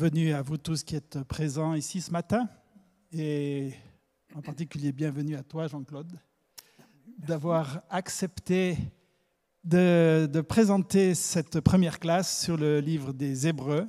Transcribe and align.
bienvenue 0.00 0.32
à 0.32 0.40
vous 0.40 0.56
tous 0.56 0.82
qui 0.82 0.96
êtes 0.96 1.22
présents 1.24 1.74
ici 1.74 2.00
ce 2.00 2.10
matin 2.10 2.48
et 3.12 3.74
en 4.34 4.40
particulier 4.40 4.92
bienvenue 4.92 5.36
à 5.36 5.42
toi 5.42 5.66
Jean-Claude 5.66 6.18
d'avoir 7.18 7.82
accepté 7.90 8.78
de, 9.62 10.40
présenter 10.48 11.14
cette 11.14 11.60
première 11.60 11.98
classe 11.98 12.44
sur 12.44 12.56
le 12.56 12.80
livre 12.80 13.12
des 13.12 13.46
Hébreux. 13.46 13.86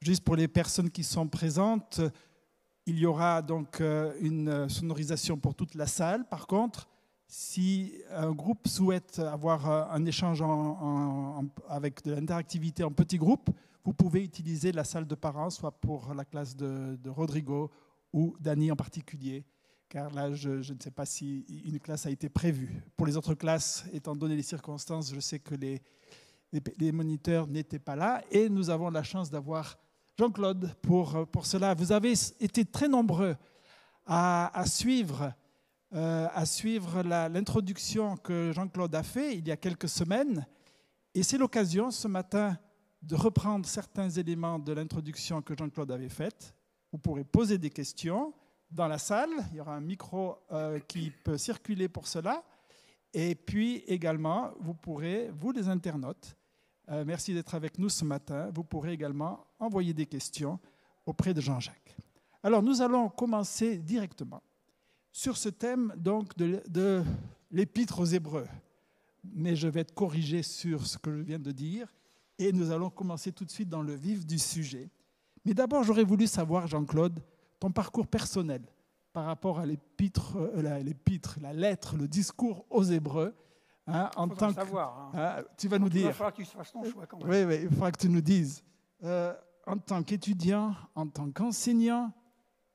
Juste 0.00 0.24
pour 0.24 0.34
les 0.34 0.48
personnes 0.48 0.90
qui 0.90 1.04
sont 1.04 1.28
présentes, 1.28 2.00
il 2.86 2.98
y 2.98 3.06
aura 3.06 3.40
donc 3.40 3.80
euh, 3.80 4.14
une 4.20 4.68
sonorisation 4.68 5.36
pour 5.36 5.54
toute 5.54 5.76
la 5.76 5.86
salle. 5.86 6.28
Par 6.28 6.48
contre, 6.48 6.88
si 7.28 7.94
un 8.10 8.32
groupe 8.32 8.66
souhaite 8.66 9.20
avoir 9.20 9.70
euh, 9.70 9.84
un 9.92 10.04
échange 10.04 10.42
avec 11.68 12.02
de 12.02 12.14
l'interactivité 12.14 12.82
en 12.82 12.90
petits 12.90 13.18
groupes, 13.18 13.50
vous 13.88 13.94
pouvez 13.94 14.22
utiliser 14.22 14.70
la 14.70 14.84
salle 14.84 15.06
de 15.06 15.14
parents, 15.14 15.48
soit 15.48 15.70
pour 15.70 16.12
la 16.12 16.26
classe 16.26 16.54
de, 16.54 17.08
Rodrigo 17.08 17.70
ou 18.12 18.36
d'Annie 18.38 18.70
en 18.70 18.76
particulier, 18.76 19.46
car 19.88 20.10
là, 20.10 20.30
je, 20.34 20.50
ne 20.50 20.78
sais 20.78 20.90
pas 20.90 21.06
si 21.06 21.46
une 21.64 21.80
classe 21.80 22.04
a 22.04 22.10
été 22.10 22.28
prévue. 22.28 22.82
Pour 22.98 23.06
les 23.06 23.16
autres 23.16 23.32
classes, 23.32 23.86
étant 23.94 24.14
donné 24.14 24.36
les 24.36 24.42
circonstances, 24.42 25.14
je 25.14 25.20
sais 25.20 25.38
que 25.38 25.54
les, 25.54 25.80
les, 26.52 26.92
moniteurs 26.92 27.46
n'étaient 27.46 27.78
pas 27.78 27.96
là, 27.96 28.22
et 28.30 28.50
nous 28.50 28.68
avons 28.68 28.90
la 28.90 29.02
chance 29.02 29.30
d'avoir 29.30 29.78
Jean-Claude 30.18 30.74
pour, 30.82 31.26
pour 31.28 31.46
cela. 31.46 31.72
Vous 31.72 31.90
avez 31.90 32.12
été 32.40 32.66
très 32.66 32.88
nombreux 32.88 33.36
à, 34.04 34.64
suivre, 34.66 35.32
euh, 35.94 36.28
à 36.34 36.44
suivre 36.44 37.02
l'introduction 37.02 38.18
que 38.18 38.52
Jean-Claude 38.52 38.94
a 38.94 39.02
fait 39.02 39.34
il 39.34 39.48
y 39.48 39.50
a 39.50 39.56
quelques 39.56 39.88
semaines, 39.88 40.46
et 41.14 41.22
c'est 41.22 41.38
l'occasion 41.38 41.90
ce 41.90 42.06
matin 42.06 42.58
de 43.02 43.14
reprendre 43.14 43.66
certains 43.66 44.10
éléments 44.10 44.58
de 44.58 44.72
l'introduction 44.72 45.40
que 45.42 45.56
Jean-Claude 45.56 45.90
avait 45.90 46.08
faite. 46.08 46.54
Vous 46.92 46.98
pourrez 46.98 47.24
poser 47.24 47.58
des 47.58 47.70
questions 47.70 48.32
dans 48.70 48.88
la 48.88 48.98
salle. 48.98 49.30
Il 49.52 49.58
y 49.58 49.60
aura 49.60 49.74
un 49.74 49.80
micro 49.80 50.36
euh, 50.52 50.80
qui 50.80 51.10
peut 51.10 51.38
circuler 51.38 51.88
pour 51.88 52.06
cela. 52.06 52.42
Et 53.14 53.34
puis 53.34 53.76
également, 53.86 54.52
vous 54.60 54.74
pourrez, 54.74 55.30
vous 55.40 55.52
les 55.52 55.68
internautes, 55.68 56.36
euh, 56.90 57.04
merci 57.06 57.34
d'être 57.34 57.54
avec 57.54 57.78
nous 57.78 57.88
ce 57.88 58.04
matin, 58.04 58.50
vous 58.54 58.64
pourrez 58.64 58.92
également 58.92 59.46
envoyer 59.58 59.94
des 59.94 60.06
questions 60.06 60.58
auprès 61.06 61.34
de 61.34 61.40
Jean-Jacques. 61.40 61.96
Alors 62.42 62.62
nous 62.62 62.82
allons 62.82 63.08
commencer 63.08 63.78
directement 63.78 64.42
sur 65.10 65.36
ce 65.36 65.48
thème 65.48 65.92
donc 65.96 66.36
de, 66.36 66.62
de 66.68 67.02
l'épître 67.50 68.00
aux 68.00 68.04
Hébreux. 68.04 68.46
Mais 69.24 69.56
je 69.56 69.68
vais 69.68 69.80
être 69.80 69.94
corrigé 69.94 70.42
sur 70.42 70.86
ce 70.86 70.96
que 70.96 71.14
je 71.14 71.22
viens 71.22 71.38
de 71.38 71.52
dire 71.52 71.88
et 72.38 72.52
nous 72.52 72.70
allons 72.70 72.90
commencer 72.90 73.32
tout 73.32 73.44
de 73.44 73.50
suite 73.50 73.68
dans 73.68 73.82
le 73.82 73.94
vif 73.94 74.24
du 74.24 74.38
sujet. 74.38 74.88
Mais 75.44 75.54
d'abord, 75.54 75.82
j'aurais 75.82 76.04
voulu 76.04 76.26
savoir, 76.26 76.66
Jean-Claude, 76.66 77.20
ton 77.58 77.70
parcours 77.70 78.06
personnel 78.06 78.62
par 79.12 79.24
rapport 79.24 79.58
à 79.58 79.66
l'épître, 79.66 80.36
euh, 80.36 80.62
la, 80.62 80.78
la, 81.40 81.52
lettre, 81.52 81.96
le 81.96 82.06
discours 82.06 82.64
aux 82.70 82.84
Hébreux. 82.84 83.34
Hein, 83.86 84.10
en 84.16 84.28
tant 84.28 84.48
que, 84.48 84.54
savoir, 84.54 85.10
hein. 85.14 85.38
Hein, 85.38 85.44
tu 85.56 85.66
vas 85.66 85.78
nous 85.78 85.88
dire. 85.88 86.08
Il 86.08 86.12
falloir 86.12 86.32
que 86.34 86.42
tu 86.42 86.48
fasses 86.48 86.70
ton 86.70 86.84
choix 86.84 87.06
quand 87.06 87.18
même. 87.18 87.28
Oui, 87.28 87.42
oui, 87.44 87.60
il 87.62 87.70
faudra 87.70 87.90
que 87.90 87.98
tu 87.98 88.10
nous 88.10 88.20
dises. 88.20 88.62
Euh, 89.02 89.34
en 89.66 89.78
tant 89.78 90.02
qu'étudiant, 90.02 90.74
en 90.94 91.06
tant 91.06 91.30
qu'enseignant, 91.30 92.12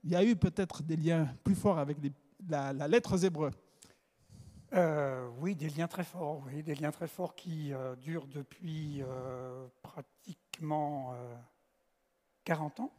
il 0.04 0.12
y 0.12 0.16
a 0.16 0.24
eu 0.24 0.36
peut-être 0.36 0.82
des 0.82 0.96
liens 0.96 1.28
plus 1.44 1.56
forts 1.56 1.78
avec 1.78 1.98
les, 2.02 2.12
la, 2.50 2.74
la 2.74 2.88
lettre 2.88 3.14
aux 3.14 3.18
Hébreux. 3.18 3.52
Euh, 4.74 5.28
oui, 5.40 5.56
des 5.56 5.70
liens 5.70 5.88
très 5.88 6.04
forts, 6.04 6.42
oui, 6.48 6.64
des 6.64 6.74
liens 6.74 6.92
très 6.92 7.08
forts 7.08 7.36
qui 7.36 7.72
euh, 7.74 7.96
durent 7.98 8.26
depuis 8.28 9.04
euh, 9.04 9.68
pratiquement 9.84 11.14
40 12.44 12.80
ans. 12.80 12.92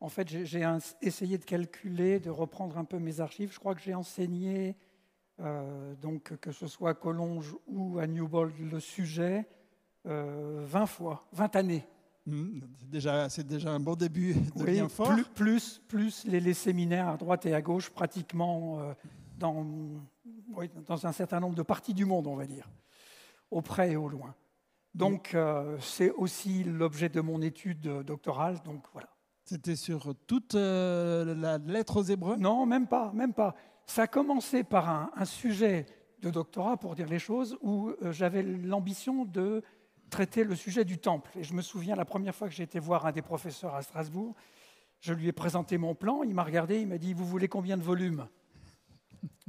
En 0.00 0.08
fait, 0.08 0.28
j'ai 0.28 0.66
essayé 1.00 1.38
de 1.38 1.44
calculer, 1.44 2.20
de 2.20 2.30
reprendre 2.30 2.78
un 2.78 2.84
peu 2.84 2.98
mes 2.98 3.20
archives. 3.20 3.52
Je 3.52 3.58
crois 3.58 3.74
que 3.74 3.80
j'ai 3.80 3.94
enseigné, 3.94 4.76
donc 6.02 6.36
que 6.38 6.52
ce 6.52 6.66
soit 6.66 6.90
à 6.90 6.94
Collonges 6.94 7.56
ou 7.66 7.98
à 7.98 8.06
Newbold, 8.06 8.52
le 8.60 8.78
sujet 8.78 9.46
20 10.04 10.86
fois, 10.86 11.26
20 11.32 11.56
années. 11.56 11.86
Mmh, 12.26 12.60
c'est 12.78 12.90
déjà, 12.90 13.28
déjà 13.28 13.70
un 13.70 13.80
bon 13.80 13.94
début 13.94 14.34
de 14.34 14.64
oui, 14.64 14.76
lien 14.76 14.88
fort. 14.88 15.14
Plus, 15.14 15.24
plus, 15.24 15.80
plus 15.88 16.24
les, 16.26 16.40
les, 16.40 16.54
séminaires 16.54 17.08
à 17.08 17.16
droite 17.16 17.46
et 17.46 17.54
à 17.54 17.62
gauche, 17.62 17.88
pratiquement 17.88 18.94
dans, 19.36 19.66
oui, 20.54 20.70
dans 20.86 21.06
un 21.06 21.12
certain 21.12 21.40
nombre 21.40 21.54
de 21.54 21.62
parties 21.62 21.94
du 21.94 22.04
monde, 22.04 22.26
on 22.26 22.36
va 22.36 22.46
dire, 22.46 22.68
au 23.50 23.62
près 23.62 23.92
et 23.92 23.96
au 23.96 24.08
loin. 24.08 24.34
Donc, 24.94 25.34
euh, 25.34 25.76
c'est 25.80 26.10
aussi 26.12 26.64
l'objet 26.64 27.08
de 27.08 27.20
mon 27.20 27.42
étude 27.42 27.82
doctorale. 27.82 28.62
Donc, 28.64 28.82
voilà. 28.92 29.08
C'était 29.44 29.76
sur 29.76 30.14
toute 30.26 30.54
euh, 30.54 31.34
la 31.34 31.58
lettre 31.58 31.98
aux 31.98 32.02
Hébreux? 32.02 32.36
Non, 32.36 32.66
même 32.66 32.86
pas, 32.86 33.12
même 33.12 33.34
pas. 33.34 33.54
Ça 33.86 34.02
a 34.02 34.06
commencé 34.06 34.64
par 34.64 34.88
un, 34.88 35.10
un 35.14 35.24
sujet 35.24 35.86
de 36.20 36.30
doctorat, 36.30 36.78
pour 36.78 36.94
dire 36.94 37.08
les 37.08 37.18
choses, 37.18 37.58
où 37.60 37.90
euh, 37.90 38.12
j'avais 38.12 38.42
l'ambition 38.42 39.24
de 39.24 39.62
traiter 40.08 40.44
le 40.44 40.56
sujet 40.56 40.84
du 40.84 40.98
temple. 40.98 41.30
Et 41.36 41.44
je 41.44 41.52
me 41.52 41.62
souviens, 41.62 41.94
la 41.94 42.06
première 42.06 42.34
fois 42.34 42.48
que 42.48 42.54
j'ai 42.54 42.62
été 42.62 42.80
voir 42.80 43.04
un 43.06 43.12
des 43.12 43.22
professeurs 43.22 43.74
à 43.74 43.82
Strasbourg, 43.82 44.34
je 45.00 45.12
lui 45.12 45.28
ai 45.28 45.32
présenté 45.32 45.76
mon 45.76 45.94
plan, 45.94 46.22
il 46.22 46.34
m'a 46.34 46.42
regardé, 46.42 46.80
il 46.80 46.88
m'a 46.88 46.96
dit, 46.96 47.12
vous 47.12 47.26
voulez 47.26 47.48
combien 47.48 47.76
de 47.76 47.82
volumes? 47.82 48.26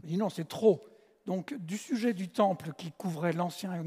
Il 0.03 0.09
dit 0.09 0.17
non, 0.17 0.29
c'est 0.29 0.47
trop. 0.47 0.85
Donc, 1.25 1.53
du 1.55 1.77
sujet 1.77 2.13
du 2.13 2.29
temple 2.29 2.71
qui 2.77 2.91
couvrait 2.91 3.33
l'Ancien 3.33 3.83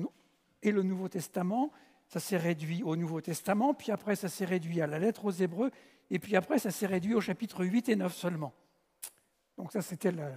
et 0.62 0.72
le 0.72 0.82
Nouveau 0.82 1.08
Testament, 1.08 1.72
ça 2.06 2.20
s'est 2.20 2.36
réduit 2.36 2.82
au 2.82 2.96
Nouveau 2.96 3.20
Testament, 3.20 3.72
puis 3.72 3.92
après, 3.92 4.16
ça 4.16 4.28
s'est 4.28 4.44
réduit 4.44 4.80
à 4.80 4.86
la 4.86 4.98
lettre 4.98 5.24
aux 5.24 5.30
Hébreux, 5.30 5.70
et 6.10 6.18
puis 6.18 6.36
après, 6.36 6.58
ça 6.58 6.70
s'est 6.70 6.86
réduit 6.86 7.14
au 7.14 7.20
chapitre 7.20 7.64
8 7.64 7.88
et 7.88 7.96
9 7.96 8.14
seulement. 8.14 8.52
Donc, 9.56 9.72
ça, 9.72 9.80
c'était 9.80 10.10
le, 10.10 10.32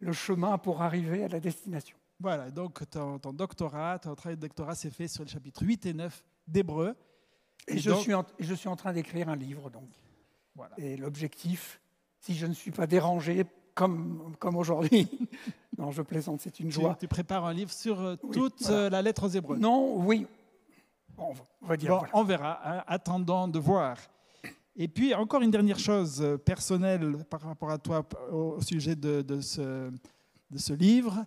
le, 0.00 0.12
chemin 0.12 0.58
pour 0.58 0.82
arriver 0.82 1.24
à 1.24 1.28
la 1.28 1.40
destination. 1.40 1.96
Voilà, 2.20 2.50
donc 2.50 2.88
ton, 2.90 3.18
ton 3.18 3.32
doctorat, 3.32 3.98
ton 3.98 4.14
travail 4.14 4.36
de 4.36 4.42
doctorat 4.42 4.74
s'est 4.74 4.90
fait 4.90 5.06
sur 5.06 5.22
le 5.22 5.28
chapitre 5.28 5.62
8 5.64 5.86
et 5.86 5.94
9 5.94 6.24
d'Hébreux. 6.48 6.96
Et, 7.68 7.74
et, 7.74 7.78
je, 7.78 7.90
donc... 7.90 8.00
suis 8.00 8.14
en, 8.14 8.26
je 8.38 8.54
suis 8.54 8.68
en 8.68 8.76
train 8.76 8.92
d'écrire 8.92 9.28
un 9.28 9.36
livre, 9.36 9.70
donc. 9.70 9.88
Voilà. 10.56 10.74
Et 10.78 10.96
l'objectif, 10.96 11.80
si 12.18 12.34
je 12.34 12.46
ne 12.46 12.52
suis 12.52 12.72
pas 12.72 12.88
dérangé 12.88 13.44
comme, 13.78 14.34
comme 14.40 14.56
aujourd'hui. 14.56 15.06
non, 15.78 15.92
je 15.92 16.02
plaisante, 16.02 16.40
c'est 16.40 16.58
une 16.58 16.72
joie. 16.72 16.94
Tu, 16.94 17.06
tu, 17.06 17.08
prépares 17.08 17.44
un 17.44 17.54
livre 17.54 17.70
sur 17.70 18.00
euh, 18.00 18.16
oui, 18.24 18.30
toute 18.32 18.62
voilà. 18.62 18.76
euh, 18.76 18.90
la 18.90 19.02
lettre 19.02 19.24
aux 19.24 19.28
Hébreux 19.28 19.56
Non, 19.56 19.98
oui. 19.98 20.26
On 21.16 21.32
va 21.62 21.76
dire. 21.76 21.90
Bon, 21.90 21.98
voilà. 21.98 22.12
On 22.14 22.24
verra, 22.24 22.60
hein, 22.64 22.82
attendant 22.88 23.46
de 23.46 23.60
voir. 23.60 23.96
Et 24.74 24.88
puis, 24.88 25.14
encore 25.14 25.42
une 25.42 25.52
dernière 25.52 25.78
chose 25.78 26.20
euh, 26.20 26.36
personnelle 26.36 27.24
par 27.30 27.40
rapport 27.42 27.70
à 27.70 27.78
toi 27.78 28.04
au 28.32 28.60
sujet 28.60 28.96
de, 28.96 29.22
de, 29.22 29.40
ce, 29.40 29.92
de 30.50 30.58
ce, 30.58 30.72
livre. 30.72 31.24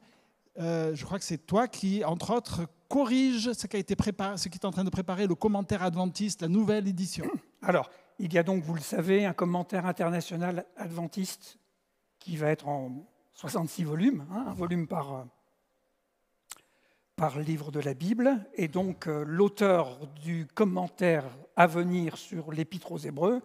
Euh, 0.60 0.94
je 0.94 1.06
crois 1.06 1.20
que 1.20 1.26
c'est 1.26 1.46
toi 1.48 1.70
qui, 1.70 2.04
entre 2.04 2.36
autres, 2.36 2.64
corrige 2.90 3.54
ce 3.54 3.66
qui, 3.66 3.78
a 3.78 3.80
été 3.80 3.96
préparé, 3.96 4.38
ce 4.38 4.50
qui 4.50 4.58
est 4.58 4.66
en 4.66 4.72
train 4.72 4.84
de 4.84 4.90
préparer 4.90 5.26
le 5.26 5.36
commentaire 5.36 5.84
adventiste, 5.84 6.42
la 6.42 6.50
nouvelle 6.50 6.86
édition. 6.86 7.26
Alors, 7.62 7.90
il 8.20 8.34
y 8.34 8.38
a 8.38 8.44
donc, 8.44 8.62
vous 8.62 8.76
le 8.76 8.82
savez, 8.82 9.26
un 9.26 9.34
commentaire 9.34 9.86
international 9.86 10.66
adventiste 10.76 11.61
qui 12.22 12.38
va 12.38 12.48
être 12.50 12.68
en 12.70 12.92
66 13.34 13.84
volumes, 13.84 14.26
hein, 14.32 14.46
un 14.48 14.54
volume 14.54 14.88
par, 14.88 15.26
par 17.16 17.40
livre 17.40 17.72
de 17.72 17.80
la 17.80 17.94
Bible. 17.94 18.46
Et 18.54 18.68
donc 18.68 19.08
euh, 19.08 19.26
l'auteur 19.28 20.08
du 20.24 20.48
commentaire 20.54 21.26
à 21.56 21.68
venir 21.68 22.18
sur 22.18 22.52
l'Épître 22.54 22.92
aux 22.92 22.98
Hébreux, 23.00 23.42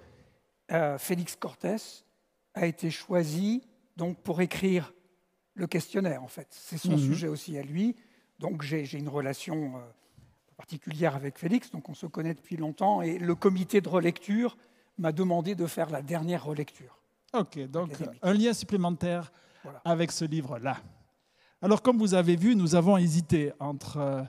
euh, 0.70 0.98
Félix 0.98 1.34
Cortés, 1.36 1.76
a 2.54 2.66
été 2.66 2.90
choisi 2.90 3.62
donc, 3.96 4.18
pour 4.18 4.40
écrire 4.40 4.92
le 5.54 5.66
questionnaire, 5.66 6.22
en 6.22 6.28
fait. 6.28 6.48
C'est 6.50 6.78
son 6.78 6.92
Mhm. 6.92 6.96
mmh. 6.96 7.06
sujet 7.06 7.28
aussi 7.28 7.58
à 7.58 7.62
lui. 7.62 7.96
Donc 8.38 8.60
j'ai 8.62 8.98
une 8.98 9.08
relation 9.08 9.76
euh, 9.76 9.80
particulière 10.58 11.16
avec 11.16 11.38
Félix, 11.38 11.70
donc 11.70 11.88
on 11.88 11.94
se 11.94 12.06
connaît 12.06 12.34
depuis 12.34 12.56
longtemps. 12.58 13.00
Et 13.00 13.18
le 13.18 13.34
comité 13.34 13.80
de 13.80 13.88
relecture 13.88 14.58
m'a 14.98 15.12
demandé 15.12 15.54
de 15.54 15.66
faire 15.66 15.88
la 15.90 16.02
dernière 16.02 16.44
relecture. 16.44 16.98
Ok, 17.38 17.58
donc 17.68 17.90
un 18.22 18.32
lien 18.32 18.52
supplémentaire 18.52 19.30
voilà. 19.62 19.80
avec 19.84 20.10
ce 20.10 20.24
livre-là. 20.24 20.78
Alors, 21.60 21.82
comme 21.82 21.98
vous 21.98 22.14
avez 22.14 22.36
vu, 22.36 22.56
nous 22.56 22.74
avons 22.74 22.96
hésité 22.96 23.52
entre 23.58 23.98
euh, 23.98 24.22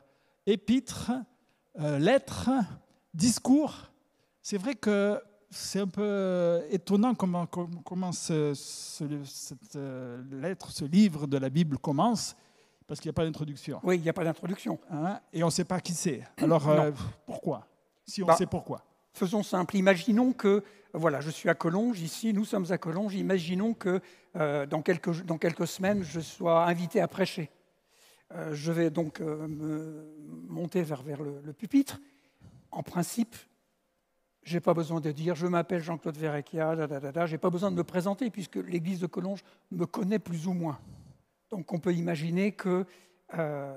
épîtres, 0.45 1.12
euh, 1.80 2.00
lettres, 2.00 2.50
discours. 3.13 3.75
C'est 4.42 4.57
vrai 4.57 4.75
que 4.75 5.21
c'est 5.50 5.80
un 5.80 5.88
peu 5.88 6.01
euh, 6.04 6.68
étonnant 6.69 7.15
comment, 7.15 7.45
comment 7.45 8.12
ce, 8.12 8.54
ce, 8.54 9.06
cette 9.24 9.75
euh, 9.75 10.21
lettre, 10.31 10.71
ce 10.71 10.86
livre 10.86 11.27
de 11.27 11.38
la 11.38 11.50
Bible 11.50 11.77
commence, 11.77 12.36
parce 12.88 13.00
qu'il 13.00 13.09
n'y 13.09 13.13
a 13.13 13.19
pas 13.19 13.25
d'introduction. 13.25 13.80
Oui, 13.83 13.98
il 13.98 14.01
n'y 14.01 14.09
a 14.09 14.13
pas 14.13 14.24
d'introduction. 14.24 14.80
Hein 14.89 15.19
et 15.31 15.44
on 15.44 15.48
ne 15.48 15.51
sait 15.51 15.65
pas 15.65 15.80
qui 15.80 15.94
c'est. 15.94 16.24
Alors, 16.38 16.63
pourquoi? 17.25 17.68
Si 18.06 18.24
on 18.24 18.25
bah, 18.25 18.36
sait 18.36 18.45
pourquoi. 18.45 18.81
Faisons 19.18 19.42
simple. 19.42 19.75
Imaginons 19.78 20.31
que 20.31 20.64
voilà, 20.94 21.22
je 21.22 21.31
suis 21.31 21.50
à 21.50 21.56
Collonges, 21.56 22.02
ici, 22.02 22.34
nous 22.34 22.46
sommes 22.46 22.72
à 22.72 22.78
Collonges. 22.78 23.16
Imaginons 23.16 23.74
que 23.74 24.00
euh, 24.36 24.68
dans, 24.68 24.84
quelques, 24.84 25.68
semaines, 25.68 26.04
je 26.04 26.19
sois 26.19 26.68
invité 26.68 27.02
à 27.02 27.08
prêcher. 27.08 27.50
Euh, 28.36 28.54
je 28.54 28.72
vais 28.72 28.92
donc 28.92 29.19
euh, 29.19 29.48
me 29.48 30.06
monter 30.48 30.84
vers, 30.84 31.02
le, 31.04 31.52
pupitre. 31.52 32.00
En 32.69 32.84
principe, 32.84 33.36
Je 34.44 34.54
n'ai 34.54 34.60
pas 34.60 34.75
besoin 34.75 35.02
de 35.02 35.12
dire 35.12 35.34
je 35.34 35.48
m'appelle 35.48 35.81
Jean-Claude 35.81 36.16
Verrecchia, 36.16 36.75
je 36.75 37.31
n'ai 37.31 37.38
pas 37.40 37.50
besoin 37.50 37.72
de 37.72 37.75
me 37.75 37.84
présenter 37.84 38.30
puisque 38.30 38.58
l'église 38.58 39.00
de 39.00 39.08
Collonges 39.08 39.44
me 39.72 39.88
connaît 39.88 40.19
plus 40.19 40.46
ou 40.46 40.54
moins. 40.54 40.80
Donc 41.50 41.74
on 41.74 41.80
peut 41.80 41.94
imaginer 41.94 42.52
que 42.52 42.86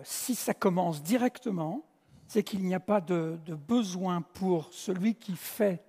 si 0.04 0.34
ça 0.34 0.52
commence 0.52 1.02
directement, 1.02 1.89
c'est 2.30 2.44
qu'il 2.44 2.64
n'y 2.64 2.74
a 2.76 2.80
pas 2.80 3.00
de, 3.00 3.40
besoin 3.66 4.22
pour 4.22 4.72
celui 4.72 5.16
qui 5.16 5.34
fait 5.34 5.82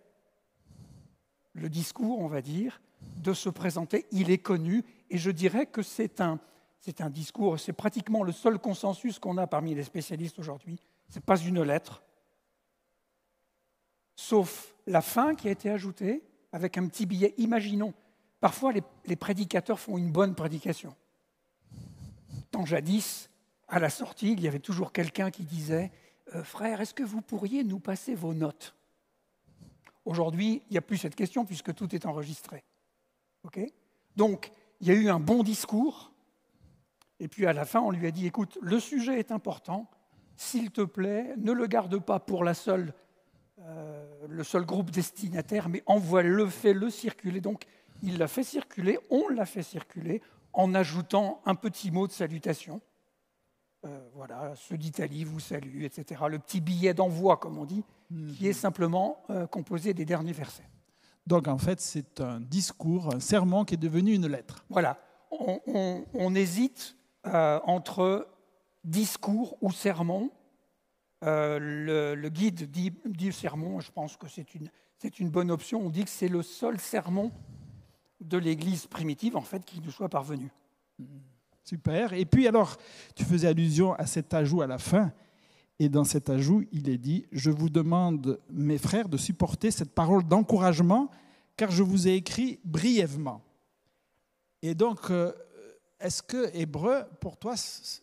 le 1.53 1.69
discours, 1.69 2.19
on 2.19 2.27
va 2.27 2.41
dire, 2.41 2.81
de 3.17 3.31
se 3.31 3.47
présenter. 3.47 4.07
Il 4.11 4.31
est 4.31 4.39
connu 4.39 4.83
et 5.11 5.19
je 5.19 5.29
dirais 5.29 5.67
que 5.67 5.83
c'est 5.83 6.19
un, 6.19 6.39
discours, 7.11 7.59
c'est 7.59 7.73
pratiquement 7.73 8.23
le 8.23 8.31
seul 8.31 8.57
consensus 8.57 9.19
qu'on 9.19 9.37
a 9.37 9.45
parmi 9.45 9.75
les 9.75 9.83
spécialistes 9.83 10.39
aujourd'hui. 10.39 10.79
Ce 11.09 11.19
n'est 11.19 11.21
pas 11.21 11.37
une 11.37 11.61
lettre, 11.61 12.01
sauf 14.15 14.73
la 14.87 15.01
fin 15.01 15.35
qui 15.35 15.47
a 15.47 15.51
été 15.51 15.69
ajoutée 15.69 16.23
avec 16.53 16.75
un 16.75 16.87
petit 16.87 17.05
billet. 17.05 17.35
Imaginons, 17.37 17.93
parfois 18.39 18.73
les, 18.73 19.15
prédicateurs 19.15 19.79
font 19.79 19.95
une 19.95 20.11
bonne 20.11 20.33
prédication. 20.33 20.95
Tant 22.49 22.65
jadis, 22.65 23.29
à 23.67 23.77
la 23.77 23.91
sortie, 23.91 24.31
il 24.31 24.41
y 24.41 24.47
avait 24.47 24.57
toujours 24.57 24.91
quelqu'un 24.91 25.29
qui 25.29 25.43
disait 25.43 25.91
euh, 26.35 26.43
Frère, 26.43 26.81
est-ce 26.81 26.93
que 26.93 27.03
vous 27.03 27.21
pourriez 27.21 27.63
nous 27.63 27.79
passer 27.79 28.15
vos 28.15 28.33
notes? 28.33 28.75
Aujourd'hui, 30.05 30.63
il 30.69 30.73
n'y 30.73 30.77
a 30.77 30.81
plus 30.81 30.97
cette 30.97 31.15
question 31.15 31.45
puisque 31.45 31.73
tout 31.73 31.93
est 31.95 32.05
enregistré. 32.05 32.63
Donc, 34.15 34.51
il 34.79 34.87
y 34.87 34.91
a 34.91 34.93
eu 34.93 35.09
un 35.09 35.19
bon 35.19 35.43
discours, 35.43 36.11
et 37.19 37.27
puis 37.27 37.45
à 37.45 37.53
la 37.53 37.65
fin, 37.65 37.79
on 37.81 37.91
lui 37.91 38.07
a 38.07 38.11
dit 38.11 38.25
Écoute, 38.25 38.57
le 38.61 38.79
sujet 38.79 39.19
est 39.19 39.31
important, 39.31 39.89
s'il 40.35 40.71
te 40.71 40.81
plaît, 40.81 41.35
ne 41.37 41.51
le 41.51 41.67
garde 41.67 41.97
pas 41.99 42.19
pour 42.19 42.43
euh, 42.43 44.27
le 44.27 44.43
seul 44.43 44.65
groupe 44.65 44.91
destinataire, 44.91 45.69
mais 45.69 45.83
envoie-le, 45.85 46.47
fais-le 46.47 46.89
circuler. 46.89 47.41
Donc, 47.41 47.65
il 48.01 48.17
l'a 48.17 48.27
fait 48.27 48.43
circuler, 48.43 48.97
on 49.09 49.27
l'a 49.29 49.45
fait 49.45 49.63
circuler, 49.63 50.21
en 50.53 50.73
ajoutant 50.73 51.41
un 51.45 51.55
petit 51.55 51.91
mot 51.91 52.07
de 52.07 52.11
salutation. 52.11 52.81
Euh, 53.83 53.99
voilà, 54.13 54.53
ceux 54.55 54.77
d'Italie 54.77 55.23
vous 55.23 55.39
saluent, 55.39 55.85
etc. 55.85 56.21
Le 56.29 56.37
petit 56.37 56.61
billet 56.61 56.93
d'envoi, 56.93 57.37
comme 57.37 57.57
on 57.57 57.65
dit, 57.65 57.83
qui 58.37 58.47
est 58.47 58.53
simplement 58.53 59.23
euh, 59.29 59.47
composé 59.47 59.93
des 59.93 60.05
derniers 60.05 60.33
versets. 60.33 60.67
Donc, 61.25 61.47
en 61.47 61.57
fait, 61.57 61.79
c'est 61.79 62.21
un 62.21 62.39
discours, 62.39 63.13
un 63.15 63.19
sermon 63.19 63.65
qui 63.65 63.73
est 63.75 63.77
devenu 63.77 64.13
une 64.13 64.27
lettre. 64.27 64.65
Voilà. 64.69 64.99
On, 65.31 66.35
hésite 66.35 66.95
entre 67.23 68.27
discours 68.83 69.57
ou 69.61 69.71
sermon. 69.71 70.29
Euh, 71.23 72.15
le, 72.15 72.29
guide 72.29 72.69
dit, 72.69 72.91
dit, 73.05 73.31
sermon, 73.31 73.79
je 73.79 73.91
pense 73.91 74.17
que 74.17 74.27
c'est 74.27 74.55
une, 74.55 74.69
une 75.19 75.29
bonne 75.29 75.51
option. 75.51 75.81
On 75.81 75.89
dit 75.89 76.03
que 76.03 76.09
c'est 76.09 76.27
le 76.27 76.41
seul 76.43 76.79
sermon 76.79 77.31
de 78.19 78.37
l'Église 78.37 78.87
primitive, 78.87 79.35
en 79.37 79.41
fait, 79.41 79.63
qui 79.65 79.81
nous 79.81 79.91
soit 79.91 80.09
parvenu. 80.09 80.51
Super. 81.63 82.13
Et 82.13 82.25
puis 82.25 82.47
alors, 82.47 82.77
tu 83.15 83.23
faisais 83.23 83.47
allusion 83.47 83.93
à 83.93 84.05
cet 84.05 84.33
ajout 84.33 84.61
à 84.61 84.67
la 84.67 84.77
fin. 84.77 85.11
Et 85.79 85.89
dans 85.89 86.03
cet 86.03 86.29
ajout, 86.29 86.63
il 86.71 86.89
est 86.89 86.97
dit, 86.97 87.25
je 87.31 87.49
vous 87.49 87.69
demande, 87.69 88.39
mes 88.51 88.77
frères, 88.77 89.09
de 89.09 89.17
supporter 89.17 89.71
cette 89.71 89.93
parole 89.95 90.23
d'encouragement, 90.23 91.09
car 91.57 91.71
je 91.71 91.81
vous 91.81 92.07
ai 92.07 92.13
écrit 92.13 92.59
brièvement. 92.63 93.41
Et 94.61 94.75
donc, 94.75 95.09
euh, 95.09 95.31
est-ce 95.99 96.21
que 96.21 96.55
Hébreu, 96.55 97.03
pour 97.19 97.37
toi, 97.37 97.55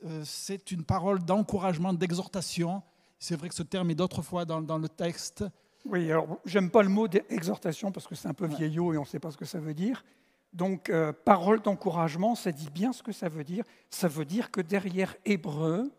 euh, 0.05 0.23
c'est 0.25 0.71
une 0.71 0.85
parole 0.85 1.25
d'encouragement, 1.25 1.93
d'exhortation? 1.93 2.83
C'est 3.19 3.37
vrai 3.37 3.49
que 3.49 3.55
ce 3.55 3.63
terme 3.63 3.91
est 3.91 3.95
d'autres 3.95 4.23
fois 4.23 4.45
dans, 4.45 4.79
le 4.79 4.89
texte. 4.89 5.45
Oui, 5.85 6.11
alors 6.11 6.39
j'aime 6.45 6.71
pas 6.71 6.83
le 6.83 6.89
mot 6.89 7.09
d'exhortation 7.09 7.91
parce 7.91 8.07
que 8.07 8.15
c'est 8.15 8.29
un 8.29 8.35
peu 8.35 8.47
vieillot 8.47 8.93
et 8.93 8.99
on 8.99 9.03
ne 9.03 9.07
sait 9.07 9.19
pas 9.19 9.31
ce 9.31 9.37
que 9.37 9.45
ça 9.45 9.59
veut 9.59 9.75
dire. 9.75 10.05
Donc, 10.59 10.91
euh, 10.91 11.13
parole 11.13 11.63
d'encouragement, 11.63 12.35
ça 12.35 12.51
dit 12.51 12.69
bien 12.69 12.93
ce 12.93 13.05
que 13.05 13.13
ça 13.13 13.29
veut 13.29 13.45
dire. 13.45 13.63
Ça 13.91 14.09
veut 14.09 14.25
dire 14.25 14.51
que 14.51 14.61
derrière 14.61 15.15
Hébreu, 15.25 15.93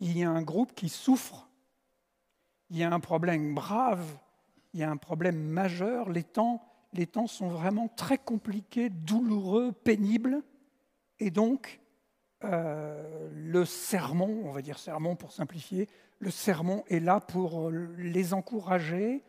il 0.00 0.16
y 0.16 0.24
a 0.24 0.30
un 0.30 0.40
groupe 0.40 0.74
qui 0.74 0.88
souffre. 0.88 1.50
Il 2.70 2.78
y 2.78 2.82
a 2.82 2.90
un 2.90 2.98
problème 2.98 3.54
grave, 3.54 4.02
il 4.72 4.80
y 4.80 4.84
a 4.84 4.90
un 4.90 4.96
problème 4.96 5.36
majeur. 5.36 6.08
Les 6.08 6.22
temps, 6.22 6.62
les 6.94 7.06
temps 7.06 7.26
sont 7.26 7.48
vraiment 7.48 7.88
très 7.88 8.16
compliqués, 8.16 8.88
douloureux, 8.88 9.72
pénibles. 9.72 10.42
Et 11.18 11.30
donc, 11.30 11.78
euh, 12.42 13.28
le 13.34 13.66
sermon, 13.66 14.44
on 14.46 14.52
va 14.52 14.62
dire 14.62 14.78
sermon 14.78 15.14
pour 15.14 15.30
simplifier, 15.30 15.90
le 16.20 16.30
sermon 16.30 16.84
est 16.88 17.00
là 17.00 17.20
pour 17.20 17.70
les 17.70 18.32
encourager 18.32 19.22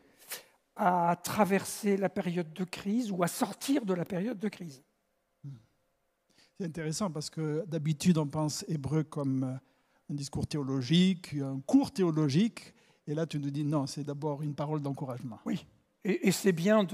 à 0.75 1.15
traverser 1.23 1.97
la 1.97 2.09
période 2.09 2.51
de 2.53 2.63
crise 2.63 3.11
ou 3.11 3.23
à 3.23 3.27
sortir 3.27 3.85
de 3.85 3.93
la 3.93 4.05
période 4.05 4.39
de 4.39 4.49
crise. 4.49 4.83
C'est 6.57 6.65
intéressant 6.65 7.11
parce 7.11 7.29
que 7.29 7.65
d'habitude 7.67 8.17
on 8.17 8.27
pense 8.27 8.63
hébreu 8.67 9.03
comme 9.03 9.43
euh, 9.43 9.57
un 10.09 10.15
discours 10.15 10.47
théologique, 10.47 11.35
un 11.41 11.59
cours 11.61 11.91
théologique, 11.91 12.73
et 13.07 13.13
là 13.13 13.25
tu 13.25 13.39
nous 13.39 13.49
dis 13.49 13.65
non, 13.65 13.87
c'est 13.87 14.03
d'abord 14.03 14.41
une 14.41 14.55
parole 14.55 14.81
d'encouragement. 14.81 15.39
Oui, 15.45 15.65
et, 16.05 16.31
c'est 16.31 16.51
bien 16.51 16.85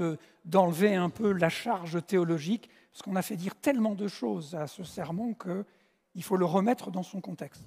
d'enlever 0.45 0.95
un 0.95 1.09
peu 1.09 1.33
la 1.33 1.49
charge 1.49 2.03
théologique, 2.05 2.69
parce 2.91 3.01
qu'on 3.03 3.15
a 3.17 3.21
fait 3.21 3.35
dire 3.35 3.55
tellement 3.55 3.93
de 3.93 4.07
choses 4.07 4.55
à 4.55 4.67
ce 4.67 4.83
sermon 4.83 5.33
qu'il 5.33 6.23
faut 6.23 6.37
le 6.37 6.45
remettre 6.45 6.91
dans 6.91 7.03
son 7.03 7.19
contexte. 7.19 7.63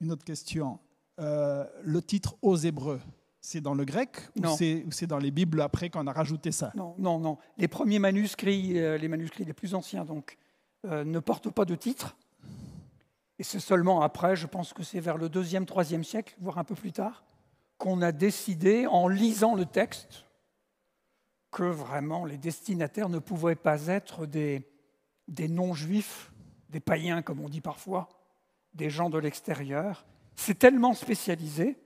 Une 0.00 0.10
autre 0.10 0.24
question. 0.24 0.78
Euh, 1.20 1.66
le 1.82 2.02
titre 2.02 2.36
aux 2.42 2.56
Hébreux, 2.56 3.00
c'est 3.46 3.60
dans 3.60 3.74
le 3.74 3.84
grec 3.84 4.28
ou 4.36 4.90
c'est 4.90 5.06
dans 5.06 5.18
les 5.18 5.30
Bibles 5.30 5.60
après 5.60 5.88
qu'on 5.88 6.08
a 6.08 6.12
rajouté 6.12 6.50
ça? 6.50 6.72
Non, 6.74 6.96
non, 6.98 7.20
non. 7.20 7.38
Les 7.58 7.68
premiers 7.68 8.00
manuscrits, 8.00 8.80
euh, 8.80 8.98
les 8.98 9.06
manuscrits 9.06 9.44
les 9.44 9.52
plus 9.52 9.76
anciens, 9.76 10.04
donc, 10.04 10.36
euh, 10.84 11.04
ne 11.04 11.20
portent 11.20 11.50
pas 11.50 11.64
de 11.64 11.76
titre. 11.76 12.16
Et 13.38 13.44
c'est 13.44 13.60
seulement 13.60 14.02
après, 14.02 14.34
je 14.34 14.48
pense 14.48 14.72
que 14.72 14.82
c'est 14.82 14.98
vers 14.98 15.16
le 15.16 15.28
deuxième, 15.28 15.64
troisième 15.64 16.02
siècle, 16.02 16.34
voire 16.40 16.58
un 16.58 16.64
peu 16.64 16.74
plus 16.74 16.90
tard, 16.90 17.22
qu'on 17.78 18.02
a 18.02 18.10
décidé, 18.10 18.88
en 18.88 19.06
lisant 19.06 19.54
le 19.54 19.64
texte, 19.64 20.24
que 21.52 21.62
vraiment 21.62 22.24
les 22.24 22.38
destinataires 22.38 23.08
ne 23.08 23.20
pouvaient 23.20 23.54
pas 23.54 23.86
être 23.86 24.26
des, 24.26 24.68
des 25.28 25.46
non-juifs, 25.46 26.32
des 26.70 26.80
païens, 26.80 27.22
comme 27.22 27.40
on 27.40 27.48
dit 27.48 27.60
parfois, 27.60 28.08
des 28.74 28.90
gens 28.90 29.08
de 29.08 29.18
l'extérieur, 29.18 30.04
c'est 30.34 30.58
tellement 30.58 30.94
spécialisé, 30.94 31.78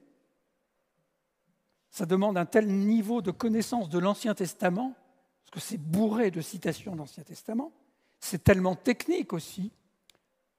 ça 1.91 2.07
demande 2.07 2.39
un 2.39 2.47
tel 2.47 2.67
niveau 2.67 3.21
de 3.23 3.31
connaissance 3.31 3.89
de 3.89 3.99
l'Ancien 3.99 4.35
Testament, 4.35 4.95
parce 5.43 5.51
que 5.51 5.61
c'est 5.61 5.79
bourré 5.79 6.31
de 6.31 6.41
citations 6.41 6.95
d'Ancien 6.95 7.25
Testament, 7.25 7.73
c'est 8.21 8.45
tellement 8.45 8.77
technique 8.77 9.33
aussi, 9.33 9.73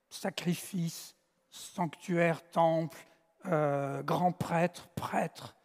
sacrifice, 0.09 1.15
sanctuaire, 1.49 2.49
temple, 2.49 2.97
euh, 3.45 4.03
grand 4.03 4.31
prêtre, 4.31 4.89
prêtre, 4.95 5.55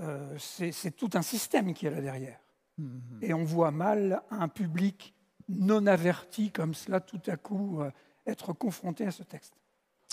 euh, 0.00 0.36
c'est 0.38 0.96
tout 0.96 1.10
un 1.14 1.22
système 1.22 1.72
qui 1.72 1.86
est 1.86 1.90
là 1.90 2.00
derrière. 2.00 2.40
Mm-hmm. 2.80 3.22
Et 3.22 3.34
on 3.34 3.44
voit 3.44 3.70
mal 3.70 4.22
un 4.30 4.48
public 4.48 5.14
non 5.48 5.86
averti 5.86 6.50
comme 6.50 6.74
cela 6.74 7.00
tout 7.00 7.22
à 7.26 7.36
coup 7.36 7.80
euh, 7.80 7.90
être 8.26 8.52
confronté 8.52 9.06
à 9.06 9.10
ce 9.10 9.22
texte. 9.22 9.54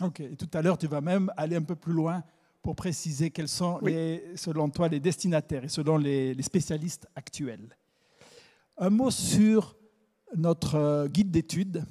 Ok, 0.02 0.20
et 0.20 0.36
tout 0.36 0.50
à 0.54 0.62
l'heure, 0.62 0.78
tu 0.78 0.88
vas 0.88 1.02
même 1.02 1.32
aller 1.38 1.56
un 1.56 1.62
peu 1.62 1.76
plus 1.76 1.94
loin 1.94 2.24
pour 2.62 2.76
préciser 2.76 3.32
quels 3.32 3.48
sont, 3.48 3.80
les, 3.82 4.24
selon 4.36 4.70
toi, 4.70 4.88
les 4.88 5.00
destinataires 5.00 5.64
et 5.64 5.70
selon 5.70 5.98
les, 5.98 6.40
spécialistes 6.42 7.08
actuels. 7.16 7.76
Un 8.78 8.90
mot 8.90 9.12
sur 9.12 9.76
notre 10.36 10.76
euh, 10.76 11.08
guide 11.08 11.32
d'études. 11.32 11.84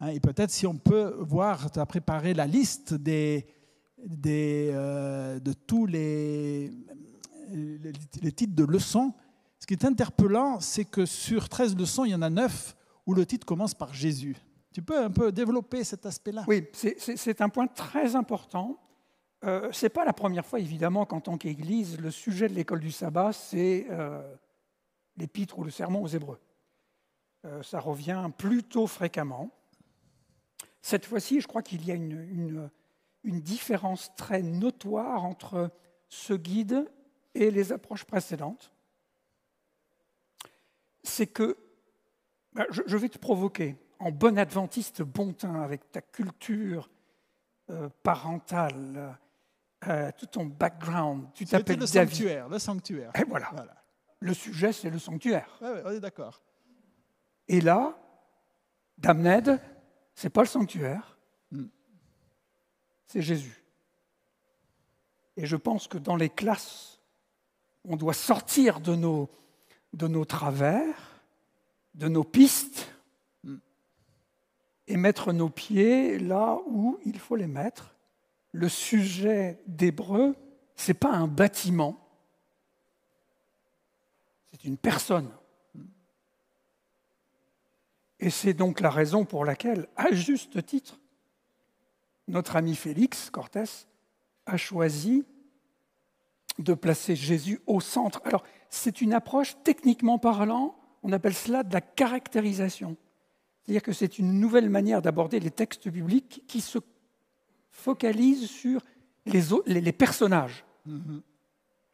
Hein, 0.00 0.08
et 0.08 0.20
peut-être 0.20 0.50
si 0.50 0.66
on 0.66 0.76
peut 0.76 1.16
voir, 1.20 1.70
tu 1.70 1.78
as 1.78 1.86
préparé 1.86 2.34
la 2.34 2.46
liste 2.46 2.94
des, 2.94 3.46
des, 4.04 4.70
euh, 4.72 5.38
de 5.38 5.52
tous 5.52 5.86
les, 5.86 6.70
les, 7.52 7.92
les, 8.20 8.32
titres 8.32 8.54
de 8.54 8.64
leçons. 8.64 9.14
Ce 9.60 9.66
qui 9.66 9.74
est 9.74 9.84
interpellant, 9.84 10.60
c'est 10.60 10.84
que 10.84 11.06
sur 11.06 11.48
13 11.48 11.76
leçons, 11.76 12.04
il 12.04 12.10
y 12.10 12.14
en 12.14 12.22
a 12.22 12.30
9 12.30 12.76
où 13.06 13.14
le 13.14 13.24
titre 13.24 13.46
commence 13.46 13.74
par 13.74 13.94
Jésus. 13.94 14.36
Tu 14.72 14.82
peux 14.82 14.98
un 14.98 15.10
peu 15.10 15.30
développer 15.30 15.84
cet 15.84 16.04
aspect-là? 16.04 16.44
Oui, 16.48 16.66
c'est 16.72 17.40
un 17.40 17.48
point 17.48 17.68
très 17.68 18.16
important. 18.16 18.76
Euh, 19.44 19.70
Ce 19.72 19.86
n'est 19.86 19.90
pas 19.90 20.04
la 20.04 20.12
première 20.12 20.46
fois, 20.46 20.58
évidemment, 20.58 21.06
qu'en 21.06 21.20
tant 21.20 21.38
qu'Église, 21.38 22.00
le 22.00 22.10
sujet 22.10 22.48
de 22.48 22.54
l'école 22.54 22.80
du 22.80 22.90
sabbat, 22.90 23.32
c'est 23.32 23.86
euh, 23.90 24.22
l'épître 25.16 25.58
ou 25.58 25.64
le 25.64 25.70
sermon 25.70 26.02
aux 26.02 26.08
Hébreux. 26.08 26.40
Euh, 27.44 27.62
ça 27.62 27.80
revient 27.80 28.30
plutôt 28.36 28.86
fréquemment. 28.86 29.50
Cette 30.80 31.06
fois-ci, 31.06 31.40
je 31.40 31.46
crois 31.46 31.62
qu'il 31.62 31.84
y 31.84 31.90
a 31.90 31.94
une, 31.94 32.70
différence 33.24 34.14
très 34.16 34.42
notoire 34.42 35.24
entre 35.24 35.70
ce 36.08 36.34
guide 36.34 36.90
et 37.34 37.50
les 37.50 37.72
approches 37.72 38.04
précédentes. 38.04 38.70
C'est 41.02 41.26
que, 41.26 41.56
ben, 42.52 42.66
je 42.70 42.96
vais 42.96 43.08
te 43.08 43.18
provoquer, 43.18 43.76
en 43.98 44.10
bon 44.10 44.38
adventiste 44.38 45.02
bon 45.02 45.34
avec 45.44 45.90
ta 45.90 46.02
culture 46.02 46.90
euh, 47.70 47.88
parentale, 48.02 49.18
euh, 49.88 50.10
tout 50.16 50.26
ton 50.26 50.46
background. 50.46 51.26
Tu 51.34 51.44
t'appelles 51.46 51.78
le 51.78 51.86
David. 51.86 52.10
sanctuaire, 52.14 52.48
le 52.48 52.58
sanctuaire. 52.58 53.10
Et 53.18 53.24
voilà. 53.24 53.48
Voilà. 53.52 53.74
Le 54.20 54.32
sujet, 54.34 54.72
c'est 54.72 54.90
le 54.90 54.98
sanctuaire. 54.98 55.48
Ouais, 55.60 55.70
ouais, 55.70 55.82
on 55.84 55.90
est 55.90 56.00
d'accord. 56.00 56.42
Et 57.48 57.60
là, 57.60 57.96
Damned, 58.98 59.60
c'est 60.14 60.30
pas 60.30 60.42
le 60.42 60.46
sanctuaire, 60.48 61.18
Mm. 61.50 61.64
c'est 63.06 63.20
Jésus. 63.22 63.62
Et 65.36 65.46
je 65.46 65.56
pense 65.56 65.88
que 65.88 65.98
dans 65.98 66.16
les 66.16 66.30
classes, 66.30 67.00
on 67.84 67.96
doit 67.96 68.14
sortir 68.14 68.80
de 68.80 68.94
nos, 68.94 69.28
de 69.92 70.06
nos 70.08 70.24
travers, 70.24 70.94
de 71.94 72.08
nos 72.08 72.24
pistes, 72.24 72.90
Mm. 73.42 73.56
et 74.86 74.96
mettre 74.96 75.32
nos 75.32 75.50
pieds 75.50 76.18
là 76.18 76.56
où 76.66 76.98
il 77.04 77.18
faut 77.18 77.36
les 77.36 77.46
mettre. 77.48 77.93
Le 78.54 78.68
sujet 78.68 79.58
d'Hébreu, 79.66 80.36
c'est 80.76 80.94
pas 80.94 81.10
un 81.10 81.26
bâtiment, 81.26 81.98
c'est 84.52 84.62
une 84.62 84.76
personne. 84.76 85.28
Et 88.20 88.30
c'est 88.30 88.54
donc 88.54 88.78
la 88.78 88.90
raison 88.90 89.24
pour 89.24 89.44
laquelle, 89.44 89.88
à 89.96 90.12
juste 90.12 90.64
titre, 90.64 91.00
notre 92.28 92.54
ami 92.54 92.76
Félix 92.76 93.28
Cortés 93.28 93.88
a 94.46 94.56
choisi 94.56 95.24
de 96.60 96.74
placer 96.74 97.16
Jésus 97.16 97.60
au 97.66 97.80
centre. 97.80 98.22
Alors, 98.24 98.44
c'est 98.70 99.00
une 99.00 99.14
approche 99.14 99.56
techniquement 99.64 100.20
parlant, 100.20 100.76
on 101.02 101.10
appelle 101.10 101.34
cela 101.34 101.64
de 101.64 101.72
la 101.72 101.80
caractérisation. 101.80 102.96
C'est-à-dire 103.64 103.82
que 103.82 103.92
c'est 103.92 104.20
une 104.20 104.38
nouvelle 104.38 104.70
manière 104.70 105.02
d'aborder 105.02 105.40
les 105.40 105.50
textes 105.50 105.88
bibliques 105.88 106.44
qui 106.46 106.60
se 106.60 106.78
focalise 107.74 108.48
sur 108.48 108.80
les, 109.26 109.52
au- 109.52 109.62
les- 109.66 109.80
les 109.80 109.92
personnages. 109.92 110.64
Mhm. 110.86 111.20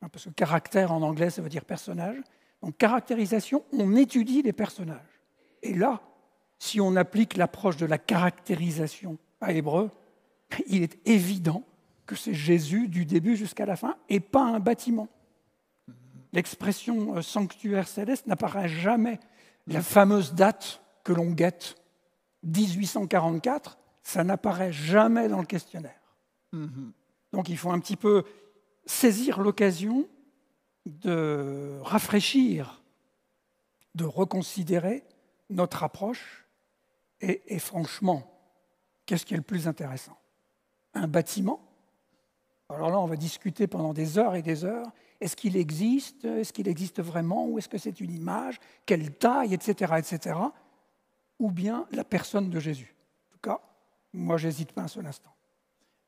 Hein, 0.03 0.09
Parce 0.11 0.27
que 0.27 0.31
caractère 0.31 0.93
en 0.93 1.03
anglais, 1.03 1.31
ça 1.31 1.43
veut 1.43 1.49
dire 1.49 1.65
personnage. 1.65 2.17
Donc 2.63 2.77
caractérisation, 2.77 3.65
on 3.73 3.97
étudie 3.97 4.43
les 4.43 4.53
personnages. 4.53 5.21
Et 5.63 5.75
là, 5.75 6.01
si 6.59 6.81
on 6.81 6.95
applique 6.97 7.37
l'approche 7.37 7.77
de 7.79 7.87
la 7.87 7.99
caractérisation 7.99 9.19
à 9.41 9.53
Hébreu, 9.53 9.91
il 10.69 10.83
est 10.83 10.99
évident 11.09 11.65
que 12.07 12.15
c'est 12.17 12.35
Jésus 12.35 12.89
du 12.89 13.05
début 13.07 13.37
jusqu'à 13.37 13.65
la 13.67 13.77
fin 13.77 13.97
et 14.09 14.21
pas 14.21 14.43
un 14.43 14.61
bâtiment. 14.61 15.09
L'expression 16.33 17.17
euh, 17.17 17.23
sanctuaire 17.23 17.89
céleste 17.89 18.27
n'apparaît 18.27 18.69
jamais. 18.69 19.19
La 19.67 19.83
fameuse 19.83 20.35
date 20.35 20.83
que 21.05 21.13
l'on 21.13 21.31
guette, 21.33 21.77
1844, 22.45 23.79
ça 24.03 24.25
n'apparaît 24.25 24.73
jamais 24.73 25.29
dans 25.29 25.41
le 25.41 25.47
questionnaire. 25.47 26.01
Mhm. 26.53 26.93
Donc 27.33 27.49
il 27.49 27.57
faut 27.57 27.71
un 27.71 27.79
petit 27.81 27.97
peu 27.97 28.25
saisir 28.87 29.41
l'occasion 29.41 30.09
de 30.87 31.79
rafraîchir, 31.83 32.83
de 33.95 34.05
reconsidérer 34.05 35.05
notre 35.49 35.83
approche. 35.83 36.47
Et, 37.21 37.43
et 37.55 37.59
franchement, 37.59 38.23
qu'est-ce 39.07 39.27
qui 39.27 39.35
est 39.35 39.39
le 39.39 39.43
plus 39.43 39.69
intéressant? 39.69 40.17
Un 40.95 41.07
bâtiment? 41.07 41.61
Alors 42.71 42.91
là, 42.91 42.99
on 43.01 43.07
va 43.07 43.17
discuter 43.17 43.67
pendant 43.67 43.93
des 43.93 44.17
heures 44.17 44.37
et 44.37 44.43
des 44.43 44.65
heures. 44.65 44.91
Est-ce 45.21 45.37
qu'il 45.37 45.57
existe? 45.57 46.25
Est-ce 46.25 46.53
qu'il 46.53 46.69
existe 46.69 47.03
vraiment? 47.03 47.47
Ou 47.47 47.59
est-ce 47.59 47.69
que 47.69 47.79
c'est 47.79 48.01
une 48.01 48.13
image? 48.13 48.59
Quelle 48.87 49.13
taille? 49.13 49.53
Etc. 49.53 49.93
etc. 49.99 50.39
Ou 51.39 51.51
bien 51.51 51.87
la 51.91 52.05
personne 52.05 52.49
de 52.49 52.61
Jésus. 52.61 52.95
En 53.29 53.33
tout 53.33 53.39
cas, 53.43 53.61
moi, 54.13 54.37
j'hésite 54.37 54.73
pas 54.73 54.83
un 54.83 54.89
seul 54.89 55.07
instant. 55.07 55.31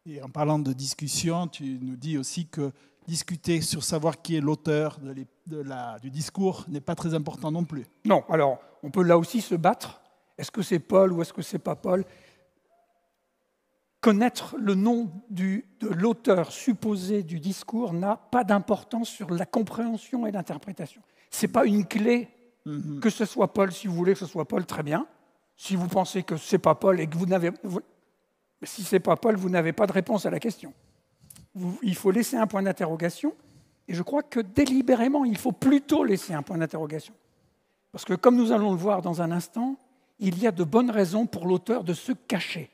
Et 0.07 0.21
en 0.23 0.29
parlant 0.29 0.59
de 0.59 0.73
discussion, 0.73 1.47
tu 1.49 1.79
nous 1.81 1.97
dis 1.97 2.19
aussi 2.19 2.47
que 2.47 2.73
discuter 3.07 3.61
sur 3.61 3.83
savoir 3.85 4.21
qui 4.23 4.37
est 4.37 4.41
l'auteur 4.41 4.99
de 5.01 5.11
l'é- 5.13 5.27
de 5.47 5.59
la- 5.61 5.99
du 6.01 6.11
discours 6.11 6.65
n'est 6.69 6.81
pas 6.81 6.95
très 6.95 7.15
important 7.15 7.51
non 7.53 7.65
plus. 7.65 7.85
Non, 8.05 8.25
alors 8.29 8.59
on 8.83 8.91
peut 8.91 9.03
là 9.03 9.17
aussi 9.19 9.41
se 9.41 9.55
battre. 9.55 10.01
Est-ce 10.39 10.51
que 10.51 10.63
c'est 10.63 10.79
Paul 10.81 11.13
ou 11.13 11.23
est-ce 11.23 11.33
que 11.33 11.43
c'est 11.43 11.59
pas 11.59 11.77
Paul? 11.77 12.05
Connaître 14.01 14.57
le 14.59 14.75
nom 14.75 15.11
du- 15.31 15.65
de 15.79 15.87
l'auteur 15.89 16.51
supposé 16.51 17.23
du 17.23 17.39
discours 17.39 17.93
n'a 17.93 18.17
pas 18.17 18.43
d'importance 18.43 19.09
sur 19.09 19.31
la 19.31 19.47
compréhension 19.47 20.27
et 20.27 20.33
l'interprétation. 20.33 21.01
Ce 21.31 21.47
n'est 21.47 21.53
pas 21.53 21.65
une 21.67 21.87
clé 21.87 22.29
Mhm. 22.67 22.99
que 23.01 23.11
ce 23.11 23.25
soit 23.25 23.53
Paul, 23.53 23.71
si 23.73 23.87
vous 23.87 23.95
voulez 23.95 24.13
que 24.15 24.19
ce 24.19 24.27
soit 24.27 24.47
Paul, 24.47 24.67
très 24.67 24.83
bien. 24.83 25.07
Si 25.57 25.77
vous 25.77 25.87
pensez 25.87 26.25
que 26.25 26.37
ce 26.37 26.55
n'est 26.57 26.61
pas 26.61 26.75
Paul 26.75 26.99
et 27.01 27.07
que 27.07 27.17
vous 27.17 27.27
n'avez... 27.27 27.51
Si 28.63 28.83
ce 28.83 28.95
n'est 28.97 29.01
pas 29.01 29.17
Paul, 29.17 29.37
vous 29.37 29.49
n'avez 29.51 29.73
pas 29.73 29.87
de 29.87 29.93
réponse 29.93 30.27
à 30.27 30.31
la 30.31 30.39
question. 30.41 30.73
Vous- 31.55 31.79
il 31.83 31.95
faut 31.97 32.11
laisser 32.11 32.37
un 32.37 32.47
point 32.47 32.63
d'interrogation. 32.63 33.35
Et 33.89 33.95
je 33.95 34.03
crois 34.03 34.23
que 34.23 34.41
délibérément, 34.41 35.25
il 35.25 35.37
faut 35.37 35.53
plutôt 35.53 36.05
laisser 36.05 36.33
un 36.35 36.43
point 36.43 36.57
d'interrogation. 36.59 37.15
Parce 37.91 38.05
que 38.05 38.15
comme 38.15 38.37
nous 38.37 38.53
allons 38.53 38.71
le 38.71 38.79
voir 38.79 39.03
dans 39.03 39.21
un 39.21 39.31
instant, 39.33 39.77
il 40.19 40.39
y 40.39 40.47
a 40.47 40.53
de 40.53 40.65
bonnes 40.65 40.91
raisons 40.91 41.27
pour 41.27 41.47
l'auteur 41.47 41.83
de 41.85 41.93
se 41.93 42.13
cacher. 42.13 42.71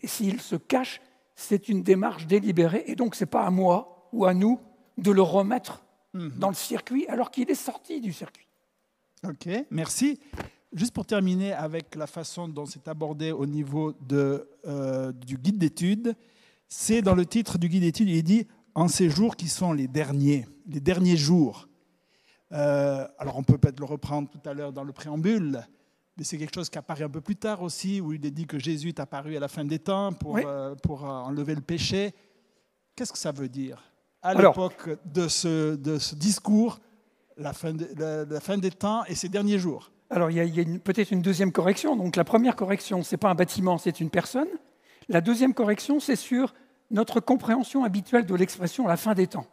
Et 0.00 0.06
s'il 0.06 0.40
se 0.40 0.56
cache, 0.56 1.00
c'est 1.36 1.68
une 1.68 1.82
démarche 1.82 2.26
délibérée. 2.26 2.84
Et 2.86 2.96
donc, 2.96 3.14
ce 3.14 3.24
n'est 3.24 3.30
pas 3.30 3.44
à 3.44 3.50
moi 3.50 4.08
ou 4.12 4.24
à 4.24 4.34
nous 4.34 4.60
de 4.98 5.10
le 5.10 5.22
remettre 5.22 5.84
dans 6.12 6.48
le 6.48 6.54
circuit 6.54 7.06
alors 7.08 7.30
qu'il 7.30 7.50
est 7.50 7.54
sorti 7.56 8.00
du 8.00 8.12
circuit. 8.12 8.46
Ok, 9.26 9.48
merci. 9.70 10.20
Juste 10.74 10.92
pour 10.92 11.06
terminer 11.06 11.52
avec 11.52 11.94
la 11.94 12.06
façon 12.08 12.48
dont 12.48 12.66
c'est 12.66 12.88
abordé 12.88 13.30
au 13.30 13.46
niveau 13.46 13.92
de, 14.08 14.48
euh, 14.66 15.12
du 15.12 15.36
guide 15.38 15.56
d'études, 15.58 16.14
c'est 16.68 17.00
dans 17.00 17.14
le 17.14 17.24
titre 17.24 17.58
du 17.58 17.68
guide 17.68 17.82
d'études, 17.82 18.08
il 18.08 18.22
dit 18.24 18.46
en 18.74 18.88
ces 18.88 19.08
jours 19.08 19.36
qui 19.36 19.48
sont 19.48 19.72
les 19.72 19.86
derniers, 19.86 20.46
les 20.66 20.80
derniers 20.80 21.16
jours. 21.16 21.68
Euh, 22.52 23.06
alors 23.18 23.36
on 23.38 23.44
peut 23.44 23.56
peut-être 23.56 23.78
le 23.78 23.86
reprendre 23.86 24.28
tout 24.28 24.40
à 24.48 24.52
l'heure 24.52 24.72
dans 24.72 24.82
le 24.82 24.92
préambule, 24.92 25.64
mais 26.16 26.24
c'est 26.24 26.38
quelque 26.38 26.54
chose 26.54 26.68
qui 26.68 26.78
apparaît 26.78 27.04
un 27.04 27.08
peu 27.08 27.20
plus 27.20 27.36
tard 27.36 27.62
aussi, 27.62 28.00
où 28.00 28.12
il 28.12 28.24
est 28.26 28.30
dit 28.32 28.46
que 28.46 28.58
Jésus 28.58 28.88
est 28.88 29.00
apparu 29.00 29.36
à 29.36 29.40
la 29.40 29.48
fin 29.48 29.64
des 29.64 29.78
temps 29.78 30.12
pour, 30.12 30.32
Oui. 30.32 30.42
euh, 30.44 30.74
pour 30.76 31.04
enlever 31.04 31.54
le 31.54 31.60
péché. 31.60 32.14
Qu'est-ce 32.96 33.12
que 33.12 33.18
ça 33.18 33.30
veut 33.32 33.48
dire? 33.48 33.80
À 34.22 34.34
l'époque 34.34 34.90
de 35.04 35.28
ce, 35.28 35.76
de 35.76 35.98
ce 35.98 36.14
discours, 36.16 36.80
la 37.36 37.52
fin, 37.52 37.72
de- 37.74 37.88
la- 37.96 38.24
la 38.24 38.40
fin 38.40 38.58
des 38.58 38.70
temps 38.70 39.04
et 39.04 39.14
ces 39.14 39.28
derniers 39.28 39.58
jours. 39.58 39.90
Alors, 40.10 40.30
il 40.30 40.36
y 40.36 40.60
a, 40.60 40.78
peut-être 40.78 41.10
une 41.10 41.22
deuxième 41.22 41.52
correction. 41.52 41.96
Donc, 41.96 42.16
la 42.16 42.24
première 42.24 42.56
correction, 42.56 43.02
ce 43.02 43.14
n'est 43.14 43.18
pas 43.18 43.30
un 43.30 43.34
bâtiment, 43.34 43.78
c'est 43.78 44.00
une 44.00 44.10
personne. 44.10 44.48
La 45.08 45.20
deuxième 45.20 45.54
correction, 45.54 46.00
c'est 46.00 46.16
sur 46.16 46.54
notre 46.90 47.20
compréhension 47.20 47.84
habituelle 47.84 48.26
de 48.26 48.34
l'expression 48.34 48.86
la 48.86 48.96
fin 48.96 49.14
des 49.14 49.26
temps. 49.26 49.46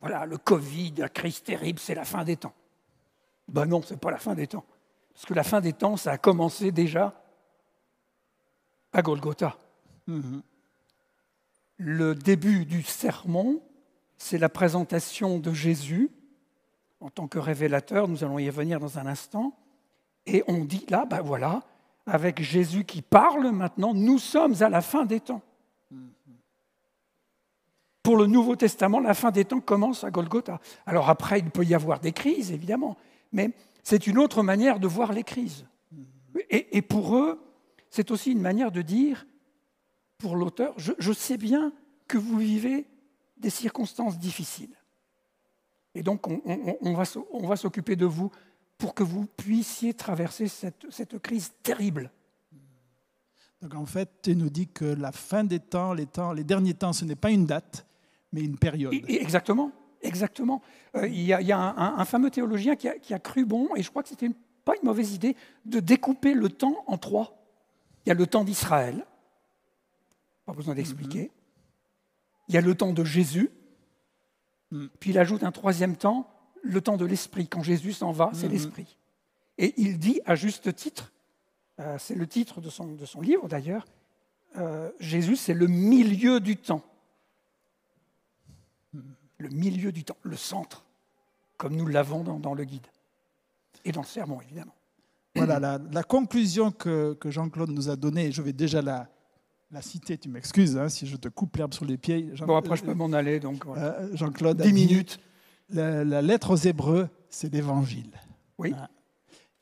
Voilà, 0.00 0.24
le 0.24 0.38
Covid, 0.38 0.94
la 0.98 1.08
crise 1.08 1.42
terrible, 1.42 1.78
c'est 1.78 1.94
la 1.94 2.04
fin 2.04 2.24
des 2.24 2.36
temps. 2.36 2.54
Ben 3.48 3.66
non, 3.66 3.82
ce 3.82 3.92
n'est 3.92 3.98
pas 3.98 4.10
la 4.10 4.18
fin 4.18 4.34
des 4.34 4.46
temps. 4.46 4.64
Parce 5.12 5.26
que 5.26 5.34
la 5.34 5.42
fin 5.42 5.60
des 5.60 5.72
temps, 5.72 5.96
ça 5.96 6.12
a 6.12 6.18
commencé 6.18 6.72
déjà 6.72 7.22
à 8.92 9.02
Golgotha. 9.02 9.58
Mhm. 10.06 10.42
Le 11.76 12.14
début 12.14 12.64
du 12.64 12.82
sermon, 12.82 13.62
c'est 14.16 14.38
la 14.38 14.48
présentation 14.48 15.38
de 15.38 15.52
Jésus 15.52 16.10
en 17.00 17.10
tant 17.10 17.26
que 17.26 17.38
révélateur. 17.38 18.08
Nous 18.08 18.24
allons 18.24 18.38
y 18.38 18.48
revenir 18.48 18.80
dans 18.80 18.98
un 18.98 19.06
instant. 19.06 19.54
Et 20.26 20.44
on 20.46 20.64
dit 20.64 20.86
là, 20.88 21.06
ben 21.06 21.22
voilà, 21.22 21.62
avec 22.06 22.42
Jésus 22.42 22.84
qui 22.84 23.02
parle 23.02 23.50
maintenant, 23.50 23.94
nous 23.94 24.18
sommes 24.18 24.54
à 24.60 24.68
la 24.68 24.82
fin 24.82 25.04
des 25.04 25.20
temps. 25.20 25.42
Pour 28.02 28.16
le 28.16 28.26
Nouveau 28.26 28.56
Testament, 28.56 29.00
la 29.00 29.14
fin 29.14 29.30
des 29.30 29.44
temps 29.44 29.60
commence 29.60 30.04
à 30.04 30.10
Golgotha. 30.10 30.60
Alors 30.86 31.10
après, 31.10 31.38
il 31.38 31.50
peut 31.50 31.64
y 31.64 31.74
avoir 31.74 32.00
des 32.00 32.12
crises, 32.12 32.50
évidemment, 32.50 32.96
mais 33.32 33.50
c'est 33.82 34.06
une 34.06 34.18
autre 34.18 34.42
manière 34.42 34.80
de 34.80 34.86
voir 34.86 35.12
les 35.12 35.22
crises. 35.22 35.66
Et, 36.48 36.82
pour 36.82 37.16
eux, 37.16 37.40
c'est 37.90 38.10
aussi 38.10 38.32
une 38.32 38.40
manière 38.40 38.72
de 38.72 38.82
dire, 38.82 39.26
pour 40.18 40.36
l'auteur, 40.36 40.74
je 40.76 41.12
sais 41.12 41.36
bien 41.36 41.72
que 42.08 42.18
vous 42.18 42.38
vivez 42.38 42.86
des 43.36 43.50
circonstances 43.50 44.18
difficiles. 44.18 44.79
Et 45.94 46.02
donc, 46.02 46.26
on, 46.28 46.40
on- 46.44 46.76
on 46.82 46.94
va, 46.94 47.04
s'o- 47.04 47.26
on 47.32 47.46
va 47.46 47.56
s'occuper 47.56 47.96
de 47.96 48.06
vous 48.06 48.30
pour 48.78 48.94
que 48.94 49.02
vous 49.02 49.26
puissiez 49.26 49.92
traverser 49.94 50.48
cette, 50.48 50.86
cette 50.90 51.18
crise 51.18 51.52
terrible. 51.62 52.10
Donc 53.60 53.74
en 53.74 53.84
fait, 53.84 54.08
tu 54.22 54.34
nous 54.34 54.48
dis 54.48 54.68
que 54.68 54.84
la 54.86 55.12
fin 55.12 55.44
des 55.44 55.60
temps, 55.60 55.92
les, 55.92 56.06
temps, 56.06 56.32
les 56.32 56.44
derniers 56.44 56.72
temps, 56.74 56.92
ce 56.94 57.04
n'est 57.04 57.16
pas 57.16 57.30
une 57.30 57.44
date, 57.44 57.84
mais 58.32 58.40
une 58.40 58.56
période. 58.56 58.94
Exactement, 59.08 59.70
exactement. 60.00 60.62
Euh, 60.96 61.06
il 61.06 61.20
y 61.20 61.32
a, 61.34 61.42
il 61.42 61.46
y 61.46 61.52
a 61.52 61.58
un, 61.58 61.76
un- 61.76 61.98
un 61.98 62.04
fameux 62.06 62.30
théologien 62.30 62.74
qui 62.76 62.88
a, 62.88 62.98
qui 62.98 63.12
a 63.12 63.18
cru 63.18 63.44
bon, 63.44 63.68
et 63.76 63.82
je 63.82 63.90
crois 63.90 64.02
que 64.02 64.08
c'était 64.08 64.24
une- 64.26 64.34
pas 64.64 64.72
une 64.80 64.86
mauvaise 64.88 65.12
idée, 65.14 65.36
de 65.66 65.80
découper 65.80 66.32
le 66.32 66.48
temps 66.48 66.84
en 66.86 66.96
trois. 66.96 67.36
Il 68.06 68.08
y 68.08 68.12
a 68.12 68.14
le 68.14 68.26
temps 68.26 68.44
d'Israël, 68.44 69.04
pas 70.46 70.52
besoin 70.54 70.74
d'expliquer. 70.74 71.30
Il 72.48 72.54
y 72.54 72.58
a 72.58 72.62
le 72.62 72.74
temps 72.74 72.92
de 72.94 73.04
Jésus, 73.04 73.50
Mm. 74.70 74.86
puis 75.00 75.10
il 75.10 75.18
ajoute 75.18 75.42
un 75.42 75.52
troisième 75.52 75.96
temps, 75.96 76.30
le 76.62 76.80
temps 76.80 76.96
de 76.96 77.04
l'Esprit. 77.04 77.48
Quand 77.48 77.62
Jésus 77.62 77.92
s'en 77.92 78.12
va, 78.12 78.30
c'est 78.34 78.46
Mhm. 78.46 78.52
l'Esprit. 78.52 78.96
Et 79.58 79.74
il 79.76 79.98
dit 79.98 80.20
à 80.24 80.34
juste 80.34 80.74
titre, 80.74 81.12
euh, 81.80 81.96
c'est 81.98 82.14
le 82.14 82.26
titre 82.26 82.60
de 82.60 82.70
son, 82.70 82.94
de 82.94 83.06
son 83.06 83.20
livre 83.20 83.48
d'ailleurs, 83.48 83.86
euh, 84.56 84.90
Jésus, 84.98 85.36
c'est 85.36 85.54
le 85.54 85.66
milieu 85.66 86.40
du 86.40 86.56
temps. 86.56 86.82
le 89.38 89.48
milieu 89.48 89.90
du 89.90 90.04
temple, 90.04 90.28
le 90.28 90.36
centre, 90.36 90.84
comme 91.56 91.74
nous 91.74 91.86
l'avons 91.86 92.22
dans, 92.22 92.52
le 92.52 92.64
guide. 92.64 92.86
Et 93.86 93.90
dans 93.90 94.02
le 94.02 94.06
sermon, 94.06 94.38
évidemment. 94.42 94.74
Voilà, 95.34 95.78
la, 95.78 96.02
conclusion 96.02 96.70
que, 96.70 97.16
Jean-Claude 97.24 97.70
nous 97.70 97.88
a 97.88 97.96
donnée, 97.96 98.32
je 98.32 98.42
vais 98.42 98.52
déjà 98.52 98.82
la, 98.82 99.08
la 99.72 99.82
citer, 99.82 100.18
tu 100.18 100.28
m'excuses 100.28 100.76
hein, 100.76 100.88
si 100.88 101.06
je 101.06 101.16
te 101.16 101.28
coupe 101.28 101.56
l'herbe 101.56 101.74
sur 101.74 101.84
les 101.84 101.96
pieds. 101.96 102.32
bon, 102.46 102.56
après, 102.56 102.76
je 102.76 102.84
peux 102.84 102.94
m'en 102.94 103.12
aller, 103.12 103.40
donc. 103.40 103.64
Euh, 103.66 104.08
Jean-Claude. 104.14 104.60
Dix 104.60 104.72
minutes. 104.72 105.20
La, 105.70 106.20
lettre 106.22 106.50
aux 106.50 106.56
Hébreux, 106.56 107.08
c'est 107.28 107.52
l'évangile. 107.52 108.10
Oui. 108.58 108.74
Hein. 108.76 108.88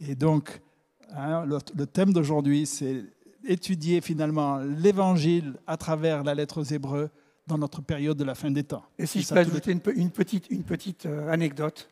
Et 0.00 0.14
donc, 0.14 0.62
hein, 1.10 1.44
le, 1.44 1.86
thème 1.86 2.12
d'aujourd'hui, 2.12 2.64
c'est 2.64 3.04
étudier 3.44 4.00
finalement 4.00 4.58
l'évangile 4.58 5.54
à 5.66 5.76
travers 5.76 6.24
la 6.24 6.34
lettre 6.34 6.60
aux 6.60 6.64
Hébreux 6.64 7.10
dans 7.46 7.58
notre 7.58 7.82
période 7.82 8.16
de 8.16 8.24
la 8.24 8.34
fin 8.34 8.50
des 8.50 8.64
temps. 8.64 8.84
Et 8.98 9.06
si 9.06 9.20
je 9.20 9.28
peux 9.28 9.36
ajouter 9.36 9.72
une, 9.72 10.10
petite, 10.10 10.50
une 10.50 10.62
petite 10.62 11.06
euh, 11.06 11.30
anecdote 11.30 11.88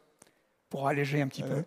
pour 0.68 0.86
alléger 0.86 1.20
un 1.20 1.28
petit 1.28 1.42
peu. 1.42 1.64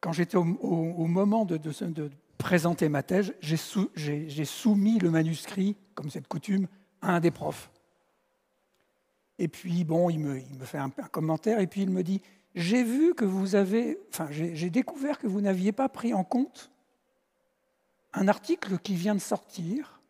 Quand 0.00 0.12
j'étais 0.12 0.36
au, 0.36 0.44
moment 0.44 1.44
de, 1.44 1.56
de, 1.56 2.10
présenter 2.38 2.88
ma 2.88 3.02
thèse, 3.02 3.34
j'ai 3.40 4.44
soumis 4.44 4.98
le 4.98 5.10
manuscrit, 5.10 5.76
comme 5.94 6.10
c'est 6.10 6.20
de 6.20 6.26
coutume, 6.26 6.66
à 7.00 7.14
un 7.14 7.20
des 7.20 7.30
profs. 7.30 7.70
Et 9.38 9.48
puis, 9.48 9.84
bon, 9.84 10.10
il 10.10 10.20
me, 10.20 10.38
il 10.38 10.58
me 10.58 10.64
fait 10.64 10.78
un, 10.78 10.92
un, 10.98 11.08
commentaire 11.08 11.58
et 11.60 11.66
puis 11.66 11.82
il 11.82 11.90
me 11.90 12.02
dit 12.02 12.20
J'ai 12.54 12.84
vu 12.84 13.14
que 13.14 13.24
vous 13.24 13.56
avez. 13.56 13.98
Enfin, 14.10 14.28
j'ai 14.30 14.70
découvert 14.70 15.18
que 15.18 15.26
vous 15.26 15.40
n'aviez 15.40 15.72
pas 15.72 15.88
pris 15.88 16.14
en 16.14 16.22
compte 16.22 16.70
un 18.12 18.28
article 18.28 18.78
qui 18.78 18.94
vient 18.94 19.14
de 19.14 19.20
sortir 19.20 20.00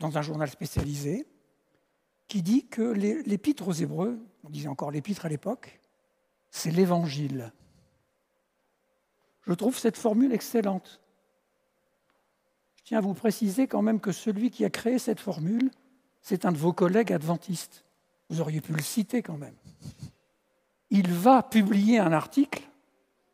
dans 0.00 0.18
un 0.18 0.22
journal 0.22 0.50
spécialisé 0.50 1.26
qui 2.26 2.42
dit 2.42 2.66
que 2.66 2.82
l'épître 2.82 3.68
aux 3.68 3.72
Hébreux, 3.72 4.18
on 4.42 4.50
disait 4.50 4.68
encore 4.68 4.90
l'épître 4.90 5.26
à 5.26 5.28
l'époque, 5.28 5.80
c'est 6.50 6.70
l'évangile. 6.70 7.52
Je 9.42 9.52
trouve 9.52 9.78
cette 9.78 9.96
formule 9.96 10.32
excellente. 10.32 11.01
Je 12.82 12.88
tiens 12.88 12.98
à 12.98 13.00
vous 13.00 13.14
préciser 13.14 13.68
quand 13.68 13.82
même 13.82 14.00
que 14.00 14.10
celui 14.10 14.50
qui 14.50 14.64
a 14.64 14.70
créé 14.70 14.98
cette 14.98 15.20
formule, 15.20 15.70
c'est 16.20 16.44
un 16.44 16.52
de 16.52 16.58
vos 16.58 16.72
collègues 16.72 17.12
adventistes. 17.12 17.84
Vous 18.28 18.40
auriez 18.40 18.60
pu 18.60 18.72
le 18.72 18.82
citer 18.82 19.22
quand 19.22 19.36
même. 19.36 19.54
Il 20.90 21.10
va 21.10 21.42
publier 21.42 21.98
un 21.98 22.12
article 22.12 22.62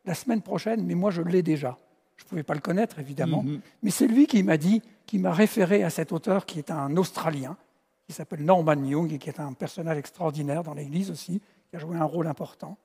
la 0.05 0.13
semaine 0.13 0.41
prochaine, 0.41 0.85
mais 0.85 0.95
moi 0.95 1.11
je 1.11 1.21
l'ai 1.21 1.41
déjà. 1.41 1.77
Je 2.15 2.25
ne 2.25 2.29
pouvais 2.29 2.43
pas 2.43 2.53
le 2.53 2.59
connaître, 2.59 2.99
évidemment, 2.99 3.43
mhm. 3.43 3.61
mais 3.81 3.91
c'est 3.91 4.07
lui 4.07 4.27
qui 4.27 4.43
m'a 4.43 4.57
dit, 4.57 4.81
qui 5.05 5.19
m'a 5.19 5.31
référé 5.31 5.83
à 5.83 5.89
cet 5.89 6.11
auteur 6.11 6.45
qui 6.45 6.59
est 6.59 6.69
un 6.69 6.95
Australien, 6.97 7.57
qui 8.05 8.13
s'appelle 8.13 8.43
Norman 8.43 8.83
Young 8.83 9.13
et 9.13 9.17
qui 9.17 9.29
est 9.29 9.39
un 9.39 9.53
personnage 9.53 9.97
extraordinaire 9.97 10.63
dans 10.63 10.73
l'Église 10.73 11.11
aussi, 11.11 11.41
qui 11.69 11.75
a 11.75 11.79
joué 11.79 11.97
un 11.97 12.03
rôle 12.03 12.27
important, 12.27 12.77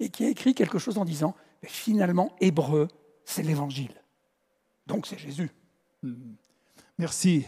et 0.00 0.10
qui 0.10 0.24
a 0.24 0.28
écrit 0.28 0.54
quelque 0.54 0.78
chose 0.78 0.98
en 0.98 1.04
disant 1.04 1.34
finalement, 1.62 2.32
hébreu, 2.40 2.88
c'est 3.24 3.42
l'Évangile. 3.42 4.02
Donc 4.86 5.06
c'est 5.06 5.18
Jésus. 5.18 5.50
Merci. 6.98 7.44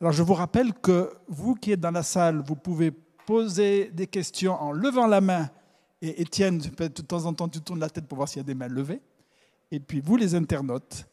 Alors 0.00 0.12
je 0.12 0.22
vous 0.22 0.34
rappelle 0.34 0.72
que 0.74 1.12
vous 1.28 1.54
qui 1.54 1.72
êtes 1.72 1.80
dans 1.80 1.90
la 1.90 2.02
salle, 2.02 2.42
vous 2.46 2.56
pouvez 2.56 2.90
poser 2.90 3.90
des 3.90 4.06
questions 4.06 4.60
en 4.60 4.72
levant 4.72 5.06
la 5.06 5.20
main. 5.20 5.50
Et 6.02 6.22
Étienne, 6.22 6.58
de 6.58 6.88
temps 6.88 7.26
en 7.26 7.34
temps, 7.34 7.48
tu 7.48 7.60
tournes 7.60 7.80
la 7.80 7.90
tête 7.90 8.06
pour 8.06 8.16
voir 8.16 8.28
s'il 8.28 8.38
y 8.38 8.40
a 8.40 8.44
des 8.44 8.54
mains 8.54 8.68
levées. 8.68 9.00
Et 9.70 9.78
puis 9.78 10.00
vous, 10.00 10.16
les 10.16 10.34
internautes, 10.34 11.06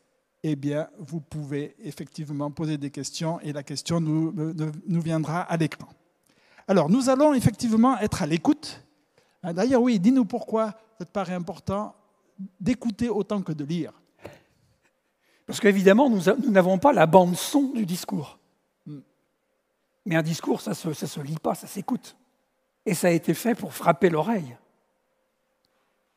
eh 0.43 0.55
bien, 0.55 0.87
vous 0.97 1.19
pouvez 1.19 1.75
effectivement 1.79 2.49
poser 2.51 2.77
des 2.77 2.89
questions 2.89 3.39
et 3.41 3.51
la 3.51 3.63
question 3.63 3.99
nous, 3.99 4.33
nous 4.33 5.01
viendra 5.01 5.41
à 5.41 5.57
l'écran. 5.57 5.89
Alors, 6.67 6.89
nous 6.89 7.09
allons 7.09 7.33
effectivement 7.33 7.97
être 7.99 8.21
à 8.21 8.25
l'écoute. 8.25 8.83
Hein, 9.43 9.53
d'ailleurs, 9.53 9.81
oui, 9.81 9.99
dis-nous 9.99 10.25
pourquoi 10.25 10.73
ça 10.97 11.05
te 11.05 11.11
paraît 11.11 11.33
important 11.33 11.95
d'écouter 12.59 13.09
autant 13.09 13.41
que 13.41 13.51
de 13.51 13.63
lire. 13.63 13.93
Parce 15.47 15.61
qu'évidemment, 15.61 16.09
nous 16.09 16.51
n'avons 16.51 16.77
pas 16.77 16.91
la 16.91 17.05
bande-son 17.05 17.71
du 17.73 17.85
discours. 17.85 18.37
Hmm. 18.85 18.99
Mais 20.05 20.15
un 20.15 20.21
discours, 20.21 20.61
ça 20.61 20.71
ne 20.71 20.93
se, 20.93 21.05
se 21.07 21.19
lit 21.21 21.39
pas, 21.41 21.55
ça 21.55 21.67
s'écoute. 21.67 22.17
Et 22.85 22.93
ça 22.93 23.07
a 23.07 23.11
été 23.11 23.33
fait 23.33 23.55
pour 23.55 23.73
frapper 23.73 24.09
l'oreille. 24.09 24.55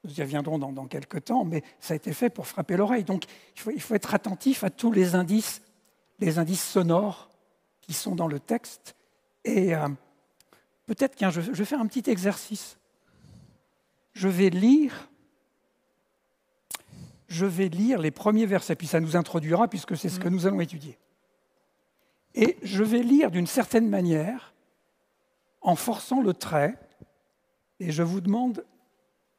Nous 0.04 0.18
y 0.18 0.22
reviendrons 0.22 0.58
dans, 0.58 0.86
quelques 0.86 1.24
temps, 1.24 1.44
mais 1.44 1.62
ça 1.78 1.92
a 1.92 1.96
été 1.96 2.12
fait 2.12 2.30
pour 2.30 2.46
frapper 2.46 2.76
l'oreille. 2.76 3.04
Donc 3.04 3.24
il 3.66 3.80
faut, 3.82 3.94
être 3.94 4.14
attentif 4.14 4.64
à 4.64 4.70
tous 4.70 4.92
les 4.92 5.14
indices, 5.14 5.62
les 6.18 6.38
indices 6.38 6.64
sonores 6.64 7.28
qui 7.82 7.92
sont 7.92 8.14
dans 8.14 8.26
le 8.26 8.40
texte. 8.40 8.96
Et 9.44 9.74
euh, 9.74 9.88
peut-être 10.86 11.16
que 11.16 11.30
je, 11.30 11.40
vais 11.40 11.64
faire 11.64 11.80
un 11.80 11.86
petit 11.86 12.10
exercice. 12.10 12.78
Je 14.14 14.28
vais 14.28 14.48
lire 14.48 15.09
je 17.30 17.46
vais 17.46 17.68
lire 17.68 18.00
les 18.00 18.10
premiers 18.10 18.44
versets, 18.44 18.74
puis 18.74 18.88
ça 18.88 19.00
nous 19.00 19.16
introduira 19.16 19.68
puisque 19.68 19.96
c'est 19.96 20.08
ce 20.08 20.18
que 20.18 20.28
mm. 20.28 20.32
nous 20.32 20.46
allons 20.46 20.60
étudier. 20.60 20.98
Et 22.34 22.58
je 22.62 22.82
vais 22.82 23.02
lire 23.02 23.30
d'une 23.30 23.46
certaine 23.46 23.88
manière, 23.88 24.52
en 25.62 25.76
forçant 25.76 26.20
le 26.20 26.34
trait, 26.34 26.76
et 27.78 27.92
je 27.92 28.02
vous 28.02 28.20
demande 28.20 28.64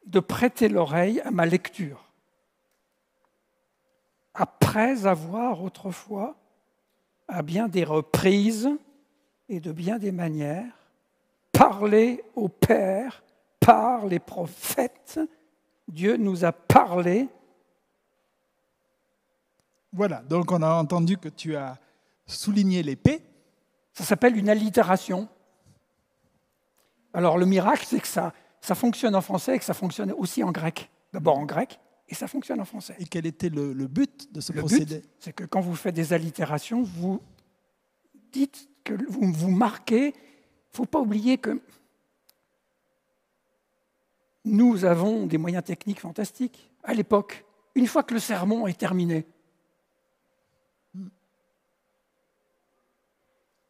de 0.06 0.20
prêter 0.20 0.68
l'oreille 0.68 1.20
à 1.20 1.30
ma 1.30 1.46
lecture. 1.46 2.10
Après 4.34 5.06
avoir 5.06 5.62
autrefois, 5.62 6.36
à 7.28 7.42
bien 7.42 7.68
des 7.68 7.84
reprises 7.84 8.70
et 9.48 9.60
de 9.60 9.72
bien 9.72 9.98
des 9.98 10.12
manières, 10.12 10.72
parlé 11.52 12.24
au 12.34 12.48
Père 12.48 13.22
par 13.60 14.06
les 14.06 14.18
prophètes, 14.18 15.20
Dieu 15.88 16.16
nous 16.16 16.44
a 16.44 16.52
parlé. 16.52 17.28
Voilà, 19.92 20.22
donc 20.22 20.50
on 20.50 20.62
a 20.62 20.74
entendu 20.74 21.18
que 21.18 21.28
tu 21.28 21.56
as 21.56 21.78
souligné 22.26 22.82
l'épée. 22.82 23.22
Ça 23.92 24.04
s'appelle 24.04 24.36
une 24.36 24.48
allitération. 24.48 25.28
Alors 27.12 27.36
le 27.36 27.44
miracle, 27.44 27.84
c'est 27.86 28.00
que 28.00 28.08
ça, 28.08 28.32
ça 28.60 28.74
fonctionne 28.74 29.14
en 29.14 29.20
français 29.20 29.56
et 29.56 29.58
que 29.58 29.64
ça 29.64 29.74
fonctionne 29.74 30.12
aussi 30.12 30.42
en 30.42 30.50
grec. 30.50 30.90
D'abord 31.12 31.36
en 31.36 31.44
grec, 31.44 31.78
et 32.08 32.14
ça 32.14 32.26
fonctionne 32.26 32.60
en 32.60 32.64
français. 32.64 32.96
Et 32.98 33.04
quel 33.04 33.26
était 33.26 33.50
le, 33.50 33.86
but 33.86 34.32
de 34.32 34.40
ce 34.40 34.52
procédé? 34.52 35.02
C'est 35.18 35.34
que 35.34 35.44
quand 35.44 35.60
vous 35.60 35.74
faites 35.74 35.94
des 35.94 36.14
allitérations, 36.14 36.82
vous 36.82 37.20
dites 38.32 38.68
que 38.82 38.94
vous 39.10 39.30
vous 39.32 39.50
marquez. 39.50 40.06
Il 40.06 40.72
ne 40.72 40.76
faut 40.76 40.86
pas 40.86 41.00
oublier 41.00 41.36
que 41.36 41.60
nous 44.44 44.84
avons 44.84 45.26
des 45.26 45.38
moyens 45.38 45.64
techniques 45.64 46.00
fantastiques. 46.00 46.70
À 46.82 46.94
l'époque, 46.94 47.44
une 47.74 47.86
fois 47.86 48.02
que 48.02 48.14
le 48.14 48.20
sermon 48.20 48.66
est 48.66 48.78
terminé, 48.78 49.26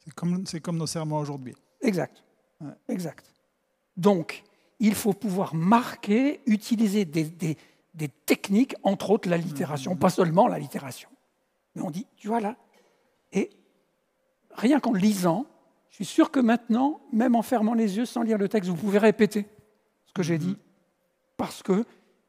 c'est 0.04 0.14
comme, 0.14 0.44
comme, 0.62 0.76
nos 0.76 0.86
sermons 0.86 1.18
aujourd'hui. 1.18 1.54
Exact. 1.80 2.22
Exact. 2.88 3.32
Donc, 3.96 4.44
il 4.80 4.94
faut 4.94 5.12
pouvoir 5.12 5.54
marquer, 5.54 6.40
utiliser 6.46 7.04
des, 7.04 7.56
techniques, 8.26 8.74
entre 8.82 9.10
autres 9.10 9.28
la 9.28 9.36
littération, 9.36 9.96
pas 9.96 10.10
seulement 10.10 10.48
la 10.48 10.58
littération. 10.58 11.08
Mais 11.74 11.82
on 11.82 11.90
dit, 11.90 12.06
tu 12.16 12.28
vois 12.28 12.40
là, 12.40 12.56
et 13.32 13.50
rien 14.54 14.80
qu'en 14.80 14.92
lisant, 14.92 15.46
je 15.90 15.96
suis 15.96 16.04
sûr 16.04 16.30
que 16.30 16.40
maintenant, 16.40 17.00
même 17.12 17.34
en 17.34 17.42
fermant 17.42 17.74
les 17.74 17.96
yeux 17.96 18.06
sans 18.06 18.22
lire 18.22 18.38
le 18.38 18.48
texte, 18.48 18.70
vous 18.70 18.76
pouvez 18.76 18.98
répéter 18.98 19.46
ce 20.06 20.12
que 20.12 20.22
j'ai 20.22 20.38
dit. 20.38 20.56
Parce 21.36 21.62
que, 21.62 21.84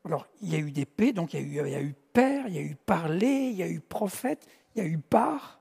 alors, 0.05 0.27
il 0.41 0.49
y 0.49 0.55
a 0.55 0.59
eu 0.59 0.71
des 0.71 0.85
P, 0.85 1.13
donc 1.13 1.33
il 1.33 1.39
y 1.39 1.59
a 1.59 1.63
eu, 1.63 1.67
il 1.67 1.71
y 1.71 1.75
a 1.75 1.81
eu 1.81 1.95
père, 2.13 2.47
il 2.47 2.55
y 2.55 2.57
a 2.57 2.61
eu 2.61 2.75
parler, 2.75 3.49
il 3.51 3.55
y 3.55 3.63
a 3.63 3.69
eu 3.69 3.79
prophète, 3.79 4.47
il 4.75 4.83
y 4.83 4.85
a 4.85 4.87
eu 4.87 4.97
part. 4.97 5.59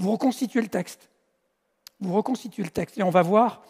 Vous 0.00 0.12
reconstituez 0.12 0.62
le 0.62 0.68
texte. 0.68 1.10
Vous 2.00 2.14
reconstituez 2.14 2.62
le 2.62 2.70
texte. 2.70 2.96
Et 2.96 3.02
on 3.02 3.10
va 3.10 3.20
voir 3.20 3.62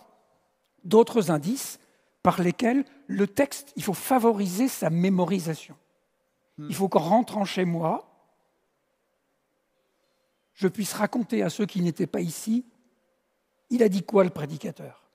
d'autres 0.84 1.32
indices 1.32 1.80
par 2.22 2.40
lesquels 2.40 2.84
le 3.08 3.26
texte, 3.26 3.72
il 3.74 3.82
faut 3.82 3.94
favoriser 3.94 4.68
sa 4.68 4.90
mémorisation. 4.90 5.76
Il 6.58 6.74
faut 6.74 6.88
qu'en 6.88 7.00
rentrant 7.00 7.44
chez 7.44 7.64
moi, 7.64 8.06
je 10.54 10.68
puisse 10.68 10.92
raconter 10.92 11.42
à 11.42 11.50
ceux 11.50 11.66
qui 11.66 11.80
n'étaient 11.80 12.06
pas 12.06 12.20
ici, 12.20 12.64
il 13.70 13.82
a 13.82 13.88
dit 13.88 14.02
quoi 14.02 14.22
le 14.22 14.30
prédicateur? 14.30 15.08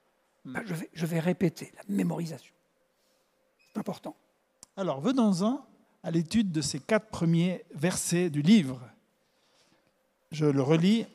Ben, 0.44 0.62
je, 0.66 0.74
vais, 0.74 0.90
je 0.92 1.06
vais 1.06 1.20
répéter 1.20 1.72
la 1.76 1.82
mémorisation. 1.88 2.52
C'est 3.72 3.78
important. 3.78 4.16
Alors 4.76 5.00
venons-en 5.00 5.64
à 6.02 6.10
l'étude 6.10 6.52
de 6.52 6.60
ces 6.60 6.80
quatre 6.80 7.08
premiers 7.08 7.64
versets 7.74 8.28
du 8.28 8.42
livre. 8.42 8.80
Je 10.30 10.46
le 10.46 10.62
relis, 10.62 11.06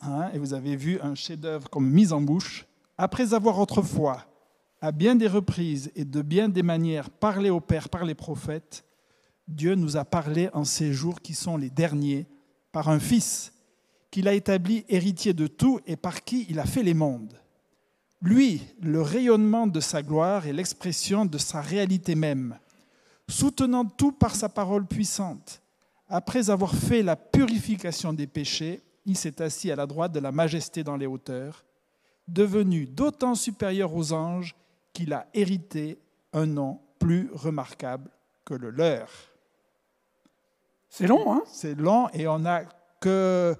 hein, 0.00 0.30
et 0.32 0.38
vous 0.38 0.54
avez 0.54 0.76
vu 0.76 1.00
un 1.00 1.14
chef-d'œuvre 1.14 1.70
comme 1.70 1.88
mise 1.88 2.12
en 2.12 2.20
bouche. 2.20 2.66
Après 2.96 3.32
avoir 3.34 3.58
autrefois, 3.58 4.26
à 4.80 4.92
bien 4.92 5.14
des 5.14 5.28
reprises 5.28 5.90
et 5.94 6.04
de 6.04 6.22
bien 6.22 6.48
des 6.48 6.62
manières, 6.62 7.10
parlé 7.10 7.50
au 7.50 7.60
Père 7.60 7.88
par 7.88 8.04
les 8.04 8.14
prophètes, 8.14 8.84
Dieu 9.46 9.74
nous 9.74 9.96
a 9.96 10.04
parlé 10.04 10.50
en 10.52 10.64
ces 10.64 10.92
jours 10.92 11.20
qui 11.20 11.34
sont 11.34 11.56
les 11.56 11.70
derniers, 11.70 12.26
par 12.72 12.88
un 12.88 12.98
Fils, 12.98 13.52
qu'il 14.10 14.28
a 14.28 14.34
établi 14.34 14.84
héritier 14.88 15.32
de 15.32 15.46
tout 15.46 15.80
et 15.86 15.96
par 15.96 16.24
qui 16.24 16.46
il 16.48 16.58
a 16.58 16.66
fait 16.66 16.82
les 16.82 16.94
mondes. 16.94 17.38
Lui, 18.20 18.62
le 18.80 19.00
rayonnement 19.00 19.66
de 19.66 19.80
sa 19.80 20.02
gloire 20.02 20.46
et 20.46 20.52
l'expression 20.52 21.24
de 21.24 21.38
sa 21.38 21.60
réalité 21.60 22.14
même, 22.14 22.58
soutenant 23.28 23.84
tout 23.84 24.12
par 24.12 24.34
sa 24.34 24.48
parole 24.48 24.86
puissante. 24.86 25.62
Après 26.08 26.50
avoir 26.50 26.74
fait 26.74 27.02
la 27.02 27.16
purification 27.16 28.12
des 28.12 28.26
péchés, 28.26 28.80
il 29.04 29.16
s'est 29.16 29.42
assis 29.42 29.70
à 29.70 29.76
la 29.76 29.86
droite 29.86 30.12
de 30.12 30.20
la 30.20 30.32
majesté 30.32 30.82
dans 30.84 30.96
les 30.96 31.06
hauteurs, 31.06 31.64
devenu 32.26 32.86
d'autant 32.86 33.34
supérieur 33.34 33.94
aux 33.94 34.12
anges 34.12 34.54
qu'il 34.92 35.12
a 35.12 35.26
hérité 35.34 35.98
un 36.32 36.46
nom 36.46 36.80
plus 36.98 37.30
remarquable 37.32 38.10
que 38.44 38.54
le 38.54 38.70
leur. 38.70 39.08
C'est 40.88 41.06
long, 41.06 41.32
hein? 41.32 41.42
C'est 41.46 41.74
long 41.74 42.08
et 42.14 42.26
on 42.26 42.38
n'a 42.40 42.64
que 43.00 43.54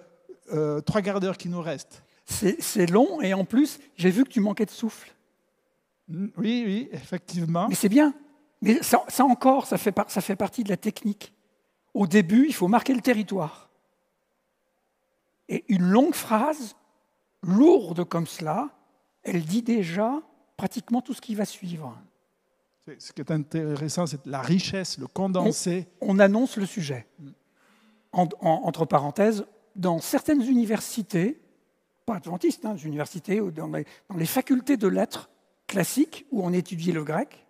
euh, 0.52 0.80
trois 0.80 1.02
quarts 1.02 1.20
d'heure 1.20 1.36
qui 1.36 1.48
nous 1.48 1.60
restent. 1.60 2.02
C'est 2.24 2.86
long 2.86 3.20
et 3.22 3.32
en 3.32 3.44
plus, 3.44 3.78
j'ai 3.96 4.10
vu 4.10 4.24
que 4.24 4.28
tu 4.30 4.40
manquais 4.40 4.66
de 4.66 4.70
souffle. 4.70 5.14
Oui, 6.08 6.28
oui, 6.66 6.88
effectivement. 6.92 7.68
Mais 7.68 7.74
c'est 7.74 7.88
bien. 7.88 8.12
Mais 8.60 8.82
ça, 8.82 9.02
ça 9.08 9.24
encore, 9.24 9.66
ça 9.66 9.78
fait, 9.78 9.92
par- 9.92 10.10
ça 10.10 10.20
fait 10.20 10.36
partie 10.36 10.64
de 10.64 10.68
la 10.70 10.76
technique. 10.76 11.32
Au 11.94 12.06
début, 12.06 12.46
il 12.46 12.54
faut 12.54 12.68
marquer 12.68 12.94
le 12.94 13.00
territoire. 13.00 13.68
Et 15.48 15.64
une 15.68 15.88
longue 15.88 16.14
phrase, 16.14 16.76
lourde 17.42 18.04
comme 18.04 18.26
cela, 18.26 18.68
elle 19.22 19.44
dit 19.44 19.62
déjà 19.62 20.20
pratiquement 20.56 21.00
tout 21.00 21.14
ce 21.14 21.20
qui 21.20 21.34
va 21.34 21.44
suivre. 21.44 21.96
Ce 22.98 23.12
qui 23.12 23.20
est 23.20 23.30
intéressant, 23.30 24.06
c'est 24.06 24.24
la 24.26 24.40
richesse, 24.40 24.98
le 24.98 25.06
condensé. 25.06 25.86
On 26.00 26.18
annonce 26.18 26.56
le 26.56 26.66
sujet. 26.66 27.06
En- 28.12 28.28
en- 28.40 28.62
entre 28.64 28.86
parenthèses, 28.86 29.44
dans 29.76 29.98
certaines 30.00 30.42
universités, 30.42 31.40
pas 32.06 32.16
adventistes, 32.16 32.64
hein, 32.64 32.76
universités 32.76 33.40
ou 33.40 33.50
dans 33.50 33.68
les, 33.68 33.84
dans 34.08 34.16
les 34.16 34.26
facultés 34.26 34.76
de 34.78 34.88
lettres 34.88 35.28
classiques 35.66 36.26
où 36.30 36.42
on 36.42 36.52
étudiait 36.54 36.94
le 36.94 37.04
grec, 37.04 37.46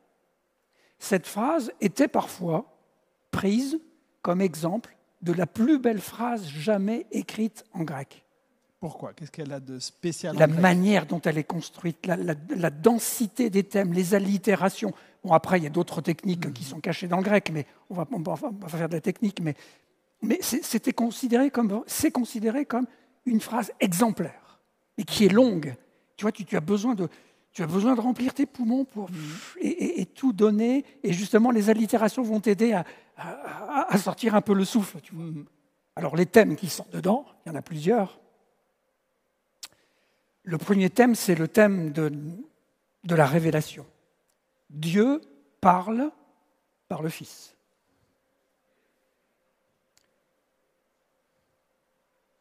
cette 0.98 1.26
phrase 1.28 1.70
était 1.80 2.08
parfois 2.08 2.76
prise 3.30 3.78
comme 4.22 4.40
exemple 4.40 4.94
de 5.22 5.32
la 5.32 5.46
plus 5.46 5.78
belle 5.78 6.00
phrase 6.00 6.46
jamais 6.48 7.06
écrite 7.12 7.64
en 7.72 7.82
grec. 7.84 8.24
Pourquoi? 8.80 9.12
Qu'est-ce 9.12 9.32
qu'elle 9.32 9.52
a 9.52 9.58
de 9.58 9.80
spécial 9.80 10.36
La 10.36 10.46
manière 10.46 11.06
dont 11.06 11.20
elle 11.22 11.38
est 11.38 11.44
construite, 11.44 12.06
la, 12.06 12.16
la- 12.16 12.34
la 12.56 12.70
densité 12.70 13.50
des 13.50 13.64
thèmes, 13.64 13.92
les 13.92 14.14
allitérations. 14.14 14.92
Bon, 15.24 15.32
après, 15.32 15.58
il 15.58 15.64
y 15.64 15.66
a 15.66 15.70
d'autres 15.70 16.00
techniques 16.00 16.52
qui 16.52 16.62
sont 16.62 16.78
cachées 16.78 17.08
dans 17.08 17.16
le 17.16 17.24
grec, 17.24 17.50
mais 17.52 17.66
on 17.90 17.94
va, 17.94 18.06
on 18.12 18.20
va- 18.20 18.38
on 18.44 18.50
va 18.52 18.68
faire 18.68 18.88
de 18.88 18.94
la 18.94 19.00
technique. 19.00 19.40
Mais, 19.40 19.56
c'était 20.42 20.92
considéré 20.92 21.50
comme, 21.50 21.82
c'est 21.86 22.10
considéré 22.12 22.64
comme 22.64 22.86
une 23.26 23.40
phrase 23.40 23.72
exemplaire, 23.80 24.60
et 24.96 25.04
qui 25.04 25.24
est 25.26 25.32
longue. 25.32 25.74
Tu 26.16 26.22
vois, 26.22 26.32
tu, 26.32 26.44
tu 26.44 26.56
as 26.56 26.60
besoin 26.60 26.94
de, 26.94 27.08
tu 27.58 27.64
as 27.64 27.66
besoin 27.66 27.96
de 27.96 28.00
remplir 28.00 28.34
tes 28.34 28.46
poumons 28.46 28.84
pour 28.84 29.10
et, 29.60 29.66
et- 29.66 30.00
et 30.02 30.06
tout 30.06 30.32
donner. 30.32 30.84
Et 31.02 31.12
justement, 31.12 31.50
les 31.50 31.70
allitérations 31.70 32.22
vont 32.22 32.38
t'aider 32.38 32.72
à, 32.72 32.84
à- 33.16 33.92
à 33.92 33.98
sortir 33.98 34.36
un 34.36 34.40
peu 34.40 34.54
le 34.54 34.64
souffle. 34.64 34.98
Alors, 35.96 36.14
les 36.14 36.26
thèmes 36.26 36.54
qui 36.54 36.68
sont 36.68 36.86
dedans, 36.92 37.26
il 37.44 37.48
y 37.48 37.52
en 37.52 37.56
a 37.56 37.62
plusieurs. 37.62 38.20
Le 40.44 40.56
premier 40.56 40.88
thème, 40.88 41.16
c'est 41.16 41.34
le 41.34 41.48
thème 41.48 41.90
de, 41.90 42.12
de 43.02 43.14
la 43.16 43.26
révélation. 43.26 43.84
Dieu 44.70 45.20
parle 45.60 46.12
par 46.86 47.02
le 47.02 47.08
Fils. 47.08 47.56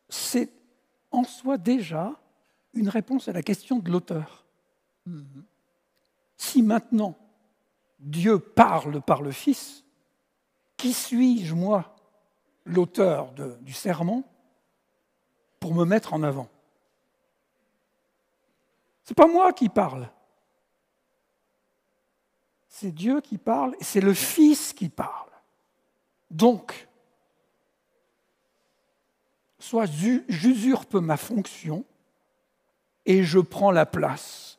C'est 0.09 0.49
en 1.09 1.23
soi 1.23 1.57
déjà 1.57 2.13
une 2.75 2.89
réponse 2.89 3.27
à 3.27 3.31
la 3.31 3.41
question 3.41 3.79
de 3.79 3.89
l'auteur. 3.89 4.43
Si 6.37 6.61
maintenant 6.61 7.17
Dieu 7.99 8.39
parle 8.39 9.01
par 9.01 9.21
le 9.21 9.31
Fils, 9.31 9.83
qui 10.75 10.93
suis-je, 10.93 11.53
moi, 11.55 11.95
l'auteur 12.65 13.33
du 13.61 13.73
sermon, 13.73 14.23
pour 15.59 15.73
me 15.73 15.85
mettre 15.85 16.13
en 16.13 16.23
avant? 16.23 16.49
C'est 19.03 19.15
pas 19.15 19.27
moi 19.27 19.53
qui 19.53 19.69
parle. 19.69 20.09
C'est 22.67 22.91
Dieu 22.91 23.21
qui 23.21 23.37
parle 23.37 23.75
et 23.79 23.83
c'est 23.83 24.01
le 24.01 24.13
Fils 24.13 24.73
qui 24.73 24.89
parle. 24.89 25.31
Donc, 26.29 26.87
soit 29.57 29.85
j'u- 29.85 30.25
j'usurpe 30.27 30.95
ma 30.95 31.17
fonction 31.17 31.85
et 33.05 33.23
je 33.23 33.39
prends 33.39 33.71
la 33.71 33.85
place 33.85 34.56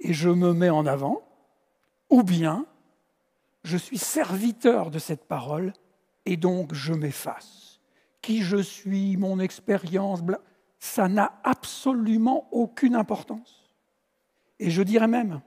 et 0.00 0.12
je 0.12 0.28
me 0.28 0.52
mets 0.52 0.70
en 0.70 0.86
avant, 0.86 1.22
ou 2.08 2.22
bien 2.22 2.66
je 3.62 3.76
suis 3.76 3.98
serviteur 3.98 4.90
de 4.90 4.98
cette 4.98 5.24
parole 5.24 5.72
et 6.26 6.36
donc 6.36 6.74
je 6.74 6.92
m'efface. 6.92 7.80
Qui 8.22 8.42
je 8.42 8.56
suis, 8.56 9.16
mon 9.16 9.38
expérience, 9.40 10.20
ça 10.78 11.08
n'a 11.08 11.40
absolument 11.44 12.48
aucune 12.52 12.94
importance. 12.94 13.70
Et 14.58 14.70
je 14.70 14.82
dirais 14.82 15.08
même 15.08 15.40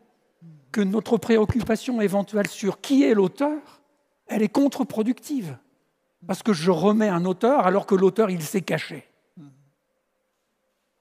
que 0.71 0.81
notre 0.81 1.17
préoccupation 1.17 2.01
éventuelle 2.01 2.47
sur 2.47 2.81
qui 2.81 3.03
est 3.03 3.13
l'auteur, 3.13 3.81
elle 4.27 4.41
est 4.41 4.49
contre-productive. 4.49 5.57
Parce 6.25 6.41
que 6.41 6.53
je 6.53 6.71
remets 6.71 7.09
un 7.09 7.25
auteur 7.25 7.67
alors 7.67 7.85
que 7.85 7.95
l'auteur, 7.95 8.29
il 8.29 8.41
s'est 8.41 8.61
caché. 8.61 9.07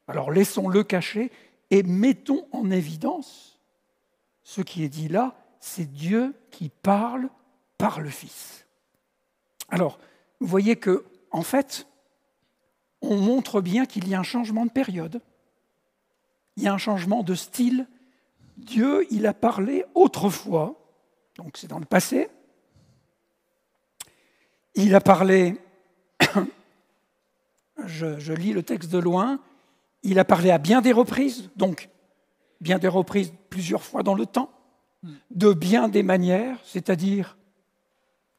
Alors 0.09 0.31
laissons-le 0.31 0.83
cacher 0.83 1.31
et 1.73 1.83
mettons 1.83 2.47
en 2.53 2.71
évidence 2.71 3.59
ce 4.43 4.61
qui 4.61 4.85
est 4.85 4.91
dit 4.91 5.09
là, 5.09 5.35
c'est 5.59 5.91
Dieu 5.91 6.35
qui 6.51 6.69
parle 6.69 7.31
par 7.79 8.01
le 8.01 8.11
Fils. 8.11 8.67
Alors, 9.71 9.99
vous 10.39 10.47
voyez 10.47 10.77
que, 10.77 11.07
en 11.31 11.43
fait, 11.43 11.87
on 13.01 13.17
montre 13.17 13.63
bien 13.63 13.87
qu'il 13.87 14.07
y 14.07 14.15
a 14.15 14.21
un 14.21 14.23
changement 14.23 14.67
de 14.67 14.71
période, 14.71 15.23
il 16.57 16.65
y 16.65 16.69
a 16.69 16.75
un 16.75 16.79
changement 16.79 17.23
de 17.23 17.35
style. 17.35 17.89
Dieu, 18.59 19.07
il 19.11 19.27
a 19.27 19.33
parlé 19.33 19.87
autrefois, 19.95 20.79
donc 21.37 21.57
c'est 21.57 21.69
dans 21.69 21.79
le 21.79 21.87
passé. 21.87 22.29
Il 24.75 24.95
a 24.95 25.01
parlé, 25.01 25.59
je, 27.87 28.19
je 28.19 28.33
lis 28.35 28.53
le 28.53 28.63
texte 28.63 28.91
de 28.91 28.99
loin, 28.99 29.41
il 30.03 30.19
a 30.19 30.25
parlé 30.25 30.51
à 30.51 30.59
bien 30.59 30.81
des 30.81 30.93
reprises, 30.93 31.51
donc 31.57 31.88
bien 32.61 32.79
des 32.79 32.88
reprises 32.88 33.33
plusieurs 33.51 33.83
fois 33.83 34.03
dans 34.03 34.15
le 34.15 34.27
temps, 34.27 34.51
de 35.31 35.53
bien 35.53 35.88
des 35.88 36.03
manières, 36.03 36.59
c'est-à-dire 36.65 37.37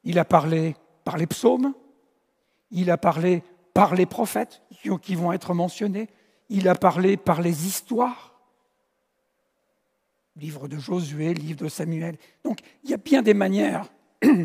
il 0.04 0.20
a 0.20 0.26
parlé 0.26 0.76
par 1.04 1.18
les 1.18 1.28
psaumes, 1.28 1.74
il 2.72 2.90
a 2.90 2.98
parlé 2.98 3.44
par 3.74 3.96
les 3.96 4.06
prophètes 4.06 4.62
qui 5.02 5.16
vont 5.16 5.34
être 5.34 5.54
mentionnés, 5.54 6.10
il 6.50 6.68
a 6.68 6.76
parlé 6.76 7.18
par 7.18 7.42
les 7.42 7.68
histoires, 7.68 8.40
livre 10.36 10.68
de 10.68 10.78
Josué, 10.78 11.34
livre 11.34 11.60
de 11.60 11.68
Samuel. 11.70 12.18
Donc 12.44 12.60
il 12.84 12.90
y 12.90 12.94
a 12.94 12.98
bien 12.98 13.22
des 13.22 13.34
manières 13.34 13.88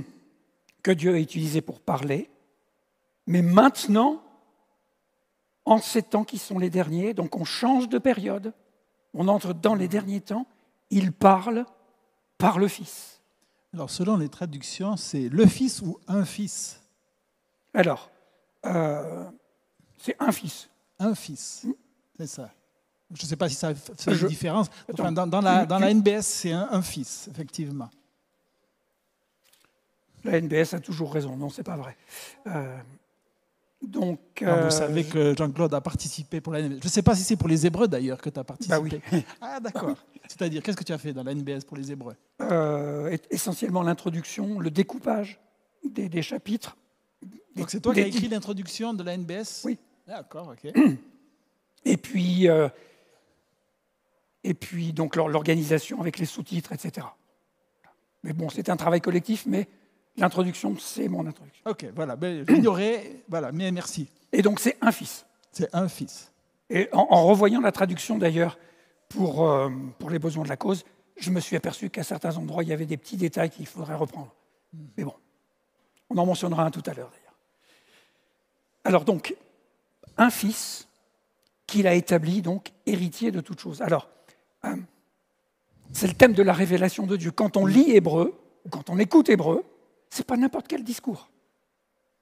que 0.82 0.90
Dieu 0.90 1.14
a 1.14 1.18
utilisées 1.18 1.60
pour 1.60 1.80
parler, 1.80 2.30
mais 3.26 3.42
maintenant, 3.42 4.22
en 5.70 5.78
ces 5.78 6.02
temps 6.02 6.24
qui 6.24 6.38
sont 6.38 6.58
les 6.58 6.70
derniers, 6.70 7.14
donc 7.14 7.36
on 7.36 7.44
change 7.44 7.88
de 7.88 7.98
période, 7.98 8.52
on 9.14 9.28
entre 9.28 9.52
dans 9.52 9.74
les 9.74 9.88
derniers 9.88 10.20
temps, 10.20 10.46
il 10.90 11.12
parle 11.12 11.64
par 12.38 12.58
le 12.58 12.68
Fils. 12.68 13.20
Alors, 13.74 13.90
selon 13.90 14.16
les 14.16 14.28
traductions, 14.28 14.96
c'est 14.96 15.28
le 15.28 15.46
fils 15.46 15.82
ou 15.82 15.98
un 16.08 16.24
fils? 16.24 16.80
Alors, 17.74 18.10
euh, 18.64 19.28
c'est 19.98 20.16
un 20.20 20.32
Fils. 20.32 20.70
Un 20.98 21.14
fils. 21.14 21.66
C'est 22.18 22.26
ça. 22.26 22.50
Je 23.14 23.22
ne 23.22 23.28
sais 23.28 23.36
pas 23.36 23.48
si 23.48 23.54
ça 23.54 23.74
fait 23.74 24.14
Je- 24.14 24.22
une 24.22 24.28
différence. 24.28 24.68
Enfin, 24.92 25.12
dans, 25.12 25.26
dans 25.26 25.40
la, 25.40 25.64
dans 25.66 25.78
NBS, 25.80 26.22
c'est 26.26 26.52
un, 26.52 26.68
un 26.70 26.82
fils, 26.82 27.28
effectivement. 27.30 27.88
La 30.24 30.40
NBS 30.40 30.74
a 30.74 30.80
toujours 30.80 31.12
raison, 31.12 31.36
non, 31.36 31.48
c'est 31.48 31.62
pas 31.62 31.76
vrai. 31.76 31.96
Euh, 32.48 32.76
donc, 33.80 34.18
Alors, 34.42 34.58
euh, 34.58 34.64
vous 34.64 34.70
savez 34.70 35.04
que 35.04 35.34
Jean-Claude 35.36 35.72
a 35.72 35.80
participé 35.80 36.40
pour 36.40 36.52
la 36.52 36.60
NBS. 36.62 36.78
Je 36.80 36.86
ne 36.86 36.90
sais 36.90 37.02
pas 37.02 37.14
si 37.14 37.22
c'est 37.22 37.36
pour 37.36 37.48
les 37.48 37.64
Hébreux, 37.66 37.86
d'ailleurs, 37.88 38.20
que 38.20 38.28
tu 38.28 38.38
as 38.40 38.44
participé. 38.44 38.74
Bah 38.76 38.82
oui. 39.12 39.24
Ah, 39.40 39.60
d'accord. 39.60 39.96
C'est-à-dire, 40.26 40.62
qu'est-ce 40.62 40.76
que 40.76 40.84
tu 40.84 40.92
as 40.92 40.98
fait 40.98 41.12
dans 41.12 41.22
la 41.22 41.32
NBS 41.34 41.64
pour 41.64 41.76
les 41.76 41.90
Hébreux? 41.92 42.16
Euh, 42.42 43.16
essentiellement 43.30 43.82
l'introduction, 43.82 44.58
le 44.60 44.70
découpage 44.70 45.40
des, 45.88 46.08
des 46.08 46.22
chapitres. 46.22 46.76
Donc, 47.56 47.70
c'est 47.70 47.80
toi 47.80 47.94
qui 47.94 48.00
as 48.00 48.06
écrit 48.06 48.28
l'introduction 48.28 48.94
de 48.94 49.02
la 49.02 49.16
NBS 49.16 49.62
Oui. 49.64 49.78
D'accord, 50.06 50.52
ok. 50.52 50.72
Et 51.84 51.96
puis, 51.96 52.48
euh, 52.48 52.68
et 54.44 54.54
puis 54.54 54.92
donc 54.92 55.16
l'or- 55.16 55.28
l'organisation 55.28 56.00
avec 56.00 56.18
les 56.18 56.24
sous-titres, 56.26 56.72
etc. 56.72 57.06
Mais 58.24 58.32
bon, 58.32 58.48
c'est 58.48 58.68
un 58.68 58.76
travail 58.76 59.00
collectif, 59.00 59.44
mais 59.46 59.68
l'introduction, 60.18 60.76
c'est 60.78 61.08
mon 61.08 61.26
introduction. 61.26 61.62
Ok, 61.70 61.86
voilà. 61.94 62.16
Ben, 62.16 62.44
J'ignorais. 62.48 63.22
Voilà, 63.28 63.52
mais 63.52 63.70
merci. 63.70 64.08
Et 64.32 64.42
donc 64.42 64.60
c'est 64.60 64.76
un 64.80 64.92
fils. 64.92 65.26
C'est 65.52 65.74
un 65.74 65.88
fils. 65.88 66.32
Et 66.70 66.88
en, 66.92 67.06
en 67.10 67.26
revoyant 67.26 67.60
la 67.60 67.72
traduction 67.72 68.18
d'ailleurs 68.18 68.58
pour, 69.08 69.48
euh, 69.48 69.70
pour 69.98 70.10
les 70.10 70.18
besoins 70.18 70.44
de 70.44 70.48
la 70.48 70.56
cause, 70.56 70.84
je 71.16 71.30
me 71.30 71.40
suis 71.40 71.56
aperçu 71.56 71.90
qu'à 71.90 72.04
certains 72.04 72.36
endroits, 72.36 72.62
il 72.62 72.68
y 72.68 72.72
avait 72.72 72.86
des 72.86 72.96
petits 72.96 73.16
détails 73.16 73.50
qu'il 73.50 73.66
faudrait 73.66 73.94
reprendre. 73.94 74.34
Mais 74.96 75.04
bon, 75.04 75.14
on 76.10 76.18
en 76.18 76.26
mentionnera 76.26 76.64
un 76.64 76.70
tout 76.70 76.82
à 76.86 76.94
l'heure 76.94 77.10
d'ailleurs. 77.10 77.38
Alors 78.84 79.04
donc, 79.04 79.34
un 80.16 80.30
fils 80.30 80.88
qu'il 81.66 81.86
a 81.86 81.94
établi, 81.94 82.42
donc 82.42 82.72
héritier 82.86 83.30
de 83.30 83.40
toutes 83.40 83.60
choses. 83.60 83.82
Alors, 83.82 84.08
euh, 84.64 84.76
c'est 85.92 86.06
le 86.06 86.14
thème 86.14 86.32
de 86.32 86.42
la 86.42 86.52
révélation 86.52 87.06
de 87.06 87.16
Dieu. 87.16 87.30
Quand 87.30 87.56
on 87.56 87.66
lit 87.66 87.90
hébreu, 87.92 88.38
ou 88.64 88.68
quand 88.68 88.90
on 88.90 88.98
écoute 88.98 89.28
hébreu, 89.28 89.64
c'est 90.10 90.26
pas 90.26 90.36
n'importe 90.36 90.68
quel 90.68 90.84
discours. 90.84 91.30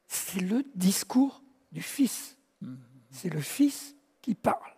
C'est 0.08 0.40
le 0.40 0.64
discours 0.74 1.42
du 1.72 1.82
Fils. 1.82 2.36
C'est 3.10 3.32
le 3.32 3.40
Fils 3.40 3.94
qui 4.22 4.34
parle. 4.34 4.74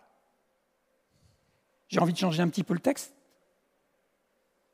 J'ai 1.87 1.99
envie 1.99 2.13
de 2.13 2.17
changer 2.17 2.41
un 2.41 2.49
petit 2.49 2.63
peu 2.63 2.73
le 2.73 2.79
texte. 2.79 3.13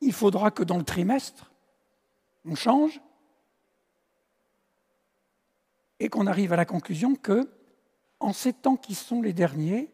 Il 0.02 0.14
faudra 0.14 0.52
que 0.52 0.64
dans 0.64 0.78
le 0.78 0.84
trimestre, 0.84 1.52
on 2.44 2.56
change 2.56 3.00
et 6.00 6.10
qu'on 6.10 6.28
arrive 6.28 6.52
à 6.52 6.58
la 6.58 6.66
conclusion 6.66 7.16
que, 7.16 7.50
en 8.20 8.34
ces 8.34 8.54
temps 8.54 8.76
qui 8.76 8.96
sont 8.96 9.22
les 9.22 9.34
derniers, 9.34 9.92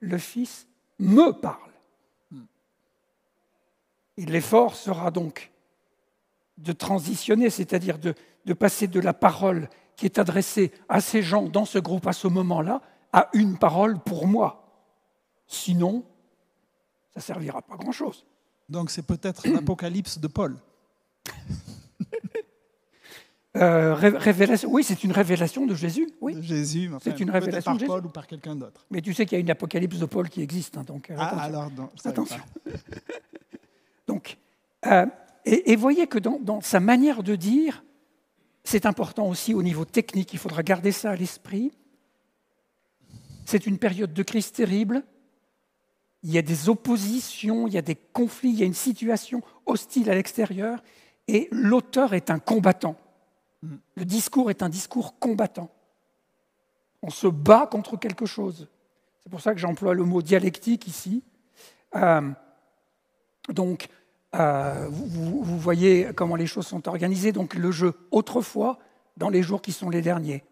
le 0.00 0.18
Fils 0.18 0.66
me 0.98 1.30
parle. 1.32 1.72
Et 4.16 4.26
l'effort 4.26 4.76
sera 4.76 5.10
donc 5.10 5.50
de 6.58 6.72
transitionner, 6.72 7.50
c'est-à-dire 7.50 7.98
de, 7.98 8.14
de, 8.44 8.52
passer 8.52 8.86
de 8.86 9.00
la 9.00 9.12
parole 9.12 9.68
qui 9.96 10.06
est 10.06 10.18
adressée 10.18 10.72
à 10.88 11.00
ces 11.00 11.22
gens 11.22 11.42
dans 11.42 11.64
ce 11.64 11.78
groupe 11.78 12.06
à 12.06 12.12
ce 12.12 12.28
moment-là 12.28 12.80
à 13.12 13.28
une 13.32 13.58
parole 13.58 13.98
pour 14.00 14.26
moi. 14.26 14.64
Sinon, 15.46 16.04
ça 17.12 17.20
ne 17.20 17.22
servira 17.22 17.62
pas 17.62 17.76
grand-chose. 17.76 18.24
Donc 18.68 18.90
c'est 18.90 19.06
peut-être 19.06 19.46
l'Apocalypse 19.52 20.18
de 20.18 20.26
Paul. 20.26 20.56
Euh, 23.56 23.94
révélation, 23.94 24.68
oui, 24.72 24.82
c'est 24.82 25.04
une 25.04 25.12
révélation 25.12 25.64
de 25.64 25.76
Jésus. 25.76 26.10
Oui. 26.20 26.34
De 26.34 26.42
Jésus, 26.42 26.88
enfin, 26.88 26.98
c'est 27.00 27.20
une 27.20 27.30
révélation 27.30 27.70
par 27.70 27.74
de 27.74 27.78
Jésus. 27.78 27.88
Paul 27.88 28.06
ou 28.06 28.08
par 28.08 28.26
quelqu'un 28.26 28.56
d'autre. 28.56 28.84
Mais 28.90 29.00
tu 29.00 29.14
sais 29.14 29.26
qu'il 29.26 29.36
y 29.36 29.38
a 29.38 29.40
une 29.40 29.50
apocalypse 29.50 29.98
de 29.98 30.06
Paul 30.06 30.28
qui 30.28 30.42
existe, 30.42 30.76
hein, 30.76 30.82
donc 30.82 31.08
euh, 31.08 31.14
ah, 31.16 31.28
attention. 31.28 31.44
alors 31.44 31.70
non, 31.70 31.88
attention. 32.04 32.40
donc, 34.08 34.38
euh, 34.86 35.06
et, 35.44 35.72
et, 35.72 35.76
voyez 35.76 36.06
que 36.06 36.18
dans, 36.18 36.60
sa 36.60 36.80
manière 36.80 37.22
de 37.22 37.36
dire, 37.36 37.84
c'est 38.64 38.86
important 38.86 39.28
aussi 39.28 39.54
au 39.54 39.62
niveau 39.62 39.84
technique. 39.84 40.32
Il 40.32 40.38
faudra 40.38 40.62
garder 40.62 40.92
ça 40.92 41.10
à 41.10 41.16
l'esprit. 41.16 41.72
C'est 43.44 43.66
une 43.66 43.78
période 43.78 44.12
de 44.12 44.22
crise 44.22 44.52
terrible. 44.52 45.02
Il 46.22 46.30
y 46.30 46.38
a 46.38 46.42
des 46.42 46.70
oppositions, 46.70 47.66
il 47.66 47.74
y 47.74 47.78
a 47.78 47.82
des 47.82 47.96
conflits, 47.96 48.50
il 48.50 48.58
y 48.58 48.62
a 48.62 48.66
une 48.66 48.72
situation 48.72 49.42
hostile 49.66 50.08
à 50.08 50.14
l'extérieur, 50.14 50.82
et 51.28 51.48
l'auteur 51.52 52.14
est 52.14 52.30
un 52.30 52.38
combattant. 52.38 52.96
Le 53.62 54.04
discours 54.04 54.50
est 54.50 54.62
un 54.62 54.70
discours 54.70 55.18
combattant. 55.18 55.70
On 57.02 57.10
se 57.10 57.26
bat 57.26 57.66
contre 57.70 57.98
quelque 57.98 58.24
chose. 58.24 58.68
C'est 59.22 59.30
pour 59.30 59.42
ça 59.42 59.52
que 59.52 59.60
j'emploie 59.60 59.94
le 59.94 60.04
mot 60.04 60.22
dialectique 60.22 60.86
ici. 60.86 61.22
Euh, 61.96 62.30
donc, 63.50 63.88
euh, 64.34 64.88
vous, 64.90 65.58
voyez 65.58 66.08
comment 66.14 66.36
les 66.36 66.46
choses 66.46 66.66
sont 66.66 66.88
organisées. 66.88 67.32
Donc, 67.32 67.54
le 67.54 67.70
jeu 67.70 67.94
autrefois 68.10 68.78
dans 69.16 69.28
les 69.28 69.42
jours 69.42 69.62
qui 69.62 69.72
sont 69.72 69.90
les 69.90 70.02
derniers. 70.02 70.44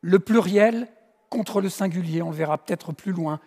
Le 0.00 0.18
pluriel 0.18 0.88
contre 1.30 1.60
le 1.60 1.68
singulier, 1.68 2.22
on 2.22 2.30
le 2.30 2.36
verra 2.36 2.58
peut-être 2.58 2.92
plus 2.92 3.12
loin. 3.12 3.40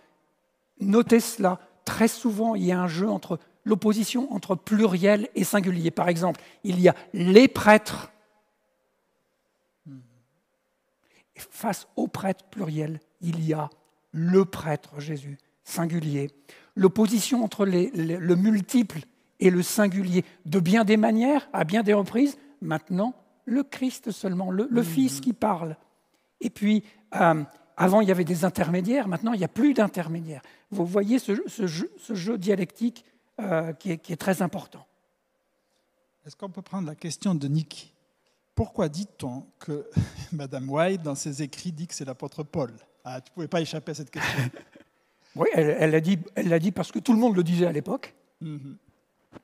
Notez 0.80 1.20
cela. 1.20 1.60
Très 1.86 2.08
souvent, 2.08 2.56
il 2.56 2.66
y 2.66 2.72
a 2.72 2.80
un 2.80 2.88
jeu 2.88 3.10
entre 3.10 3.40
l'opposition 3.64 4.32
entre 4.34 4.56
pluriel 4.56 5.30
et 5.36 5.44
singulier. 5.44 5.92
Par 5.92 6.10
exemple, 6.10 6.42
il 6.64 6.80
y 6.80 6.88
a 6.88 6.96
les 7.14 7.48
prêtres 7.48 8.12
face 11.36 11.88
au 11.96 12.08
prêtre 12.08 12.46
pluriel, 12.46 13.00
il 13.22 13.44
y 13.46 13.54
a 13.54 13.70
le 14.12 14.46
prêtre 14.46 15.00
Jésus, 15.00 15.38
singulier. 15.64 16.32
L'opposition 16.76 17.44
entre 17.44 17.66
le 17.66 18.36
multiple 18.36 19.02
et 19.40 19.50
le 19.50 19.62
singulier, 19.62 20.26
de 20.46 20.60
bien 20.60 20.84
des 20.84 20.98
manières, 20.98 21.48
à 21.54 21.64
bien 21.64 21.84
des 21.84 21.94
reprises, 21.94 22.38
maintenant, 22.62 23.14
le 23.46 23.64
Christ 23.64 24.12
seulement, 24.12 24.52
le. 24.52 24.84
Fils 24.84 25.22
qui 25.22 25.34
parle. 25.34 25.78
Et 26.42 26.50
puis, 26.50 26.84
euh, 27.16 27.44
avant, 27.76 28.02
il 28.02 28.08
y 28.08 28.12
avait 28.12 28.24
des 28.24 28.46
intermédiaires, 28.46 29.08
maintenant, 29.08 29.34
il 29.34 29.40
n'y 29.40 29.46
a 29.46 29.50
plus 29.50 29.74
d'intermédiaires. 29.74 30.42
Vous 30.72 30.86
voyez 30.86 31.20
ce, 31.20 31.34
jeu, 31.48 32.38
dialectique 32.38 33.06
euh, 33.40 33.74
qui, 33.74 33.92
est, 33.92 33.98
qui, 33.98 34.14
est, 34.14 34.18
très 34.18 34.42
important. 34.42 34.86
Est-ce 36.26 36.36
qu'on 36.36 36.50
peut 36.50 36.62
prendre 36.62 36.88
la 36.88 36.96
question 36.96 37.36
de 37.36 37.48
Nick? 37.48 37.94
Pourquoi 38.56 38.90
dit-on 38.90 39.46
que 39.60 39.88
Madame 40.32 40.70
White, 40.70 41.04
dans 41.04 41.16
ses 41.16 41.42
écrits, 41.44 41.72
dit 41.72 41.88
que 41.88 41.94
c'est 41.94 42.06
l'apôtre 42.06 42.44
Paul? 42.44 42.74
Ah, 43.06 43.22
Tu 43.22 43.30
ne 43.32 43.34
pouvais 43.36 43.48
pas 43.48 43.62
échapper 43.62 43.92
à 43.92 43.96
cette 43.96 44.10
question. 44.10 44.44
oui, 45.36 45.48
elle 45.54 45.92
l'a 45.92 46.02
dit, 46.02 46.20
elle 46.36 46.60
dit 46.60 46.72
parce 46.72 46.92
que 46.92 47.00
tout 47.00 47.14
le 47.14 47.20
monde 47.20 47.36
le 47.36 47.44
disait 47.44 47.68
à 47.68 47.72
l'époque. 47.72 48.16
Mm-hmm. 48.44 48.76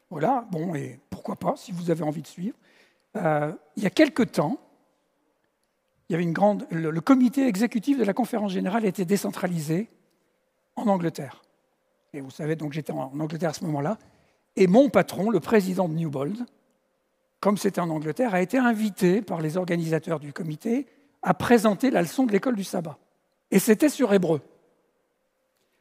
Voilà, 0.10 0.46
bon, 0.52 0.76
et 0.76 1.00
pourquoi 1.10 1.36
pas, 1.36 1.56
si 1.56 1.72
vous 1.72 1.90
avez 1.90 2.04
envie 2.04 2.22
de 2.22 2.28
suivre. 2.28 2.58
Euh, 3.16 3.52
il 3.76 3.84
y 3.84 3.86
a 3.86 3.90
quelque 3.90 4.24
temps, 4.24 4.60
il 6.08 6.14
y 6.14 6.16
avait 6.16 6.24
une 6.24 6.34
grande, 6.34 6.66
le, 6.70 7.00
comité 7.02 7.48
exécutif 7.48 7.98
de 7.98 8.04
la 8.04 8.14
conférence 8.14 8.52
générale 8.52 8.86
était 8.86 9.06
décentralisé 9.06 9.90
en 10.76 10.88
Angleterre. 10.88 11.42
Et 12.14 12.22
vous 12.22 12.32
savez, 12.32 12.56
donc 12.56 12.74
j'étais 12.74 12.92
en 12.92 13.12
Angleterre 13.20 13.52
à 13.52 13.54
ce 13.54 13.66
moment-là. 13.66 13.98
Et 14.56 14.68
mon 14.68 14.90
patron, 14.90 15.30
le 15.30 15.40
président 15.40 15.90
de 15.90 15.96
Newbold, 15.96 16.46
comme 17.40 17.58
c'était 17.58 17.82
en 17.82 17.90
Angleterre, 17.90 18.36
a 18.36 18.42
été 18.42 18.58
invité 18.58 19.22
par 19.22 19.42
les 19.42 19.58
organisateurs 19.58 20.20
du 20.20 20.32
comité 20.32 20.86
à 21.24 21.34
présenter 21.34 21.90
la 21.90 22.02
leçon 22.02 22.26
de 22.26 22.32
l'école 22.32 22.56
du 22.56 22.64
sabbat. 22.64 22.98
Et 23.50 23.60
c'était 23.60 23.90
sur 23.90 24.14
hébreu. 24.14 24.42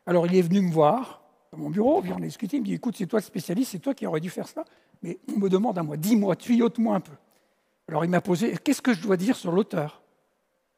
Alors 0.07 0.27
il 0.27 0.35
est 0.37 0.43
venu 0.43 0.61
me 0.61 0.73
voir 0.73 1.22
mon 1.57 1.71
bureau, 1.71 2.03
on 2.03 2.17
a 2.17 2.21
discuté, 2.21 2.57
il 2.57 2.61
me 2.61 2.67
dit 2.67 2.75
écoute, 2.75 2.97
c'est 2.97 3.07
toi 3.07 3.19
le 3.19 3.25
spécialiste, 3.25 3.73
c'est 3.73 3.79
toi 3.79 3.95
qui 3.95 4.07
aurais 4.07 4.21
dû 4.21 4.31
faire 4.31 4.49
ça, 4.49 4.65
mais 5.03 5.19
on 5.35 5.39
me 5.39 5.49
demande 5.49 5.79
à 5.79 5.83
moi, 5.83 5.97
dis-moi, 5.97 6.37
tuyaute-moi 6.37 6.97
un 6.97 7.01
peu. 7.01 7.13
Alors 7.89 8.05
il 8.05 8.11
m'a 8.11 8.21
posé 8.21 8.57
qu'est-ce 8.57 8.81
que 8.81 8.95
je 8.95 9.03
dois 9.03 9.17
dire 9.17 9.37
sur 9.37 9.53
l'auteur? 9.53 10.03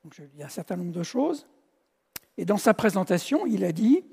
Donc 0.03 0.15
je 0.15 0.23
lui 0.23 0.29
ai 0.29 0.37
dit 0.37 0.43
un 0.43 0.49
certain 0.49 0.77
nombre 0.77 0.93
de 0.93 1.03
choses. 1.03 1.47
Et 2.37 2.45
dans 2.45 2.57
sa 2.57 2.75
présentation, 2.75 3.47
il 3.47 3.65
a 3.65 3.73
dit 3.73 4.05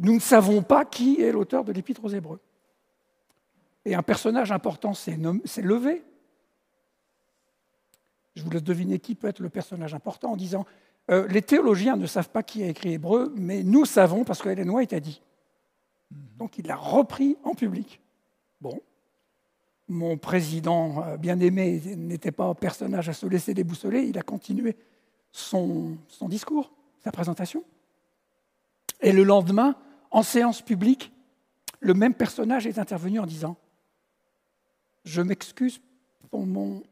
nous 0.00 0.14
ne 0.14 0.20
savons 0.20 0.62
pas 0.62 0.84
qui 0.84 1.20
est 1.20 1.32
l'auteur 1.32 1.64
de 1.64 1.72
l'Épître 1.72 2.04
aux 2.04 2.08
Hébreux. 2.08 2.40
Et 3.84 3.94
un 3.94 4.02
personnage 4.02 4.52
important 4.52 4.94
s'est 4.94 5.16
levé. 5.16 6.02
Je 8.34 8.42
vous 8.42 8.50
laisse 8.50 8.62
deviner 8.62 8.98
qui 8.98 9.14
peut 9.14 9.28
être 9.28 9.40
le 9.40 9.50
personnage 9.50 9.92
important 9.92 10.32
en 10.32 10.36
disant 10.36 10.64
euh, 11.10 11.26
Les 11.28 11.42
théologiens 11.42 11.96
ne 11.96 12.06
savent 12.06 12.30
pas 12.30 12.42
qui 12.42 12.62
a 12.62 12.68
écrit 12.68 12.94
Hébreu, 12.94 13.32
mais 13.36 13.62
nous 13.62 13.84
savons 13.84 14.24
parce 14.24 14.40
que 14.40 14.48
Hélène 14.48 14.70
White 14.70 14.94
a 14.94 15.00
dit. 15.00 15.20
Donc 16.38 16.58
il 16.58 16.66
l'a 16.66 16.76
repris 16.76 17.36
en 17.44 17.54
public. 17.54 18.00
Bon, 18.60 18.80
mon 19.88 20.16
président 20.16 21.04
euh, 21.04 21.16
bien-aimé 21.16 21.80
n'était 21.96 22.32
pas 22.32 22.44
un 22.44 22.54
personnage 22.54 23.08
à 23.08 23.12
se 23.12 23.26
laisser 23.26 23.54
déboussoler, 23.54 24.02
il 24.02 24.18
a 24.18 24.22
continué 24.22 24.76
son, 25.32 25.96
son 26.08 26.28
discours, 26.28 26.72
sa 27.00 27.12
présentation. 27.12 27.64
Et 29.00 29.12
le 29.12 29.24
lendemain, 29.24 29.76
en 30.10 30.22
séance 30.22 30.62
publique, 30.62 31.12
le 31.80 31.94
même 31.94 32.14
personnage 32.14 32.66
est 32.66 32.78
intervenu 32.78 33.18
en 33.18 33.26
disant 33.26 33.56
je 35.04 35.20
m'excuse 35.20 35.80
pour 36.30 36.46
mon 36.46 36.82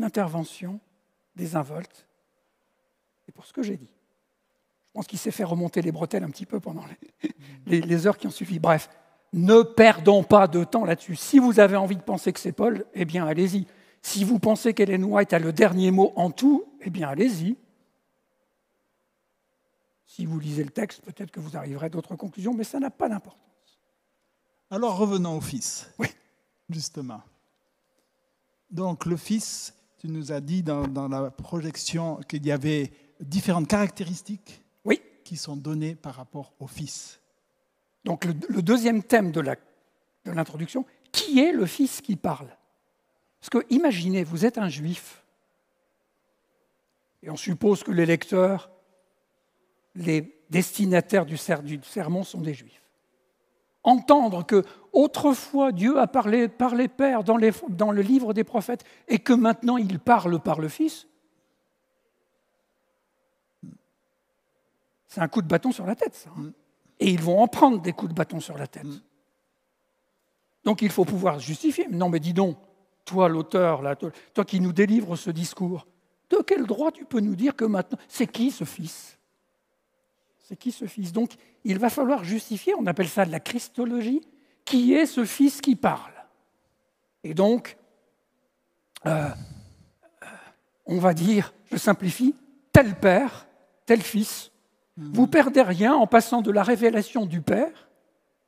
intervention 0.00 0.80
désinvolte 1.36 2.06
et 3.28 3.32
pour 3.32 3.44
ce 3.46 3.52
que 3.52 3.62
j'ai 3.62 3.76
dit. 3.76 3.92
Je 4.90 4.98
pense 4.98 5.06
qu'il 5.06 5.18
s'est 5.18 5.30
fait 5.30 5.44
remonter 5.44 5.82
les 5.82 5.92
bretelles 5.92 6.24
un 6.24 6.30
petit 6.30 6.46
peu 6.46 6.58
pendant 6.58 6.84
les, 7.66 7.80
les, 7.80 8.06
heures 8.06 8.18
qui 8.18 8.26
ont 8.26 8.32
suivi. 8.32 8.58
Bref, 8.58 8.90
ne 9.32 9.62
perdons 9.62 10.24
pas 10.24 10.48
de 10.48 10.64
temps 10.64 10.84
là-dessus. 10.84 11.14
Si 11.14 11.38
vous 11.38 11.60
avez 11.60 11.76
envie 11.76 11.96
de 11.96 12.02
penser 12.02 12.32
que 12.32 12.40
c'est 12.40 12.52
Paul, 12.52 12.84
eh 12.94 13.04
bien 13.04 13.26
allez-y. 13.26 13.66
Si 14.02 14.24
vous 14.24 14.38
pensez 14.38 14.74
qu'Hélène 14.74 15.04
White 15.04 15.32
a 15.32 15.38
le 15.38 15.52
dernier 15.52 15.90
mot 15.90 16.12
en 16.16 16.30
tout, 16.30 16.64
eh 16.80 16.90
bien 16.90 17.08
allez-y. 17.08 17.56
Si 20.06 20.26
vous 20.26 20.40
lisez 20.40 20.64
le 20.64 20.70
texte, 20.70 21.02
peut-être 21.02 21.30
que 21.30 21.38
vous 21.38 21.56
arriverez 21.56 21.86
à 21.86 21.88
d'autres 21.88 22.16
conclusions, 22.16 22.52
mais 22.52 22.64
ça 22.64 22.80
n'a 22.80 22.90
pas 22.90 23.08
d'importance. 23.08 23.80
Alors 24.70 24.96
revenons 24.96 25.36
au 25.36 25.40
Fils. 25.40 25.88
Oui. 25.98 26.08
Justement. 26.68 27.22
Donc 28.70 29.06
le 29.06 29.16
Fils, 29.16 29.74
tu 29.98 30.08
nous 30.08 30.32
as 30.32 30.40
dit 30.40 30.62
dans, 30.62 31.08
la 31.08 31.30
projection 31.30 32.16
qu'il 32.28 32.46
y 32.46 32.52
avait 32.52 32.92
différentes 33.20 33.68
caractéristiques. 33.68 34.62
Qui 35.30 35.36
sont 35.36 35.54
données 35.54 35.94
par 35.94 36.16
rapport 36.16 36.52
au 36.58 36.66
Fils. 36.66 37.20
Donc 38.02 38.24
le, 38.24 38.62
deuxième 38.62 39.00
thème 39.00 39.30
de 39.30 39.40
l'introduction, 40.24 40.84
qui 41.12 41.38
est 41.38 41.52
le 41.52 41.66
Fils 41.66 42.00
qui 42.00 42.16
parle? 42.16 42.48
Parce 43.38 43.48
que 43.48 43.64
imaginez, 43.70 44.24
vous 44.24 44.44
êtes 44.44 44.58
un 44.58 44.68
juif, 44.68 45.22
et 47.22 47.30
on 47.30 47.36
suppose 47.36 47.84
que 47.84 47.92
les 47.92 48.06
lecteurs, 48.06 48.72
les 49.94 50.36
destinataires 50.50 51.26
du, 51.26 51.36
sermon 51.36 52.24
sont 52.24 52.40
des 52.40 52.54
juifs. 52.54 52.82
Entendre 53.84 54.44
que 54.44 54.64
autrefois 54.92 55.70
Dieu 55.70 56.00
a 56.00 56.08
parlé 56.08 56.48
par 56.48 56.74
les 56.74 56.88
pères 56.88 57.22
dans 57.22 57.36
le 57.36 58.02
livre 58.02 58.34
des 58.34 58.42
prophètes 58.42 58.82
et 59.06 59.20
que 59.20 59.32
maintenant 59.32 59.76
il 59.76 60.00
parle 60.00 60.40
par 60.40 60.58
le 60.60 60.66
Fils, 60.68 61.06
c'est 65.10 65.20
un 65.20 65.28
coup 65.28 65.42
de 65.42 65.48
bâton 65.48 65.72
sur 65.72 65.84
la 65.84 65.96
tête, 65.96 66.14
ça. 66.14 66.30
Hein. 66.38 66.52
Et 67.00 67.10
ils 67.10 67.20
vont 67.20 67.42
en 67.42 67.48
prendre 67.48 67.82
des 67.82 67.92
coups 67.92 68.10
de 68.10 68.14
bâton 68.14 68.38
sur 68.38 68.56
la 68.56 68.68
tête. 68.68 68.86
Donc 70.62 70.82
il 70.82 70.90
faut 70.90 71.04
pouvoir 71.04 71.40
justifier. 71.40 71.88
Non, 71.90 72.08
mais 72.08 72.20
dis 72.20 72.32
donc, 72.32 72.56
toi 73.04 73.28
l'auteur, 73.28 73.82
toi 74.32 74.44
qui 74.44 74.60
nous 74.60 74.72
délivres 74.72 75.16
ce 75.16 75.30
discours, 75.30 75.88
de 76.30 76.36
quel 76.46 76.64
droit 76.64 76.92
tu 76.92 77.04
peux 77.04 77.18
nous 77.18 77.34
dire 77.34 77.56
que 77.56 77.64
maintenant, 77.64 77.98
c'est 78.06 78.28
qui 78.28 78.52
ce 78.52 78.62
fils? 78.62 79.18
C'est 80.38 80.56
qui 80.56 80.70
ce 80.70 80.86
fils? 80.86 81.12
Donc 81.12 81.32
il 81.64 81.80
va 81.80 81.90
falloir 81.90 82.22
justifier, 82.22 82.74
on 82.78 82.86
appelle 82.86 83.08
ça 83.08 83.24
de 83.24 83.32
la 83.32 83.40
christologie, 83.40 84.20
qui 84.64 84.94
est 84.94 85.06
ce 85.06 85.24
fils 85.24 85.60
qui 85.60 85.74
parle. 85.74 86.12
Et 87.24 87.34
donc, 87.34 87.76
euh, 89.06 89.28
euh, 90.22 90.26
on 90.86 90.98
va 90.98 91.14
dire, 91.14 91.52
je 91.72 91.76
simplifie, 91.78 92.36
tel 92.70 92.94
père, 92.94 93.48
tel 93.86 94.02
fils. 94.02 94.49
Vous 95.12 95.26
perdez 95.26 95.62
rien 95.62 95.94
en 95.94 96.06
passant 96.06 96.42
de 96.42 96.50
la 96.50 96.62
révélation 96.62 97.26
du 97.26 97.40
Père 97.40 97.88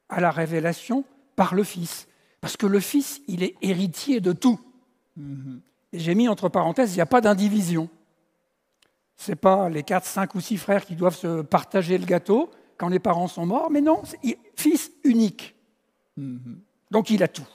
à 0.08 0.20
la 0.20 0.30
révélation 0.30 1.04
par 1.34 1.54
le 1.54 1.64
Fils. 1.64 2.08
Parce 2.40 2.56
que 2.56 2.66
le 2.66 2.80
Fils, 2.80 3.22
il 3.26 3.42
est 3.42 3.54
héritier 3.62 4.20
de 4.20 4.32
tout. 4.32 4.60
Et 5.92 5.98
j'ai 5.98 6.14
mis 6.14 6.28
entre 6.28 6.48
parenthèses, 6.48 6.92
il 6.92 6.96
n'y 6.96 7.02
a 7.02 7.06
pas 7.06 7.20
d'indivision. 7.20 7.88
Ce 9.16 9.30
n'est 9.30 9.36
pas 9.36 9.68
les 9.68 9.82
quatre, 9.82 10.06
cinq 10.06 10.34
ou 10.34 10.40
six 10.40 10.56
frères 10.56 10.84
qui 10.84 10.96
doivent 10.96 11.16
se 11.16 11.42
partager 11.42 11.96
le 11.96 12.04
gâteau 12.04 12.50
quand 12.76 12.88
les 12.88 12.98
parents 12.98 13.28
sont 13.28 13.46
morts, 13.46 13.70
mais 13.70 13.80
non, 13.80 14.02
fils 14.56 14.90
unique. 15.04 15.54
Donc 16.90 17.10
il 17.10 17.22
a 17.22 17.28
tout. 17.28 17.46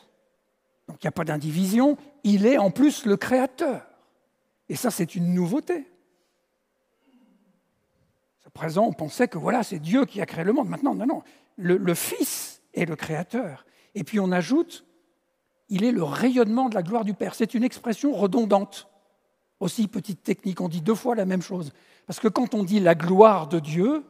Donc 0.87 1.03
il 1.03 1.05
n'y 1.05 1.09
a 1.09 1.11
pas 1.11 1.25
d'indivision, 1.25 1.97
il 2.23 2.45
est 2.45 2.57
en 2.57 2.71
plus 2.71 3.05
le 3.05 3.17
créateur. 3.17 3.85
Et 4.69 4.75
ça, 4.75 4.91
c'est 4.91 5.15
une 5.15 5.33
nouveauté. 5.33 5.85
Présent, 8.57 8.85
on 8.87 8.93
pensait 8.93 9.27
que 9.27 9.37
voilà, 9.37 9.61
c'est 9.61 9.79
Dieu 9.79 10.05
qui 10.05 10.19
a 10.19 10.25
créé 10.25 10.43
le 10.43 10.51
monde. 10.51 10.67
Maintenant, 10.67 10.95
non, 10.95 11.05
non. 11.05 11.21
le 11.57 11.93
Fils 11.93 12.61
est 12.73 12.85
le 12.85 12.95
créateur. 12.95 13.65
Et 13.93 14.03
puis 14.03 14.19
on 14.19 14.31
ajoute, 14.31 14.85
il 15.69 15.83
est 15.83 15.91
le 15.91 16.03
rayonnement 16.03 16.69
de 16.69 16.75
la 16.75 16.83
gloire 16.83 17.03
du 17.03 17.13
Père. 17.13 17.35
C'est 17.35 17.53
une 17.53 17.63
expression 17.63 18.13
redondante. 18.13 18.87
Aussi, 19.59 19.87
petite 19.87 20.23
technique, 20.23 20.61
on 20.61 20.69
dit 20.69 20.81
deux 20.81 20.95
fois 20.95 21.15
la 21.15 21.25
même 21.25 21.41
chose. 21.41 21.71
Parce 22.05 22.19
que 22.19 22.27
quand 22.27 22.53
on 22.53 22.63
dit 22.63 22.79
la 22.79 22.95
gloire 22.95 23.47
de 23.47 23.59
Dieu, 23.59 24.05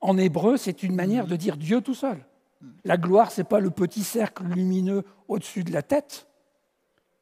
en 0.00 0.18
hébreu, 0.18 0.56
c'est 0.56 0.82
une 0.82 0.94
manière 0.94 1.26
de 1.26 1.36
dire 1.36 1.56
Dieu 1.56 1.80
tout 1.80 1.94
seul. 1.94 2.24
La 2.84 2.96
gloire, 2.96 3.32
ce 3.32 3.40
n'est 3.40 3.46
pas 3.46 3.58
le 3.58 3.70
petit 3.70 4.04
cercle 4.04 4.44
lumineux 4.44 5.04
au-dessus 5.28 5.64
de 5.64 5.72
la 5.72 5.82
tête. 5.82 6.28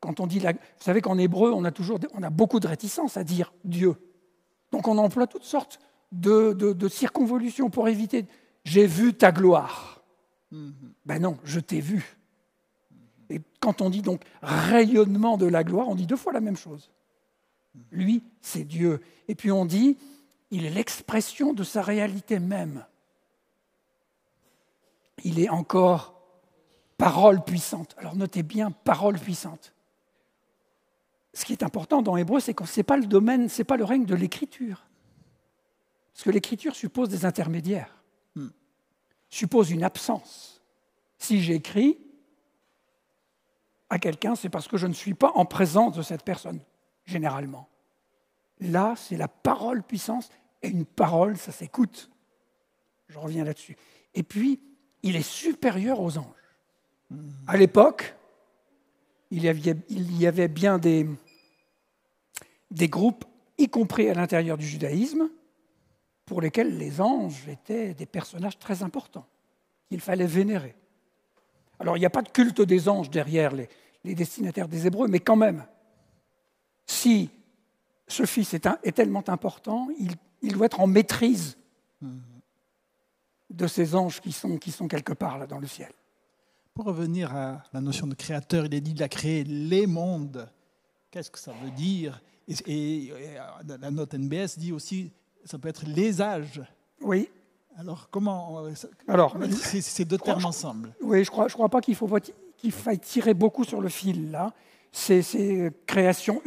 Quand 0.01 0.21
on 0.21 0.27
dit 0.27 0.41
la... 0.41 0.53
Vous 0.53 0.59
savez 0.81 1.01
qu'en 1.01 1.17
hébreu, 1.17 1.53
on 1.53 1.65
a, 1.65 1.71
toujours, 1.71 1.99
on 2.15 2.23
a 2.23 2.31
beaucoup 2.31 2.61
de 2.61 2.67
réticence 2.67 3.17
à 3.17 3.25
dire 3.25 3.53
Dieu. 3.65 3.95
Donc 4.73 4.89
on 4.89 4.99
emploie 4.99 5.27
toutes 5.27 5.45
sortes 5.45 5.79
de, 6.13 6.53
de 6.53 6.89
circonvolutions 6.89 7.71
pour 7.71 7.89
éviter 7.89 8.27
j'ai 8.65 8.87
vu 8.87 9.15
ta 9.15 9.33
gloire. 9.33 10.03
Ben 10.51 11.21
non, 11.21 11.39
je 11.45 11.61
t'ai 11.61 11.81
vu. 11.81 12.17
Et 13.29 13.41
quand 13.61 13.81
on 13.81 13.91
dit 13.91 14.03
donc 14.03 14.23
rayonnement 14.43 15.37
de 15.37 15.47
la 15.47 15.65
gloire, 15.65 15.89
on 15.89 15.95
dit 15.95 16.07
deux 16.07 16.17
fois 16.17 16.33
la 16.33 16.41
même 16.41 16.57
chose. 16.57 16.91
Lui, 17.93 18.23
c'est 18.41 18.65
Dieu. 18.65 19.01
Et 19.29 19.35
puis 19.35 19.53
on 19.53 19.65
dit, 19.65 19.97
il 20.51 20.67
est 20.67 20.71
l'expression 20.71 21.53
de 21.53 21.63
sa 21.63 21.83
réalité 21.83 22.41
même. 22.41 22.85
Il 25.23 25.39
est 25.39 25.49
encore 25.49 26.15
parole 26.97 27.45
puissante. 27.45 27.95
Alors 27.99 28.17
notez 28.17 28.43
bien, 28.43 28.73
parole 28.73 29.19
puissante. 29.19 29.73
Ce 31.33 31.45
qui 31.45 31.53
est 31.53 31.63
important 31.63 32.03
dans 32.03 32.17
Hébreu, 32.17 32.41
c'est 32.41 32.55
que 32.55 32.67
ce 32.67 32.81
n'est 32.81 32.85
pas 32.85 32.97
le 32.97 33.07
domaine, 33.07 33.49
ce 33.49 33.59
n'est 33.59 33.65
pas 33.65 33.77
le 33.77 33.85
règne 33.85 34.05
de 34.05 34.17
l'écriture. 34.17 34.85
Parce 36.13 36.25
que 36.25 36.31
l'écriture 36.31 36.75
suppose 36.75 37.09
des 37.09 37.25
intermédiaires 37.25 38.01
suppose 39.31 39.71
une 39.71 39.85
absence. 39.85 40.61
Si 41.17 41.41
j'écris 41.41 41.99
à 43.89 43.99
quelqu'un, 43.99 44.35
c'est 44.35 44.49
parce 44.49 44.69
que 44.69 44.77
je 44.77 44.87
ne 44.87 44.93
suis 44.93 45.15
pas 45.15 45.33
en 45.35 45.47
présence 45.47 45.97
de 45.97 46.03
cette 46.03 46.25
personne, 46.25 46.61
généralement. 47.07 47.69
Là, 48.61 48.95
c'est 48.97 49.17
la 49.17 49.29
parole 49.29 49.83
puissance, 49.83 50.29
et 50.63 50.69
une 50.69 50.85
parole, 50.85 51.39
ça 51.39 51.53
s'écoute. 51.53 52.11
Je 53.09 53.19
reviens 53.19 53.45
là-dessus. 53.45 53.77
Et 54.15 54.23
puis, 54.23 54.61
il 55.03 55.17
est 55.17 55.29
supérieur 55.29 56.01
aux 56.01 56.19
anges. 56.19 56.27
À 57.47 57.57
l'époque, 57.57 58.15
il, 59.31 59.43
y 59.43 60.27
avait 60.27 60.49
bien 60.49 60.79
des, 60.79 61.09
des 62.71 62.89
groupes, 62.89 63.25
y 63.59 63.69
compris 63.69 64.09
à 64.09 64.15
l'intérieur 64.15 64.59
du 64.59 64.67
judaïsme, 64.67 65.31
pour 66.31 66.41
lesquels 66.41 66.79
les 66.79 67.01
anges 67.01 67.49
étaient 67.49 67.93
des 67.93 68.07
personnages 68.07 68.57
très 68.57 68.85
importants, 68.85 69.27
qu'il 69.89 69.99
fallait 69.99 70.29
vénérer. 70.29 70.77
Alors 71.81 71.97
il 71.97 72.01
n'y 72.01 72.07
a 72.07 72.11
pas 72.11 72.23
de 72.23 72.29
culte 72.29 72.61
des 72.61 72.89
anges 72.89 73.11
derrière 73.11 73.53
les, 73.53 73.69
destinataires 74.05 74.69
des 74.69 74.87
Hébreux, 74.87 75.09
mais 75.09 75.19
quand 75.19 75.35
même, 75.35 75.67
si 76.87 77.31
ce 78.07 78.27
fils 78.27 78.55
est, 78.55 78.93
tellement 78.93 79.29
important, 79.29 79.89
il, 80.41 80.53
doit 80.53 80.67
être 80.67 80.79
en 80.79 80.87
maîtrise 80.87 81.59
de 83.51 83.67
ces 83.67 83.97
anges 83.97 84.21
qui 84.21 84.31
sont, 84.31 84.87
quelque 84.87 85.15
part 85.15 85.49
dans 85.49 85.59
le 85.59 85.67
ciel. 85.67 85.91
Pour 86.75 86.85
revenir 86.85 87.35
à 87.35 87.65
la 87.73 87.81
notion 87.81 88.07
de 88.07 88.15
créateur, 88.15 88.67
il 88.67 88.75
est 88.75 88.81
dit 88.81 88.95
qu'il 88.95 89.03
a 89.03 89.09
créé 89.09 89.43
les 89.43 89.89
mondes. 89.89 90.49
Qu'est-ce 91.11 91.33
que 91.33 91.41
ça 91.41 91.53
veut 91.61 91.73
dire? 91.73 92.23
Et, 92.47 93.13
la 93.67 93.91
note 93.91 94.15
NBS 94.15 94.59
dit 94.59 94.71
aussi 94.71 95.13
ça 95.45 95.59
peut 95.59 95.69
être 95.69 95.85
les 95.87 96.21
âges. 96.21 96.63
Oui. 97.01 97.29
Alors, 97.77 98.09
comment 98.11 98.63
Alors, 99.09 99.39
mettre 99.39 99.57
ces, 99.57 100.05
deux 100.05 100.19
termes 100.19 100.45
ensemble 100.45 100.95
Oui, 101.03 101.25
je 101.25 101.31
ne 101.31 101.33
crois, 101.33 101.49
je 101.49 101.55
crois 101.55 101.69
pas 101.69 101.81
qu'il 101.81 101.95
faut 101.95 102.09
qu'il 102.57 102.73
faille 102.73 102.99
tirer 102.99 103.33
beaucoup 103.33 103.65
sur 103.65 103.81
le 103.81 103.89
fil, 103.89 104.31
là. 104.31 104.53
C'est 104.93 105.73
création 105.87 106.43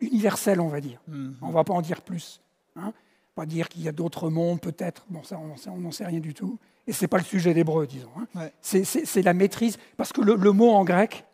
universelle, 0.00 0.60
on 0.60 0.68
va 0.68 0.80
dire. 0.80 1.00
Mhm. 1.08 1.36
On 1.42 1.48
ne 1.48 1.52
va 1.52 1.64
pas 1.64 1.74
en 1.74 1.82
dire 1.82 2.02
plus. 2.02 2.40
Hein. 2.76 2.92
Pas 3.34 3.46
dire 3.46 3.68
qu'il 3.68 3.82
y 3.82 3.88
a 3.88 3.92
d'autres 3.92 4.30
mondes, 4.30 4.60
peut-être. 4.60 5.04
Bon, 5.10 5.22
ça, 5.22 5.38
on 5.38 5.78
n'en 5.78 5.90
sait 5.90 6.06
rien 6.06 6.20
du 6.20 6.32
tout. 6.32 6.58
Et 6.86 6.92
ce 6.92 7.04
n'est 7.04 7.08
pas 7.08 7.18
le 7.18 7.24
sujet 7.24 7.52
d'hébreu, 7.52 7.86
disons. 7.86 8.10
Hein. 8.34 8.48
C'est 8.62 9.22
la 9.22 9.34
maîtrise, 9.34 9.76
parce 9.96 10.12
que 10.12 10.20
le, 10.20 10.52
mot 10.52 10.70
en 10.70 10.84
grec, 10.84 11.26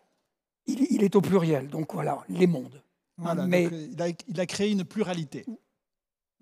il, 0.66 1.04
est 1.04 1.14
au 1.14 1.20
pluriel. 1.20 1.68
Donc 1.68 1.92
voilà, 1.92 2.24
les 2.28 2.46
mondes. 2.46 2.82
Voilà, 3.18 3.46
Mais, 3.46 3.64
il, 3.64 4.02
a, 4.02 4.08
il, 4.08 4.40
a, 4.40 4.46
créé 4.46 4.72
une 4.72 4.84
pluralité 4.84 5.44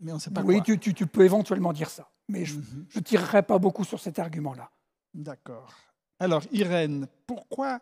mais 0.00 0.12
on 0.12 0.18
sait 0.18 0.30
pas 0.30 0.42
oui, 0.42 0.62
Tu, 0.62 1.06
peux 1.06 1.24
éventuellement 1.24 1.72
dire 1.72 1.90
ça, 1.90 2.10
mais 2.28 2.44
je 2.44 2.56
ne 2.56 2.60
mhm. 2.60 3.02
tirerai 3.04 3.42
pas 3.42 3.58
beaucoup 3.58 3.84
sur 3.84 4.00
cet 4.00 4.18
argument-là. 4.18 4.70
D'accord. 5.14 5.74
Alors, 6.18 6.42
Irène, 6.52 7.06
pourquoi 7.26 7.80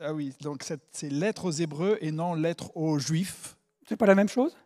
Ah 0.00 0.14
oui, 0.14 0.34
donc 0.40 0.64
c'est 0.90 1.10
lettre 1.10 1.46
aux 1.46 1.50
Hébreux 1.50 1.98
et 2.00 2.12
non 2.12 2.34
lettre 2.34 2.76
aux 2.76 2.98
Juifs? 2.98 3.56
C'est 3.88 3.96
pas 3.96 4.06
la 4.06 4.14
même 4.14 4.28
chose? 4.28 4.56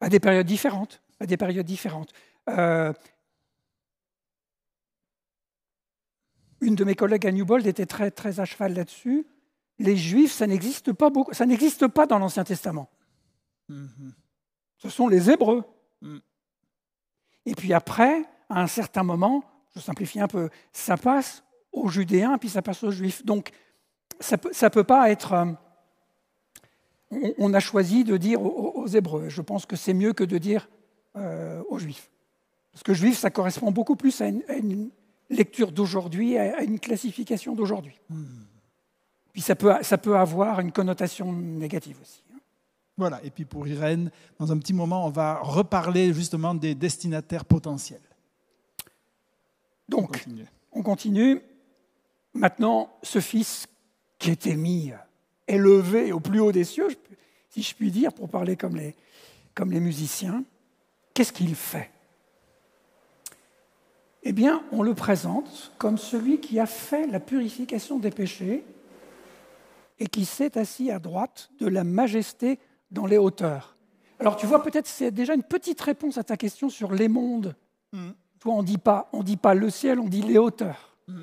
À 0.00 0.08
des 0.08 0.20
périodes 0.20 0.46
différentes. 0.46 1.02
À 1.20 1.26
des 1.26 1.36
périodes 1.36 1.66
différentes. 1.66 2.12
Euh, 2.48 2.92
une 6.60 6.74
de 6.74 6.84
mes 6.84 6.94
collègues 6.94 7.26
à 7.26 7.32
Newbold 7.32 7.66
était 7.66 7.86
très, 7.86 8.10
très 8.10 8.40
à 8.40 8.44
cheval 8.44 8.74
là-dessus. 8.74 9.26
Les 9.78 9.96
Juifs, 9.96 10.32
ça 10.32 10.46
n'existe 10.46 10.92
pas 10.92 11.10
beaucoup, 11.10 11.32
ça 11.34 11.46
n'existe 11.46 11.86
pas 11.86 12.06
dans 12.06 12.18
l'Ancien 12.18 12.44
Testament. 12.44 12.88
Mhm 13.68 14.14
ce 14.78 14.88
sont 14.88 15.08
les 15.08 15.30
Hébreux. 15.30 15.64
Mm. 16.02 16.18
Et 17.46 17.54
puis 17.54 17.72
après, 17.72 18.24
à 18.48 18.62
un 18.62 18.66
certain 18.66 19.02
moment, 19.02 19.44
je 19.74 19.80
simplifie 19.80 20.20
un 20.20 20.28
peu, 20.28 20.48
ça 20.72 20.96
passe 20.96 21.42
aux 21.72 21.88
Judéens, 21.88 22.38
puis 22.38 22.48
ça 22.48 22.62
passe 22.62 22.82
aux 22.82 22.90
Juifs. 22.90 23.24
Donc, 23.24 23.50
ça 24.20 24.36
ne 24.36 24.68
peut, 24.68 24.84
pas 24.84 25.10
être... 25.10 25.32
Euh, 25.32 25.52
on, 27.38 27.54
a 27.54 27.60
choisi 27.60 28.04
de 28.04 28.16
dire 28.16 28.42
aux, 28.42 28.86
Hébreux. 28.86 29.28
Je 29.28 29.42
pense 29.42 29.66
que 29.66 29.76
c'est 29.76 29.94
mieux 29.94 30.12
que 30.12 30.24
de 30.24 30.38
dire 30.38 30.68
euh, 31.16 31.62
aux 31.68 31.78
Juifs. 31.78 32.10
Parce 32.72 32.82
que 32.82 32.94
Juif, 32.94 33.18
ça 33.18 33.30
correspond 33.30 33.70
beaucoup 33.70 33.96
plus 33.96 34.20
à 34.20 34.28
une, 34.28 34.90
lecture 35.28 35.72
d'aujourd'hui, 35.72 36.38
à 36.38 36.62
une 36.62 36.78
classification 36.78 37.54
d'aujourd'hui. 37.54 37.98
Mm. 38.10 38.24
Puis 39.32 39.42
ça 39.42 39.54
peut, 39.54 39.74
ça 39.82 39.98
peut 39.98 40.16
avoir 40.16 40.60
une 40.60 40.72
connotation 40.72 41.32
négative 41.32 41.98
aussi. 42.00 42.22
Voilà, 42.96 43.20
et 43.22 43.30
puis 43.30 43.44
pour 43.44 43.68
Irène, 43.68 44.10
dans 44.38 44.52
un 44.52 44.58
petit 44.58 44.72
moment, 44.72 45.06
on 45.06 45.10
va 45.10 45.38
reparler 45.40 46.14
justement 46.14 46.54
des 46.54 46.74
destinataires 46.74 47.44
potentiels. 47.44 48.00
Donc, 49.88 50.24
on 50.72 50.82
continue. 50.82 51.40
Maintenant, 52.32 52.90
ce 53.02 53.20
fils 53.20 53.66
qui 54.18 54.30
était 54.30 54.56
mis, 54.56 54.92
élevé 55.46 56.12
au 56.12 56.20
plus 56.20 56.40
haut 56.40 56.52
des 56.52 56.64
cieux, 56.64 56.88
si 57.50 57.62
je 57.62 57.74
puis 57.74 57.90
dire, 57.90 58.12
pour 58.12 58.28
parler 58.28 58.56
comme 58.56 58.76
les, 58.76 58.94
comme 59.54 59.70
les 59.70 59.80
musiciens, 59.80 60.42
qu'est-ce 61.14 61.32
qu'il 61.32 61.54
fait? 61.54 61.90
Eh 64.22 64.32
bien, 64.32 64.64
on 64.72 64.82
le 64.82 64.94
présente 64.94 65.72
comme 65.78 65.98
celui 65.98 66.40
qui 66.40 66.58
a 66.58 66.66
fait 66.66 67.06
la 67.06 67.20
purification 67.20 67.98
des 67.98 68.10
péchés 68.10 68.64
et 70.00 70.06
qui 70.08 70.24
s'est 70.24 70.58
assis 70.58 70.90
à 70.90 70.98
droite 70.98 71.50
de 71.60 71.68
la 71.68 71.84
majesté 71.84 72.58
dans 72.90 73.06
les 73.06 73.18
hauteurs. 73.18 73.76
Alors 74.18 74.36
tu 74.36 74.46
vois, 74.46 74.62
peut-être 74.62 74.86
c'est 74.86 75.10
déjà 75.10 75.34
une 75.34 75.42
petite 75.42 75.80
réponse 75.80 76.18
à 76.18 76.24
ta 76.24 76.36
question 76.36 76.68
sur 76.68 76.92
les 76.92 77.08
mondes. 77.08 77.54
Mm. 77.92 78.10
Toi, 78.38 78.54
on 78.54 78.62
dit 78.62 78.78
pas, 78.78 79.08
on 79.12 79.22
dit 79.22 79.36
pas 79.36 79.54
le 79.54 79.70
ciel, 79.70 80.00
on 80.00 80.08
dit 80.08 80.22
les 80.22 80.38
hauteurs. 80.38 80.96
Mm. 81.08 81.20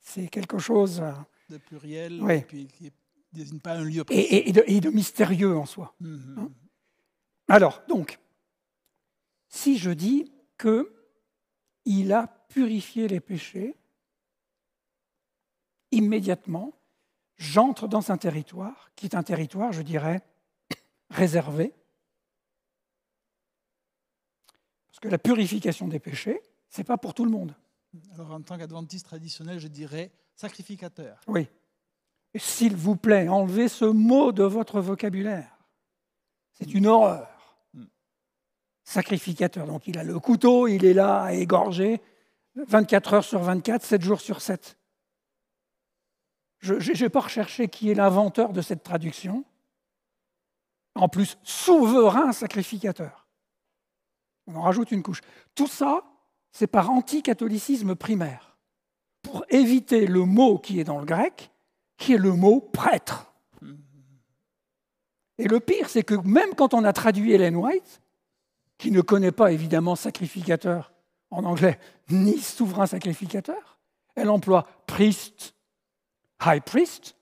C'est 0.00 0.28
quelque 0.28 0.58
chose 0.58 1.00
euh, 1.00 1.12
de 1.50 1.58
pluriel, 1.58 2.22
et 2.30 2.40
puis 2.42 2.68
qui 2.68 2.84
ne 2.84 2.90
désigne 3.32 3.58
pas 3.58 3.74
un 3.74 3.84
lieu 3.84 4.04
précis. 4.04 4.28
Et, 4.30 4.52
de, 4.52 4.90
mystérieux 4.90 5.56
en 5.56 5.66
soi. 5.66 5.94
Mm-hmm. 6.00 6.38
Hein. 6.38 6.50
Alors, 7.48 7.82
donc, 7.88 8.18
si 9.48 9.78
je 9.78 9.90
dis 9.90 10.32
que 10.56 10.92
il 11.84 12.12
a 12.12 12.26
purifié 12.48 13.08
les 13.08 13.20
péchés, 13.20 13.76
immédiatement, 15.90 16.72
j'entre 17.36 17.88
dans 17.88 18.10
un 18.10 18.16
territoire 18.16 18.90
qui 18.96 19.06
est 19.06 19.14
un 19.14 19.22
territoire, 19.22 19.72
je 19.72 19.82
dirais, 19.82 20.22
réservé. 21.10 21.72
Parce 24.88 25.00
que 25.00 25.08
la 25.08 25.18
purification 25.18 25.88
des 25.88 25.98
péchés, 25.98 26.40
ce 26.70 26.80
n'est 26.80 26.84
pas 26.84 26.96
pour 26.96 27.14
tout 27.14 27.24
le 27.24 27.30
monde. 27.30 27.54
Alors 28.14 28.32
en 28.32 28.42
tant 28.42 28.58
qu'adventiste 28.58 29.06
traditionnel, 29.06 29.58
je 29.58 29.68
dirais 29.68 30.10
sacrificateur. 30.34 31.20
Oui. 31.26 31.48
S'il 32.34 32.76
vous 32.76 32.96
plaît, 32.96 33.28
enlevez 33.28 33.68
ce 33.68 33.84
mot 33.84 34.32
de 34.32 34.42
votre 34.42 34.80
vocabulaire. 34.80 35.56
C'est 36.52 36.74
une 36.74 36.86
horreur. 36.86 37.28
Hmm. 37.72 37.84
Sacrificateur. 38.84 39.66
Donc 39.66 39.86
il 39.86 39.98
a 39.98 40.04
le 40.04 40.18
couteau, 40.18 40.68
il 40.68 40.84
est 40.84 40.94
là 40.94 41.22
à 41.22 41.32
égorger 41.32 42.00
24 42.56 43.14
heures 43.14 43.24
sur 43.24 43.40
24, 43.40 43.84
7 43.84 44.02
jours 44.02 44.20
sur 44.20 44.40
7. 44.40 44.76
Je 46.60 47.02
n'ai 47.02 47.08
pas 47.08 47.20
recherché 47.20 47.68
qui 47.68 47.90
est 47.90 47.94
l'inventeur 47.94 48.52
de 48.52 48.60
cette 48.60 48.82
traduction. 48.82 49.44
En 50.94 51.08
plus, 51.08 51.36
souverain 51.42 52.32
sacrificateur. 52.32 53.26
On 54.46 54.56
en 54.56 54.62
rajoute 54.62 54.92
une 54.92 55.02
couche. 55.02 55.20
Tout 55.54 55.66
ça, 55.66 56.02
c'est 56.52 56.66
par 56.66 56.90
anticatholicisme 56.90 57.94
primaire, 57.94 58.56
pour 59.22 59.44
éviter 59.50 60.06
le 60.06 60.24
mot 60.24 60.58
qui 60.58 60.80
est 60.80 60.84
dans 60.84 60.98
le 60.98 61.04
grec, 61.04 61.50
qui 61.98 62.14
est 62.14 62.18
le 62.18 62.32
mot 62.32 62.60
prêtre. 62.60 63.32
Et 65.38 65.48
le 65.48 65.60
pire, 65.60 65.90
c'est 65.90 66.02
que 66.02 66.14
même 66.14 66.54
quand 66.54 66.72
on 66.72 66.84
a 66.84 66.92
traduit 66.92 67.32
Ellen 67.32 67.56
White, 67.56 68.00
qui 68.78 68.90
ne 68.90 69.00
connaît 69.00 69.32
pas 69.32 69.52
évidemment 69.52 69.96
sacrificateur 69.96 70.92
en 71.30 71.44
anglais, 71.44 71.78
ni 72.08 72.38
souverain 72.38 72.86
sacrificateur, 72.86 73.78
elle 74.14 74.30
emploie 74.30 74.66
priest 74.86 75.55
high 76.44 76.60
priest, 76.60 77.16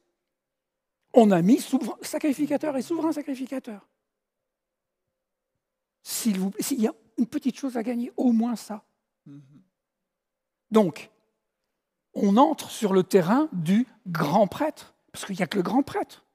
on 1.13 1.31
a 1.31 1.43
mis 1.43 1.65
sacrificateur 2.03 2.77
et 2.77 2.83
souverain 2.83 3.13
sacrificateur. 3.13 3.89
S'il, 6.03 6.37
y 6.71 6.87
a 6.87 6.93
une 7.17 7.27
petite 7.27 7.57
chose 7.57 7.77
à 7.77 7.83
gagner, 7.83 8.13
au 8.17 8.33
moins 8.33 8.57
ça. 8.57 8.85
Donc, 10.71 11.11
on 12.15 12.37
entre 12.37 12.71
sur 12.71 12.93
le 12.93 13.05
terrain 13.05 13.49
du 13.53 13.87
grand 14.07 14.47
prêtre, 14.47 14.95
parce 15.13 15.25
qu'il 15.25 15.37
n'y 15.37 15.43
a 15.43 15.47
que 15.47 15.57
le 15.57 15.63
grand 15.63 15.83
prêtre 15.83 16.27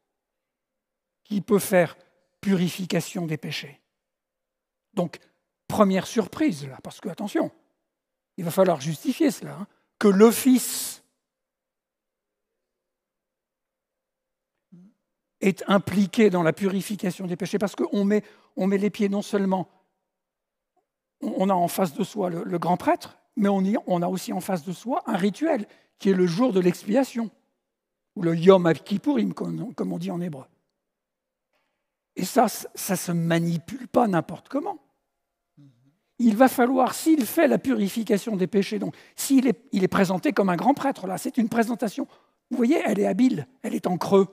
qui 1.23 1.41
peut 1.41 1.59
faire 1.59 1.97
purification 2.41 3.27
des 3.27 3.37
péchés. 3.37 3.79
Donc, 4.93 5.19
première 5.67 6.07
surprise, 6.07 6.67
parce 6.81 6.99
que, 6.99 7.09
attention, 7.09 7.51
il 8.37 8.45
va 8.45 8.51
falloir 8.51 8.81
justifier 8.81 9.29
cela, 9.29 9.55
hein, 9.55 9.67
que 9.99 10.07
l'office 10.07 10.88
est 15.41 15.63
impliqué 15.67 16.29
dans 16.29 16.43
la 16.43 16.53
purification 16.53 17.25
des 17.25 17.35
péchés, 17.35 17.59
parce 17.59 17.75
qu'on 17.75 18.03
met, 18.03 18.23
les 18.57 18.89
pieds 18.89 19.09
non 19.09 19.21
seulement, 19.21 19.69
on 21.21 21.49
a 21.49 21.53
en 21.53 21.67
face 21.67 21.93
de 21.93 22.03
soi 22.03 22.29
le, 22.29 22.57
grand 22.57 22.77
prêtre, 22.77 23.17
mais 23.35 23.49
on, 23.49 24.01
a 24.01 24.07
aussi 24.07 24.33
en 24.33 24.41
face 24.41 24.65
de 24.65 24.73
soi 24.73 25.03
un 25.05 25.15
rituel, 25.15 25.65
qui 25.97 26.09
est 26.09 26.13
le 26.13 26.27
jour 26.27 26.53
de 26.53 26.59
l'expiation, 26.59 27.29
ou 28.15 28.21
le 28.21 28.35
Yom 28.35 28.71
Kippourim, 28.73 29.33
comme, 29.33 29.93
on 29.93 29.97
dit 29.97 30.11
en 30.11 30.21
hébreu. 30.21 30.45
Et 32.15 32.25
ça, 32.25 32.47
ça 32.49 32.93
ne 32.93 32.97
se 32.97 33.11
manipule 33.11 33.87
pas 33.87 34.07
n'importe 34.07 34.49
comment. 34.49 34.79
Il 36.21 36.35
va 36.35 36.49
falloir, 36.49 36.95
s'il 36.95 37.25
fait 37.25 37.47
la 37.47 37.57
purification 37.57 38.35
des 38.35 38.47
péchés, 38.47 38.77
donc 38.77 38.93
s'il 39.15 39.47
est, 39.47 39.73
est 39.73 39.87
présenté 39.87 40.33
comme 40.33 40.49
un 40.49 40.57
grand 40.57 40.73
prêtre, 40.73 41.07
là, 41.07 41.17
c'est 41.17 41.37
une 41.37 41.47
présentation, 41.47 42.07
vous 42.51 42.57
voyez, 42.57 42.81
elle 42.85 42.99
est 42.99 43.05
habile, 43.05 43.47
elle 43.61 43.73
est 43.73 43.87
en 43.87 43.97
creux. 43.97 44.27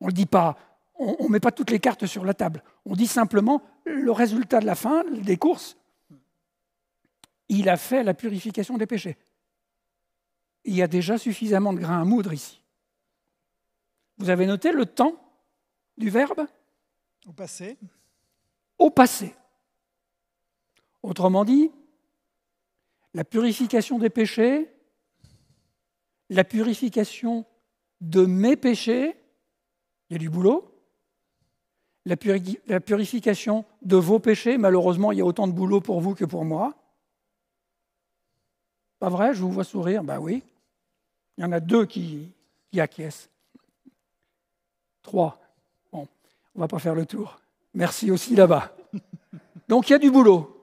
On 0.00 0.06
ne 0.06 0.12
dit 0.12 0.26
pas, 0.26 0.56
on 0.94 1.24
ne 1.24 1.28
met 1.28 1.40
pas 1.40 1.52
toutes 1.52 1.70
les 1.70 1.80
cartes 1.80 2.06
sur 2.06 2.24
la 2.24 2.34
table. 2.34 2.62
On 2.84 2.94
dit 2.94 3.06
simplement 3.06 3.62
le 3.84 4.10
résultat 4.10 4.60
de 4.60 4.66
la 4.66 4.74
fin 4.74 5.04
des 5.04 5.36
courses. 5.36 5.76
Il 7.48 7.68
a 7.68 7.76
fait 7.76 8.02
la 8.02 8.14
purification 8.14 8.78
des 8.78 8.86
péchés. 8.86 9.16
Il 10.64 10.74
y 10.74 10.82
a 10.82 10.86
déjà 10.86 11.18
suffisamment 11.18 11.72
de 11.72 11.80
grains 11.80 12.00
à 12.00 12.04
moudre 12.04 12.32
ici. 12.32 12.62
Vous 14.18 14.30
avez 14.30 14.46
noté 14.46 14.72
le 14.72 14.86
temps 14.86 15.14
du 15.96 16.10
verbe? 16.10 16.46
Au 17.26 17.32
passé. 17.32 17.78
Au 18.78 18.90
passé. 18.90 19.34
Autrement 21.02 21.44
dit, 21.44 21.70
la 23.14 23.24
purification 23.24 23.98
des 23.98 24.10
péchés, 24.10 24.70
la 26.28 26.44
purification 26.44 27.46
de 28.00 28.24
mes 28.26 28.56
péchés, 28.56 29.16
il 30.10 30.14
y 30.14 30.16
a 30.16 30.18
du 30.18 30.28
boulot. 30.28 30.66
La, 32.04 32.16
purification 32.16 33.64
de 33.82 33.96
vos 33.96 34.18
péchés, 34.18 34.58
malheureusement, 34.58 35.12
il 35.12 35.18
y 35.18 35.20
a 35.20 35.24
autant 35.24 35.46
de 35.46 35.52
boulot 35.52 35.80
pour 35.80 36.00
vous 36.00 36.14
que 36.14 36.24
pour 36.24 36.44
moi. 36.44 36.74
Pas 38.98 39.08
vrai? 39.08 39.34
Je 39.34 39.40
vous 39.42 39.52
vois 39.52 39.64
sourire. 39.64 40.02
Ben 40.02 40.18
oui. 40.18 40.42
Il 41.38 41.42
y 41.42 41.44
en 41.44 41.52
a 41.52 41.60
deux 41.60 41.86
qui, 41.86 42.32
qui 42.70 42.80
acquiescent. 42.80 43.28
Trois. 45.02 45.40
Bon, 45.92 46.08
on 46.54 46.58
ne 46.58 46.60
va 46.60 46.68
pas 46.68 46.78
faire 46.78 46.94
le 46.94 47.06
tour. 47.06 47.38
Merci 47.74 48.10
aussi 48.10 48.34
là-bas. 48.34 48.74
Donc 49.68 49.88
il 49.88 49.92
y 49.92 49.96
a 49.96 49.98
du 49.98 50.10
boulot. 50.10 50.56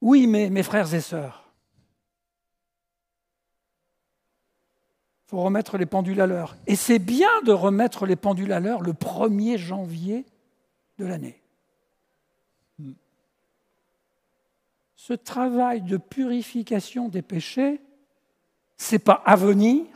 Oui, 0.00 0.26
mais 0.26 0.48
mes 0.48 0.62
frères 0.62 0.92
et 0.94 1.00
sœurs, 1.00 1.39
faut 5.30 5.42
remettre 5.42 5.78
les 5.78 5.86
pendules 5.86 6.20
à 6.20 6.26
l'heure. 6.26 6.56
Et 6.66 6.74
c'est 6.74 6.98
bien 6.98 7.30
de 7.42 7.52
remettre 7.52 8.04
les 8.04 8.16
pendules 8.16 8.52
à 8.52 8.58
l'heure 8.58 8.80
le 8.80 8.92
1er 8.92 9.58
janvier 9.58 10.24
de 10.98 11.06
l'année. 11.06 11.40
Ce 14.96 15.12
travail 15.12 15.82
de 15.82 15.98
purification 15.98 17.08
des 17.08 17.22
péchés, 17.22 17.80
c'est 18.76 18.98
pas 18.98 19.22
à 19.24 19.36
venir, 19.36 19.86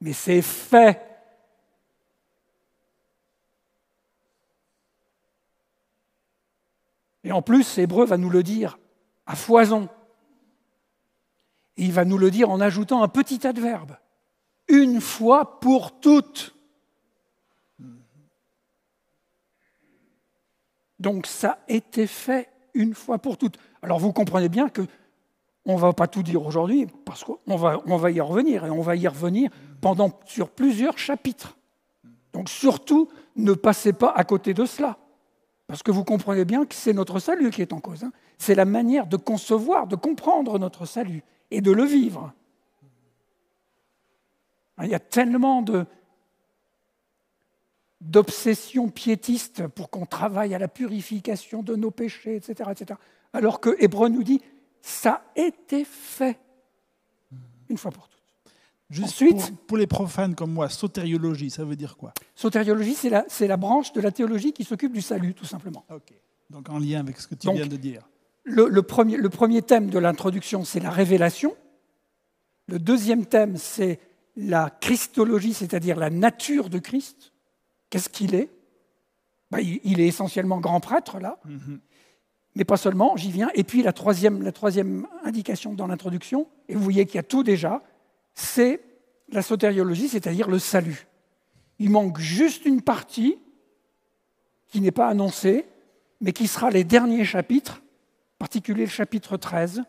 mais 0.00 0.12
c'est 0.12 0.42
fait. 0.42 1.00
Et 7.22 7.30
en 7.30 7.40
plus, 7.40 7.78
Hébreu 7.78 8.04
va 8.04 8.16
nous 8.16 8.30
le 8.30 8.42
dire 8.42 8.80
à 9.26 9.36
foison. 9.36 9.88
Et 11.76 11.84
il 11.84 11.92
va 11.92 12.04
nous 12.04 12.18
le 12.18 12.30
dire 12.30 12.50
en 12.50 12.60
ajoutant 12.60 13.02
un 13.02 13.08
petit 13.08 13.46
adverbe. 13.46 13.96
Une 14.68 15.00
fois 15.00 15.60
pour 15.60 16.00
toutes. 16.00 16.54
Donc 20.98 21.26
ça 21.26 21.50
a 21.50 21.58
été 21.68 22.06
fait 22.06 22.48
une 22.74 22.94
fois 22.94 23.18
pour 23.18 23.36
toutes. 23.36 23.58
Alors 23.82 23.98
vous 23.98 24.12
comprenez 24.12 24.48
bien 24.48 24.68
que 24.68 24.82
on 25.66 25.74
ne 25.74 25.80
va 25.80 25.92
pas 25.92 26.06
tout 26.06 26.22
dire 26.22 26.46
aujourd'hui 26.46 26.86
parce 27.04 27.24
qu'on 27.24 27.56
va, 27.56 28.10
y 28.10 28.20
revenir 28.20 28.64
et 28.64 28.70
on 28.70 28.82
va 28.82 28.94
y 28.94 29.06
revenir 29.08 29.50
pendant 29.80 30.10
sur 30.24 30.48
plusieurs 30.48 30.96
chapitres. 30.96 31.56
Donc 32.32 32.48
surtout, 32.48 33.08
ne 33.34 33.52
passez 33.52 33.92
pas 33.92 34.12
à 34.12 34.22
côté 34.22 34.54
de 34.54 34.64
cela. 34.64 34.96
Parce 35.66 35.82
que 35.82 35.90
vous 35.90 36.04
comprenez 36.04 36.44
bien 36.44 36.64
que 36.64 36.74
c'est 36.74 36.92
notre 36.92 37.18
salut 37.18 37.50
qui 37.50 37.62
est 37.62 37.72
en 37.72 37.80
cause. 37.80 38.04
Hein. 38.04 38.12
C'est 38.38 38.54
la 38.54 38.64
manière 38.64 39.08
de 39.08 39.16
concevoir, 39.16 39.88
de 39.88 39.96
comprendre 39.96 40.56
notre 40.60 40.86
salut 40.86 41.24
et 41.50 41.60
de 41.60 41.70
le 41.72 41.84
vivre. 41.84 42.32
Il 44.82 44.88
y 44.88 44.94
a 44.94 45.00
tellement 45.00 45.62
de, 45.62 45.86
d'obsession 48.00 48.88
piétiste 48.90 49.66
pour 49.68 49.90
qu'on 49.90 50.06
travaille 50.06 50.54
à 50.54 50.58
la 50.58 50.68
purification 50.68 51.62
de 51.62 51.74
nos 51.76 51.90
péchés, 51.90 52.36
etc. 52.36 52.70
etc. 52.72 53.00
alors 53.32 53.60
que 53.60 53.74
Hébreu 53.82 54.08
nous 54.08 54.22
dit, 54.22 54.40
ça 54.82 55.24
a 55.36 55.40
été 55.40 55.84
fait 55.84 56.38
une 57.68 57.78
fois 57.78 57.90
pour 57.90 58.08
toutes. 58.08 58.20
Juste 58.90 59.08
Ensuite- 59.08 59.36
pour, 59.38 59.56
pour 59.66 59.76
les 59.78 59.86
profanes 59.88 60.34
comme 60.36 60.52
moi, 60.52 60.68
sotériologie, 60.68 61.50
ça 61.50 61.64
veut 61.64 61.74
dire 61.74 61.96
quoi? 61.96 62.12
Sotériologie, 62.36 62.94
c'est 62.94 63.08
la, 63.10 63.24
la 63.40 63.56
branche 63.56 63.92
de 63.92 64.00
la 64.00 64.12
théologie 64.12 64.52
qui 64.52 64.62
s'occupe 64.62 64.92
du 64.92 65.02
salut, 65.02 65.34
tout 65.34 65.46
simplement. 65.46 65.84
Ok. 65.90 66.12
Donc 66.50 66.68
en 66.68 66.78
lien 66.78 67.00
avec 67.00 67.18
ce 67.18 67.26
que 67.26 67.34
tu 67.34 67.46
Donc- 67.48 67.56
viens 67.56 67.66
de 67.66 67.76
dire. 67.76 68.06
Le, 68.48 68.68
le 68.68 68.82
premier, 68.82 69.16
le 69.16 69.28
premier 69.28 69.60
thème 69.60 69.90
de 69.90 69.98
l'introduction, 69.98 70.64
c'est 70.64 70.78
la 70.78 70.90
révélation. 70.90 71.56
Le 72.68 72.78
deuxième 72.78 73.26
thème, 73.26 73.56
c'est 73.56 73.98
la 74.36 74.70
christologie, 74.70 75.52
c'est-à-dire 75.52 75.96
la 75.98 76.10
nature 76.10 76.70
de 76.70 76.78
Christ. 76.78 77.32
Qu'est-ce 77.90 78.08
qu'il 78.08 78.36
est? 78.36 78.48
Ben, 79.50 79.58
il, 79.58 79.80
il 79.82 80.00
est 80.00 80.06
essentiellement 80.06 80.60
grand 80.60 80.78
prêtre, 80.80 81.18
là, 81.18 81.38
Mhm. 81.44 81.80
mais 82.54 82.64
pas 82.64 82.76
seulement, 82.76 83.16
j'y 83.16 83.32
viens. 83.32 83.50
Et 83.54 83.64
puis 83.64 83.82
la 83.82 83.92
troisième, 83.92 84.42
la 84.42 84.52
troisième 84.52 85.08
indication 85.24 85.74
dans 85.74 85.88
l'introduction, 85.88 86.46
et 86.68 86.74
vous 86.76 86.82
voyez 86.82 87.04
qu'il 87.04 87.16
y 87.16 87.18
a 87.18 87.24
tout 87.24 87.42
déjà, 87.42 87.82
c'est 88.34 88.80
la 89.28 89.42
sotériologie, 89.42 90.08
c'est-à-dire 90.08 90.48
le 90.48 90.60
salut. 90.60 91.08
Il 91.80 91.90
manque 91.90 92.18
juste 92.20 92.64
une 92.64 92.80
partie 92.80 93.38
qui 94.68 94.80
n'est 94.80 94.92
pas 94.92 95.08
annoncée, 95.08 95.66
mais 96.20 96.32
qui 96.32 96.46
sera 96.46 96.70
les 96.70 96.84
derniers 96.84 97.24
chapitres, 97.24 97.82
en 98.36 98.38
particulier 98.38 98.84
le 98.84 98.90
chapitre 98.90 99.36
13, 99.38 99.82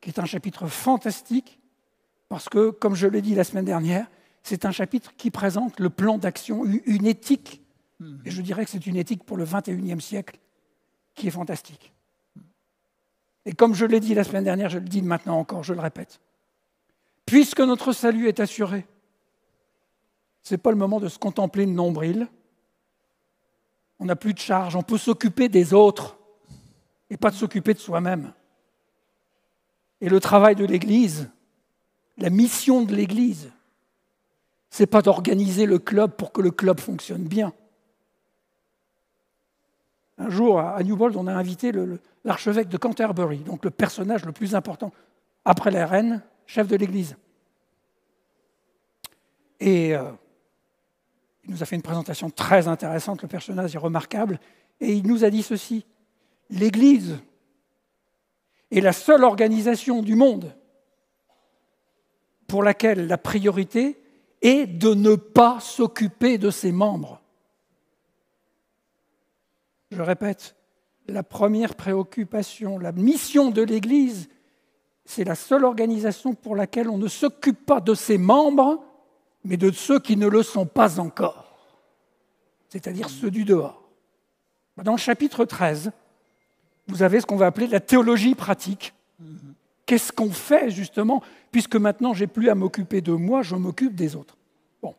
qui 0.00 0.10
est 0.10 0.18
un 0.18 0.24
chapitre 0.24 0.66
fantastique, 0.66 1.60
parce 2.28 2.48
que, 2.48 2.70
comme 2.70 2.94
je 2.96 3.06
l'ai 3.06 3.22
dit 3.22 3.34
la 3.36 3.44
semaine 3.44 3.64
dernière, 3.64 4.06
c'est 4.42 4.64
un 4.64 4.72
chapitre 4.72 5.14
qui 5.16 5.30
présente 5.30 5.78
le 5.78 5.88
plan 5.90 6.18
d'action, 6.18 6.64
une- 6.64 7.06
éthique, 7.06 7.62
et 8.24 8.30
je 8.32 8.42
dirais 8.42 8.64
que 8.64 8.70
c'est 8.72 8.84
une 8.86 8.96
éthique 8.96 9.22
pour 9.22 9.36
le 9.36 9.44
21e 9.44 10.00
siècle, 10.00 10.40
qui 11.14 11.28
est 11.28 11.30
fantastique. 11.30 11.92
Et 13.44 13.52
comme 13.52 13.74
je 13.74 13.84
l'ai 13.86 14.00
dit 14.00 14.14
la 14.14 14.24
semaine 14.24 14.42
dernière, 14.44 14.68
je 14.70 14.78
le 14.78 14.88
dis 14.88 15.02
maintenant 15.02 15.38
encore, 15.38 15.62
je 15.62 15.72
le 15.74 15.80
répète. 15.80 16.20
Puisque 17.26 17.60
notre 17.60 17.92
salut 17.92 18.26
est 18.26 18.40
assuré, 18.40 18.86
ce 20.42 20.54
n'est 20.54 20.58
pas 20.58 20.70
le 20.70 20.76
moment 20.76 20.98
de 20.98 21.08
se 21.08 21.18
contempler 21.18 21.64
le 21.66 21.72
nombril. 21.72 22.26
On 24.00 24.06
n'a 24.06 24.16
plus 24.16 24.34
de 24.34 24.40
charge, 24.40 24.74
on 24.74 24.82
peut 24.82 24.98
s'occuper 24.98 25.48
des 25.48 25.72
autres 25.74 26.18
et 27.12 27.18
pas 27.18 27.30
de 27.30 27.36
s'occuper 27.36 27.74
de 27.74 27.78
soi-même. 27.78 28.32
Et 30.00 30.08
le 30.08 30.18
travail 30.18 30.56
de 30.56 30.64
l'Église, 30.64 31.30
la 32.16 32.30
mission 32.30 32.82
de 32.84 32.94
l'Église, 32.94 33.52
c'est 34.70 34.86
pas 34.86 35.02
d'organiser 35.02 35.66
le 35.66 35.78
club 35.78 36.12
pour 36.12 36.32
que 36.32 36.40
le 36.40 36.50
club 36.50 36.80
fonctionne 36.80 37.24
bien. 37.24 37.52
Un 40.16 40.30
jour, 40.30 40.58
à 40.58 40.82
Newbold, 40.82 41.14
on 41.16 41.26
a 41.26 41.34
invité 41.34 41.70
l'archevêque 42.24 42.68
de 42.68 42.78
Canterbury, 42.78 43.40
donc 43.40 43.62
le 43.62 43.70
personnage 43.70 44.24
le 44.24 44.32
plus 44.32 44.54
important 44.54 44.90
après 45.44 45.70
la 45.70 45.86
reine, 45.86 46.22
chef 46.46 46.66
de 46.66 46.76
l'Église. 46.76 47.16
Et 49.60 49.94
euh, 49.94 50.10
il 51.44 51.50
nous 51.50 51.62
a 51.62 51.66
fait 51.66 51.76
une 51.76 51.82
présentation 51.82 52.30
très 52.30 52.68
intéressante, 52.68 53.20
le 53.20 53.28
personnage 53.28 53.74
est 53.74 53.78
remarquable, 53.78 54.40
et 54.80 54.94
il 54.94 55.06
nous 55.06 55.24
a 55.24 55.30
dit 55.30 55.42
ceci, 55.42 55.84
l'Église 56.52 57.18
est 58.70 58.80
la 58.80 58.92
seule 58.92 59.24
organisation 59.24 60.02
du 60.02 60.14
monde 60.14 60.54
pour 62.46 62.62
laquelle 62.62 63.06
la 63.06 63.18
priorité 63.18 63.98
est 64.42 64.66
de 64.66 64.94
ne 64.94 65.14
pas 65.14 65.60
s'occuper 65.60 66.38
de 66.38 66.50
ses 66.50 66.72
membres. 66.72 67.20
Je 69.90 70.02
répète, 70.02 70.56
la 71.08 71.22
première 71.22 71.74
préoccupation, 71.74 72.78
la 72.78 72.92
mission 72.92 73.50
de 73.50 73.62
l'Église, 73.62 74.28
c'est 75.04 75.24
la 75.24 75.34
seule 75.34 75.64
organisation 75.64 76.34
pour 76.34 76.54
laquelle 76.54 76.88
on 76.88 76.98
ne 76.98 77.08
s'occupe 77.08 77.64
pas 77.64 77.80
de 77.80 77.94
ses 77.94 78.18
membres, 78.18 78.84
mais 79.44 79.56
de 79.56 79.70
ceux 79.70 79.98
qui 79.98 80.16
ne 80.16 80.28
le 80.28 80.42
sont 80.42 80.66
pas 80.66 81.00
encore, 81.00 81.56
c'est-à-dire 82.68 83.08
ceux 83.08 83.30
du 83.30 83.44
dehors. 83.44 83.82
Dans 84.76 84.92
le 84.92 84.98
chapitre 84.98 85.44
13, 85.44 85.92
vous 86.88 87.02
avez 87.02 87.20
ce 87.20 87.26
qu'on 87.26 87.36
va 87.36 87.46
appeler 87.46 87.66
la 87.66 87.80
théologie 87.80 88.34
pratique. 88.34 88.94
Qu'est-ce 89.86 90.12
qu'on 90.12 90.30
fait 90.30 90.70
justement, 90.70 91.22
puisque 91.50 91.76
maintenant 91.76 92.14
j'ai 92.14 92.26
plus 92.26 92.48
à 92.48 92.54
m'occuper 92.54 93.00
de 93.00 93.12
moi, 93.12 93.42
je 93.42 93.56
m'occupe 93.56 93.94
des 93.94 94.16
autres. 94.16 94.36
Bon, 94.82 94.94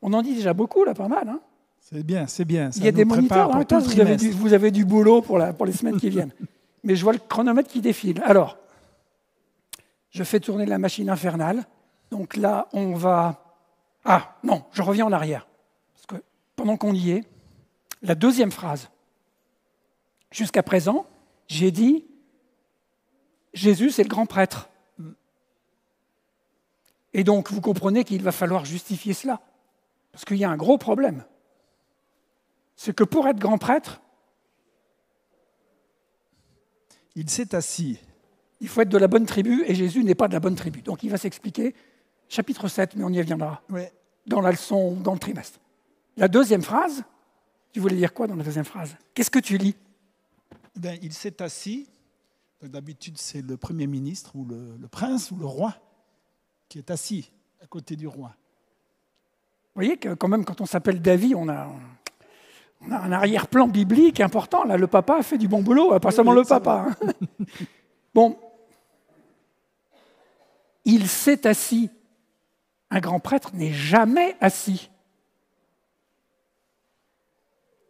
on 0.00 0.12
en 0.12 0.22
dit 0.22 0.34
déjà 0.34 0.52
beaucoup 0.54 0.84
là, 0.84 0.94
pas 0.94 1.08
mal. 1.08 1.28
Hein 1.28 1.40
C'est 1.80 2.02
bien, 2.02 2.26
c'est 2.26 2.44
bien. 2.44 2.72
Ça 2.72 2.78
Il 2.80 2.84
y 2.84 2.88
a 2.88 2.92
des 2.92 3.04
moniteurs 3.04 3.50
dans 3.50 3.58
le 3.58 3.64
vous 3.64 4.00
avez, 4.00 4.16
du, 4.16 4.28
trimestre. 4.28 4.38
vous 4.40 4.52
avez 4.52 4.70
du 4.70 4.84
boulot 4.84 5.22
pour, 5.22 5.38
la- 5.38 5.52
pour 5.52 5.66
les 5.66 5.72
semaines 5.72 5.98
qui 5.98 6.10
viennent. 6.10 6.32
Mais 6.84 6.96
je 6.96 7.04
vois 7.04 7.12
le 7.12 7.20
chronomètre 7.20 7.68
qui 7.70 7.80
défile. 7.80 8.20
Alors, 8.24 8.58
je 10.10 10.24
fais 10.24 10.40
tourner 10.40 10.66
la 10.66 10.78
machine 10.78 11.08
infernale. 11.08 11.64
Donc 12.10 12.36
là, 12.36 12.68
on 12.72 12.94
va... 12.94 13.44
Ah, 14.04 14.34
non, 14.42 14.64
je 14.72 14.82
reviens 14.82 15.06
en 15.06 15.12
arrière. 15.12 15.46
Parce 15.94 16.06
que 16.06 16.24
pendant 16.56 16.76
qu'on 16.76 16.92
y 16.92 17.12
est, 17.12 17.24
la 18.02 18.14
deuxième 18.16 18.50
phrase. 18.50 18.90
Jusqu'à 20.32 20.62
présent, 20.62 21.06
j'ai 21.48 21.70
dit, 21.70 22.06
Jésus, 23.52 23.90
c'est 23.90 24.02
le 24.02 24.08
grand 24.08 24.26
prêtre. 24.26 24.68
Et 27.12 27.24
donc, 27.24 27.50
vous 27.50 27.60
comprenez 27.60 28.04
qu'il 28.04 28.22
va 28.22 28.32
falloir 28.32 28.64
justifier 28.64 29.12
cela. 29.12 29.40
Parce 30.12 30.24
qu'il 30.24 30.38
y 30.38 30.44
a 30.44 30.50
un 30.50 30.56
gros 30.56 30.78
problème 30.78 31.24
c'est 32.82 32.94
que 32.94 33.04
pour 33.04 33.28
être 33.28 33.38
grand 33.38 33.58
prêtre, 33.58 34.00
Il 37.14 37.30
s'est 37.30 37.54
assis. 37.54 37.98
il 38.60 38.68
faut 38.68 38.80
être 38.80 38.88
de 38.88 38.98
la 38.98 39.06
bonne 39.06 39.26
tribu 39.26 39.62
et 39.66 39.74
Jésus 39.74 40.02
n'est 40.02 40.14
pas 40.14 40.28
de 40.28 40.32
la 40.32 40.40
bonne 40.40 40.56
tribu. 40.56 40.80
Donc 40.82 41.02
il 41.02 41.10
va 41.10 41.18
s'expliquer, 41.18 41.74
chapitre 42.28 42.66
7, 42.68 42.96
mais 42.96 43.04
on 43.04 43.10
y 43.10 43.18
reviendra 43.18 43.62
dans 44.26 44.40
la 44.40 44.50
leçon, 44.50 44.96
dans 44.96 45.12
le 45.12 45.18
trimestre. 45.18 45.60
La 46.16 46.26
deuxième 46.26 46.62
phrase, 46.62 47.04
tu 47.70 47.78
voulais 47.78 47.96
dire 47.96 48.12
quoi 48.14 48.26
dans 48.26 48.34
la 48.34 48.42
deuxième 48.42 48.64
phrase? 48.64 48.96
Qu'est-ce 49.14 49.30
que 49.30 49.38
tu 49.38 49.58
lis? 49.58 49.76
Ben, 50.76 50.98
il 51.02 51.12
s'est 51.12 51.42
assis. 51.42 51.88
Donc, 52.60 52.70
D'habitude, 52.70 53.18
c'est 53.18 53.42
le 53.42 53.56
Premier 53.56 53.86
ministre 53.86 54.34
ou 54.36 54.44
le, 54.44 54.76
le 54.76 54.88
prince 54.88 55.30
ou 55.30 55.36
le 55.36 55.46
roi 55.46 55.74
qui 56.68 56.78
est 56.78 56.90
assis 56.90 57.30
à 57.62 57.66
côté 57.66 57.96
du 57.96 58.06
roi. 58.06 58.28
Vous 59.74 59.80
voyez 59.80 59.96
que 59.96 60.14
quand 60.14 60.28
même, 60.28 60.44
quand 60.44 60.60
on 60.60 60.66
s'appelle 60.66 61.00
David, 61.02 61.34
on 61.34 61.48
a, 61.48 61.68
on 62.80 62.90
a 62.90 62.98
un 62.98 63.12
arrière-plan 63.12 63.68
biblique 63.68 64.20
important. 64.20 64.64
Là, 64.64 64.76
le 64.76 64.86
papa 64.86 65.16
a 65.16 65.22
fait 65.22 65.38
du 65.38 65.48
bon 65.48 65.62
boulot, 65.62 65.98
pas 65.98 66.08
Oui, 66.08 66.14
seulement 66.14 66.32
le 66.32 66.44
papa. 66.44 66.88
hein. 66.88 67.12
bon, 68.14 68.38
il 70.84 71.08
s'est 71.08 71.46
assis. 71.46 71.90
Un 72.90 73.00
grand 73.00 73.20
prêtre 73.20 73.54
n'est 73.54 73.72
jamais 73.72 74.36
assis. 74.40 74.90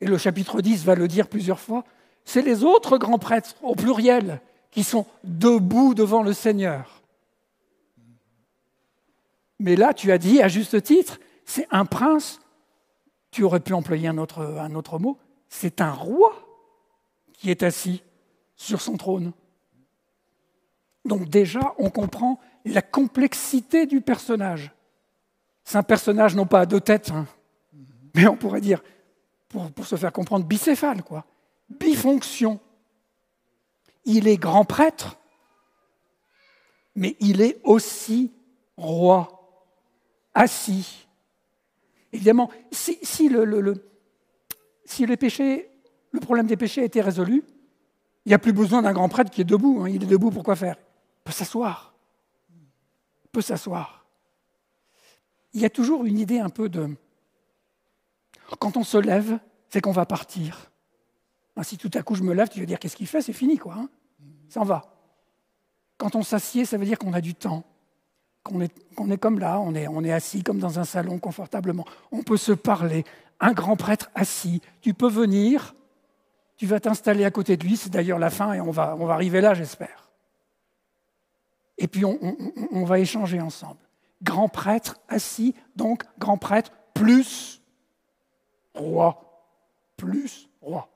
Et 0.00 0.06
le 0.06 0.18
chapitre 0.18 0.60
10 0.60 0.84
va 0.84 0.94
le 0.94 1.08
dire 1.08 1.28
plusieurs 1.28 1.60
fois. 1.60 1.84
C'est 2.24 2.42
les 2.42 2.64
autres 2.64 2.98
grands 2.98 3.18
prêtres, 3.18 3.54
au 3.62 3.74
pluriel, 3.74 4.40
qui 4.70 4.84
sont 4.84 5.06
debout 5.24 5.94
devant 5.94 6.22
le 6.22 6.32
Seigneur. 6.32 7.02
Mais 9.58 9.76
là, 9.76 9.94
tu 9.94 10.10
as 10.10 10.18
dit, 10.18 10.42
à 10.42 10.48
juste 10.48 10.82
titre, 10.82 11.20
c'est 11.44 11.68
un 11.70 11.84
prince, 11.84 12.40
tu 13.30 13.44
aurais 13.44 13.60
pu 13.60 13.74
employer 13.74 14.08
un 14.08 14.18
autre, 14.18 14.98
mot, 14.98 15.18
c'est 15.48 15.80
un 15.80 15.92
roi 15.92 16.32
qui 17.32 17.50
est 17.50 17.62
assis 17.62 18.02
sur 18.56 18.80
son 18.80 18.96
trône. 18.96 19.32
Donc 21.04 21.28
déjà, 21.28 21.74
on 21.78 21.90
comprend 21.90 22.40
la 22.64 22.82
complexité 22.82 23.86
du 23.86 24.00
personnage. 24.00 24.72
C'est 25.64 25.78
un 25.78 25.82
personnage 25.82 26.34
non 26.34 26.46
pas 26.46 26.60
à 26.60 26.66
deux 26.66 26.80
têtes, 26.80 27.10
hein, 27.10 27.26
mais 28.14 28.26
on 28.26 28.36
pourrait 28.36 28.60
dire, 28.60 28.82
pour, 29.48 29.70
pour 29.70 29.86
se 29.86 29.96
faire 29.96 30.12
comprendre, 30.12 30.44
bicéphale, 30.44 31.02
quoi. 31.02 31.24
Bifonction. 31.78 32.60
Il 34.04 34.26
est 34.26 34.36
grand 34.36 34.64
prêtre, 34.64 35.16
mais 36.96 37.16
il 37.20 37.40
est 37.40 37.60
aussi 37.62 38.32
roi, 38.76 39.68
assis. 40.34 41.06
Évidemment, 42.12 42.50
si, 42.72 43.28
le, 43.28 43.74
péchés, 45.16 45.70
le 46.10 46.20
problème 46.20 46.48
des 46.48 46.56
péchés 46.56 46.80
a 46.82 46.84
été 46.84 47.00
résolu, 47.00 47.44
il 48.24 48.30
n'y 48.30 48.34
a 48.34 48.38
plus 48.38 48.52
besoin 48.52 48.82
d'un 48.82 48.92
grand 48.92 49.08
prêtre 49.08 49.30
qui 49.30 49.40
est 49.40 49.44
debout. 49.44 49.82
hein. 49.82 49.88
Il 49.88 50.02
est 50.02 50.06
debout 50.06 50.30
pour 50.30 50.42
quoi 50.42 50.56
faire? 50.56 50.76
Il 50.78 51.22
peut 51.24 51.32
s'asseoir. 51.32 51.94
Il 53.24 53.28
peut 53.30 53.40
s'asseoir. 53.40 54.04
Il 55.52 55.60
y 55.60 55.64
a 55.64 55.70
toujours 55.70 56.04
une 56.04 56.18
idée 56.18 56.40
un 56.40 56.50
peu 56.50 56.68
de... 56.68 56.96
Quand 58.58 58.76
on 58.76 58.82
se 58.84 58.98
lève, 58.98 59.38
c'est 59.68 59.80
qu'on 59.80 59.92
va 59.92 60.06
partir. 60.06 60.71
Ben, 61.56 61.62
si 61.62 61.76
tout 61.76 61.90
à 61.94 62.02
coup 62.02 62.14
je 62.14 62.22
me 62.22 62.32
lève, 62.32 62.48
tu 62.48 62.60
vas 62.60 62.66
dire 62.66 62.78
qu'est-ce 62.78 62.96
qu'il 62.96 63.06
fait? 63.06 63.22
C'est 63.22 63.32
fini, 63.32 63.58
quoi. 63.58 63.74
hein. 63.74 63.88
Ça 64.48 64.60
en 64.60 64.64
va. 64.64 64.82
Quand 65.98 66.16
on 66.16 66.22
s'assied, 66.22 66.64
ça 66.64 66.76
veut 66.78 66.84
dire 66.86 66.98
qu'on 66.98 67.12
a 67.12 67.20
du 67.20 67.34
temps 67.34 67.64
qu'on 68.42 68.60
est, 68.60 68.72
est 69.10 69.18
comme 69.18 69.38
là, 69.38 69.60
on 69.60 69.72
est, 69.74 69.86
on 69.86 70.02
est 70.02 70.12
assis 70.12 70.42
comme 70.42 70.58
dans 70.58 70.80
un 70.80 70.84
salon 70.84 71.18
confortablement. 71.20 71.84
On 72.10 72.22
peut 72.24 72.36
se 72.36 72.50
parler. 72.52 73.04
Un 73.38 73.52
grand 73.52 73.76
prêtre 73.76 74.10
assis. 74.16 74.60
Tu 74.80 74.94
peux 74.94 75.08
venir, 75.08 75.74
tu 76.56 76.66
vas 76.66 76.80
t'installer 76.80 77.24
à 77.24 77.30
côté 77.30 77.56
de 77.56 77.64
lui, 77.64 77.76
c'est 77.76 77.90
d'ailleurs 77.90 78.18
la 78.18 78.30
fin 78.30 78.52
et 78.52 78.60
on 78.60 78.72
va, 78.72 78.96
on 78.98 79.06
va 79.06 79.14
arriver 79.14 79.40
là, 79.40 79.54
j'espère. 79.54 80.08
Et 81.78 81.86
puis 81.86 82.04
on- 82.04 82.18
on 82.72 82.84
va 82.84 82.98
échanger 82.98 83.40
ensemble. 83.40 83.78
grand 84.22 84.48
prêtre 84.48 84.98
assis, 85.08 85.54
donc 85.76 86.04
grand 86.18 86.36
prêtre 86.38 86.72
plus 86.94 87.60
roi, 88.74 89.44
plus 89.96 90.48
roi. 90.60 90.88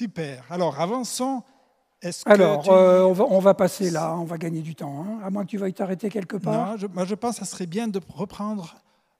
Super. 0.00 0.46
Alors, 0.48 0.80
avançons. 0.80 1.42
Alors, 2.24 2.70
euh, 2.70 3.02
on, 3.02 3.38
va, 3.38 3.52
passer 3.52 3.90
là, 3.90 4.16
on 4.16 4.24
va 4.24 4.38
gagner 4.38 4.62
du 4.62 4.74
temps, 4.74 5.04
hein, 5.04 5.20
à 5.22 5.28
moins 5.28 5.44
que 5.44 5.50
tu 5.50 5.58
veuilles 5.58 5.74
t'arrêter 5.74 6.08
quelque 6.08 6.38
part. 6.38 6.70
Non, 6.70 6.76
je, 6.78 6.86
moi 6.86 7.04
je 7.04 7.14
pense 7.14 7.38
que 7.38 7.44
ça 7.44 7.44
serait 7.44 7.66
bien 7.66 7.86
de 7.86 8.00
reprendre 8.08 8.76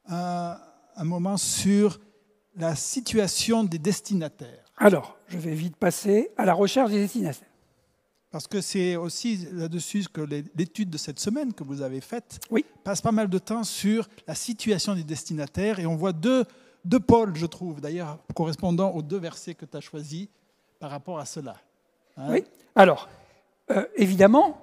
un, 0.09 0.57
un 0.97 1.05
moment 1.05 1.37
sur 1.37 2.01
la 2.57 2.77
situation 2.77 3.63
des 3.63 3.79
destinataires. 3.79 4.73
Alors, 4.79 5.19
je 5.29 5.37
vais 5.37 5.53
vite 5.53 5.77
passer 5.77 6.31
à 6.39 6.47
la 6.47 6.55
recherche 6.55 6.93
des 6.93 7.01
destinataires. 7.01 7.47
Parce 8.31 8.47
que 8.47 8.63
c'est 8.63 8.97
aussi 8.97 9.47
là-dessus 9.53 10.07
que 10.11 10.23
l'étude 10.23 10.89
de 10.89 10.97
cette 10.97 11.21
semaine 11.21 11.53
que 11.53 11.63
vous 11.63 11.83
avez 11.83 12.01
faite 12.01 12.41
oui. 12.51 12.65
passe 12.85 13.03
pas 13.03 13.13
mal 13.13 13.29
de 13.29 13.39
temps 13.39 13.65
sur 13.65 14.09
la 14.27 14.35
situation 14.35 14.95
des 14.95 15.05
destinataires 15.05 15.79
et 15.79 15.85
on 15.85 15.97
voit 15.97 16.15
deux, 16.15 16.47
deux 16.87 17.01
pôles, 17.01 17.37
je 17.37 17.45
trouve, 17.45 17.83
d'ailleurs 17.83 18.19
correspondant 18.35 18.93
aux 18.93 19.03
deux 19.03 19.19
versets 19.19 19.55
que 19.55 19.67
tu 19.67 19.77
as 19.77 19.83
choisis 19.83 20.29
par 20.81 20.91
rapport 20.91 21.21
à 21.21 21.25
cela. 21.25 21.57
Hein? 22.17 22.27
oui. 22.31 22.45
Alors, 22.75 23.09
euh, 23.71 23.87
évidemment, 23.95 24.61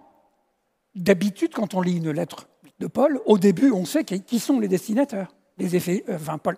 d'habitude, 0.96 1.54
quand 1.54 1.74
on 1.76 1.82
lit 1.82 1.98
une 1.98 2.12
lettre 2.12 2.50
de 2.80 2.88
Paul, 2.88 3.22
au 3.26 3.38
début, 3.38 3.72
on 3.72 3.86
sait 3.86 4.04
qui 4.04 4.40
sont 4.40 4.60
les 4.60 4.68
destinataires. 4.68 5.34
Les 5.58 5.76
effets, 5.76 6.04
euh, 6.10 6.16
enfin, 6.16 6.38
Paul, 6.38 6.58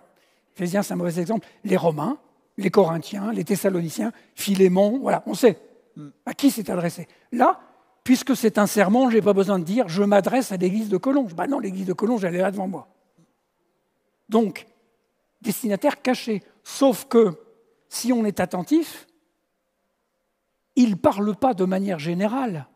Éphésiens, 0.56 0.82
c'est 0.82 0.94
un 0.94 0.96
mauvais 0.96 1.20
exemple. 1.20 1.46
Les 1.64 1.76
Romains, 1.76 2.18
les 2.56 2.70
Corinthiens, 2.70 3.32
les 3.32 3.44
Thessaloniciens, 3.44 4.12
Philémon, 4.34 4.98
voilà, 4.98 5.22
on 5.26 5.34
sait 5.34 5.58
à 6.24 6.34
qui 6.34 6.50
c'est 6.50 6.70
adressé. 6.70 7.08
Là, 7.32 7.60
puisque 8.04 8.36
c'est 8.36 8.58
un 8.58 8.66
sermon, 8.66 9.10
je 9.10 9.16
n'ai 9.16 9.22
pas 9.22 9.32
besoin 9.32 9.58
de 9.58 9.64
dire 9.64 9.88
je 9.88 10.02
m'adresse 10.02 10.52
à 10.52 10.56
l'église 10.56 10.88
de 10.88 10.96
Collonges. 10.96 11.34
Ben 11.34 11.46
non, 11.46 11.58
l'église 11.58 11.86
de 11.86 11.92
Collonges, 11.92 12.24
elle 12.24 12.36
est 12.36 12.40
là 12.40 12.50
devant 12.50 12.68
moi. 12.68 12.88
Donc, 14.28 14.66
destinataire 15.42 16.00
caché. 16.00 16.42
Sauf 16.62 17.06
que, 17.06 17.34
si 17.88 18.12
on 18.12 18.24
est 18.24 18.40
attentif, 18.40 19.06
il 20.80 20.90
ne 20.90 20.94
parle 20.94 21.34
pas 21.36 21.54
de 21.54 21.64
manière 21.64 21.98
générale, 21.98 22.66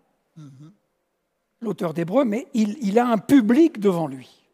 l'auteur 1.61 1.94
d'Hébreu, 1.94 2.24
mais 2.24 2.46
il, 2.55 2.98
a 2.98 3.07
un 3.07 3.18
public 3.18 3.80
devant 3.80 4.07
lui. 4.07 4.48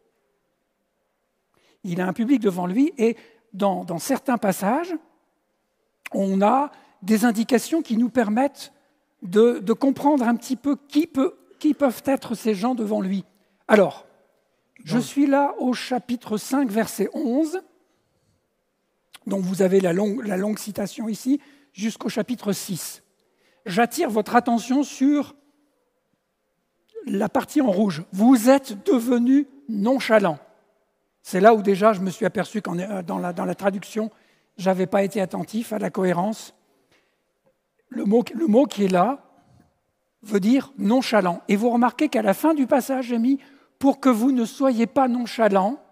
Il 1.83 2.01
a 2.01 2.07
un 2.07 2.13
public 2.13 2.41
devant 2.41 2.67
lui 2.67 2.93
et 2.99 3.17
dans, 3.53 3.85
dans 3.85 3.99
certains 3.99 4.39
passages, 4.39 4.95
on 6.13 6.41
a 6.43 6.71
des 7.03 7.25
indications 7.25 7.83
qui 7.83 7.97
nous 7.97 8.11
permettent 8.11 8.73
de, 9.23 9.73
comprendre 9.73 10.25
un 10.27 10.37
petit 10.37 10.57
peu 10.57 10.77
qui, 10.89 11.07
peut, 11.07 11.35
qui, 11.59 11.75
peuvent 11.75 12.03
être 12.05 12.35
ces 12.35 12.55
gens 12.55 12.75
devant 12.75 13.01
lui. 13.01 13.25
Alors, 13.69 14.07
je 14.85 14.99
suis 14.99 15.27
là 15.27 15.55
au 15.59 15.73
chapitre 15.73 16.37
5, 16.37 16.71
verset 16.71 17.09
11. 17.15 17.61
Donc 19.27 19.43
vous 19.43 19.63
avez 19.63 19.81
la 19.81 19.93
longue, 19.93 20.27
la 20.27 20.37
longue 20.37 20.59
citation 20.59 21.09
ici, 21.09 21.41
jusqu'au 21.73 22.09
chapitre 22.09 22.53
6. 22.53 23.03
J'attire 23.67 24.11
votre 24.11 24.37
attention 24.37 24.83
sur 24.83 25.35
la 27.07 27.29
partie 27.29 27.61
en 27.61 27.71
rouge. 27.71 28.05
Vous 28.13 28.49
êtes 28.51 28.85
devenus 28.87 29.47
nonchalants. 29.69 30.39
C'est 31.23 31.41
là 31.41 31.55
où 31.55 31.63
déjà 31.63 31.93
je 31.93 32.01
me 32.01 32.11
suis 32.11 32.27
aperçu 32.27 32.63
qu'en 32.63 32.75
dans 33.03 33.19
la, 33.19 33.33
dans 33.33 33.45
la 33.45 33.55
traduction, 33.55 34.11
je 34.57 34.69
n'avais 34.69 34.87
pas 34.87 35.03
été 35.03 35.21
attentif 35.21 35.73
à 35.73 35.79
la 35.79 35.91
cohérence 35.91 36.55
le 37.91 38.05
mot, 38.05 38.25
le 38.35 38.47
mot 38.47 38.65
qui 38.65 38.85
est 38.85 38.89
là 38.89 39.19
veut 40.23 40.41
dire 40.41 40.73
nonchalant. 40.79 41.43
Et 41.49 41.57
vous 41.57 41.71
remarquez 41.71 42.09
qu'à 42.09 42.23
la 42.23 42.35
fin 42.35 42.55
du 42.55 42.67
passage, 42.67 43.07
j'ai 43.07 43.19
mis 43.19 43.39
pour 43.79 44.01
que 44.01 44.09
vous 44.09 44.33
ne 44.33 44.45
soyez 44.45 44.87
pas 44.87 45.09
nonchalant. 45.09 45.83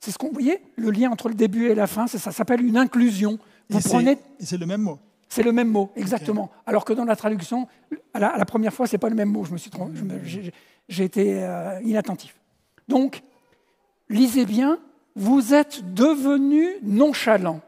C'est 0.00 0.10
ce 0.10 0.18
qu'on 0.18 0.30
voyait 0.30 0.62
Le 0.76 0.90
lien 0.90 1.10
entre 1.10 1.28
le 1.28 1.34
début 1.34 1.66
et 1.66 1.74
la 1.74 1.86
fin, 1.86 2.06
ça, 2.06 2.32
s'appelle 2.32 2.64
une 2.64 2.76
inclusion. 2.76 3.38
Vous 3.68 3.78
et 3.78 4.44
c'est 4.44 4.58
le 4.58 4.66
même 4.66 4.82
mot. 4.82 4.98
C'est 5.34 5.42
le 5.42 5.50
même 5.50 5.68
mot, 5.68 5.90
exactement. 5.96 6.52
Alors 6.64 6.84
que 6.84 6.92
dans 6.92 7.04
la 7.04 7.16
traduction, 7.16 7.66
à 8.12 8.20
la, 8.20 8.44
première 8.44 8.72
fois, 8.72 8.86
c'est 8.86 8.98
pas 8.98 9.08
le 9.08 9.16
même 9.16 9.30
mot. 9.30 9.42
Je 9.44 9.50
me 9.50 9.58
suis 9.58 9.68
j'ai 10.88 11.04
été 11.04 11.42
euh, 11.42 11.80
inattentif. 11.82 12.36
Donc, 12.86 13.20
lisez 14.08 14.46
bien. 14.46 14.78
Vous 15.16 15.52
êtes 15.52 15.92
devenus 15.92 16.76
nonchalants 16.84 17.62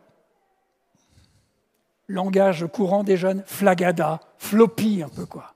langage 2.07 2.69
courant 2.69 3.03
des 3.03 3.17
jeunes, 3.17 3.43
flagada, 3.47 4.21
floppy 4.39 5.03
un 5.03 5.09
peu 5.09 5.27
quoi. 5.27 5.55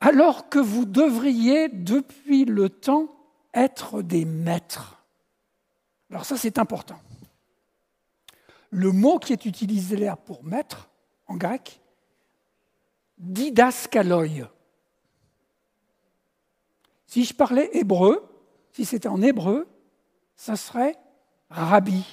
Alors 0.00 0.48
que 0.48 0.58
vous 0.58 0.86
devriez 0.86 1.68
depuis 1.68 2.46
le 2.46 2.70
temps 2.70 3.08
être 3.52 4.00
des 4.00 4.24
maîtres. 4.24 5.02
Alors 6.10 6.24
ça 6.24 6.38
c'est 6.38 6.58
important. 6.58 6.98
Le 8.70 8.92
mot 8.92 9.18
qui 9.18 9.32
est 9.32 9.44
utilisé 9.46 9.96
là 9.96 10.16
pour 10.16 10.44
maître 10.44 10.88
en 11.26 11.36
grec, 11.36 11.80
didaskaloi. 13.18 14.48
Si 17.06 17.24
je 17.24 17.34
parlais 17.34 17.70
hébreu, 17.72 18.24
si 18.72 18.84
c'était 18.84 19.08
en 19.08 19.20
hébreu, 19.20 19.66
ça 20.36 20.56
serait 20.56 20.96
rabbi. 21.50 22.04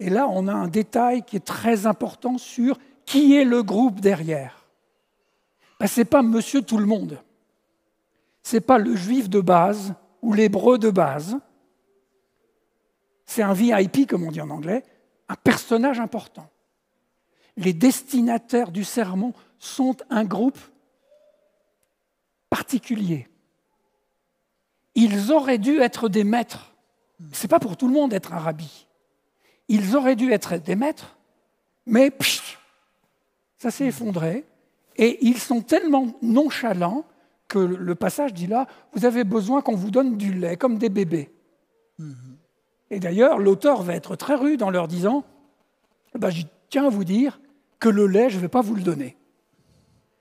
Et 0.00 0.10
là, 0.10 0.28
on 0.28 0.46
a 0.46 0.52
un 0.52 0.68
détail 0.68 1.24
qui 1.24 1.36
est 1.36 1.44
très 1.44 1.86
important 1.86 2.38
sur 2.38 2.78
qui 3.04 3.34
est 3.34 3.44
le 3.44 3.62
groupe 3.62 4.00
derrière. 4.00 4.66
Ben, 5.80 5.86
Ce 5.86 6.00
n'est 6.00 6.04
pas 6.04 6.22
monsieur 6.22 6.62
tout 6.62 6.78
le 6.78 6.86
monde. 6.86 7.18
Ce 8.42 8.56
n'est 8.56 8.60
pas 8.60 8.78
le 8.78 8.94
juif 8.94 9.28
de 9.28 9.40
base 9.40 9.94
ou 10.22 10.32
l'hébreu 10.32 10.78
de 10.78 10.90
base. 10.90 11.38
C'est 13.28 13.42
un 13.42 13.52
VIP, 13.52 14.08
comme 14.08 14.24
on 14.24 14.32
dit 14.32 14.40
en 14.40 14.48
anglais, 14.48 14.82
un 15.28 15.34
personnage 15.34 16.00
important. 16.00 16.48
Les 17.58 17.74
destinataires 17.74 18.72
du 18.72 18.84
sermon 18.84 19.34
sont 19.58 19.96
un 20.08 20.24
groupe 20.24 20.58
particulier. 22.48 23.28
Ils 24.94 25.30
auraient 25.30 25.58
dû 25.58 25.78
être 25.78 26.08
des 26.08 26.24
maîtres. 26.24 26.74
Ce 27.32 27.42
n'est 27.42 27.48
pas 27.48 27.60
pour 27.60 27.76
tout 27.76 27.86
le 27.86 27.92
monde 27.92 28.12
d'être 28.12 28.32
un 28.32 28.38
rabbi. 28.38 28.86
Ils 29.68 29.94
auraient 29.94 30.16
dû 30.16 30.32
être 30.32 30.56
des 30.56 30.74
maîtres, 30.74 31.18
mais 31.84 32.10
ça 33.58 33.70
s'est 33.70 33.88
effondré. 33.88 34.46
Et 34.96 35.18
ils 35.20 35.38
sont 35.38 35.60
tellement 35.60 36.16
nonchalants 36.22 37.04
que 37.46 37.58
le 37.58 37.94
passage 37.94 38.32
dit 38.32 38.46
là, 38.46 38.66
vous 38.94 39.04
avez 39.04 39.24
besoin 39.24 39.60
qu'on 39.60 39.76
vous 39.76 39.90
donne 39.90 40.16
du 40.16 40.32
lait, 40.32 40.56
comme 40.56 40.78
des 40.78 40.88
bébés. 40.88 41.30
Mm-hmm. 42.00 42.38
Et 42.90 43.00
d'ailleurs, 43.00 43.38
l'auteur 43.38 43.82
va 43.82 43.94
être 43.94 44.16
très 44.16 44.34
rude 44.34 44.62
en 44.62 44.70
leur 44.70 44.88
disant, 44.88 45.24
ben, 46.14 46.30
je 46.30 46.42
tiens 46.70 46.86
à 46.86 46.90
vous 46.90 47.04
dire 47.04 47.40
que 47.78 47.88
le 47.88 48.06
lait, 48.06 48.30
je 48.30 48.36
ne 48.36 48.42
vais 48.42 48.48
pas 48.48 48.62
vous 48.62 48.74
le 48.74 48.82
donner. 48.82 49.16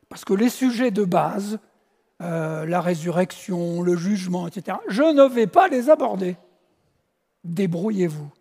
Parce 0.09 0.25
que 0.25 0.33
les 0.33 0.49
sujets 0.49 0.91
de 0.91 1.03
base, 1.03 1.59
euh, 2.21 2.65
la 2.65 2.81
résurrection, 2.81 3.81
le 3.81 3.95
jugement, 3.95 4.47
etc., 4.47 4.77
je 4.87 5.03
ne 5.03 5.23
vais 5.23 5.47
pas 5.47 5.67
les 5.67 5.89
aborder. 5.89 6.37
Débrouillez-vous. 7.43 8.31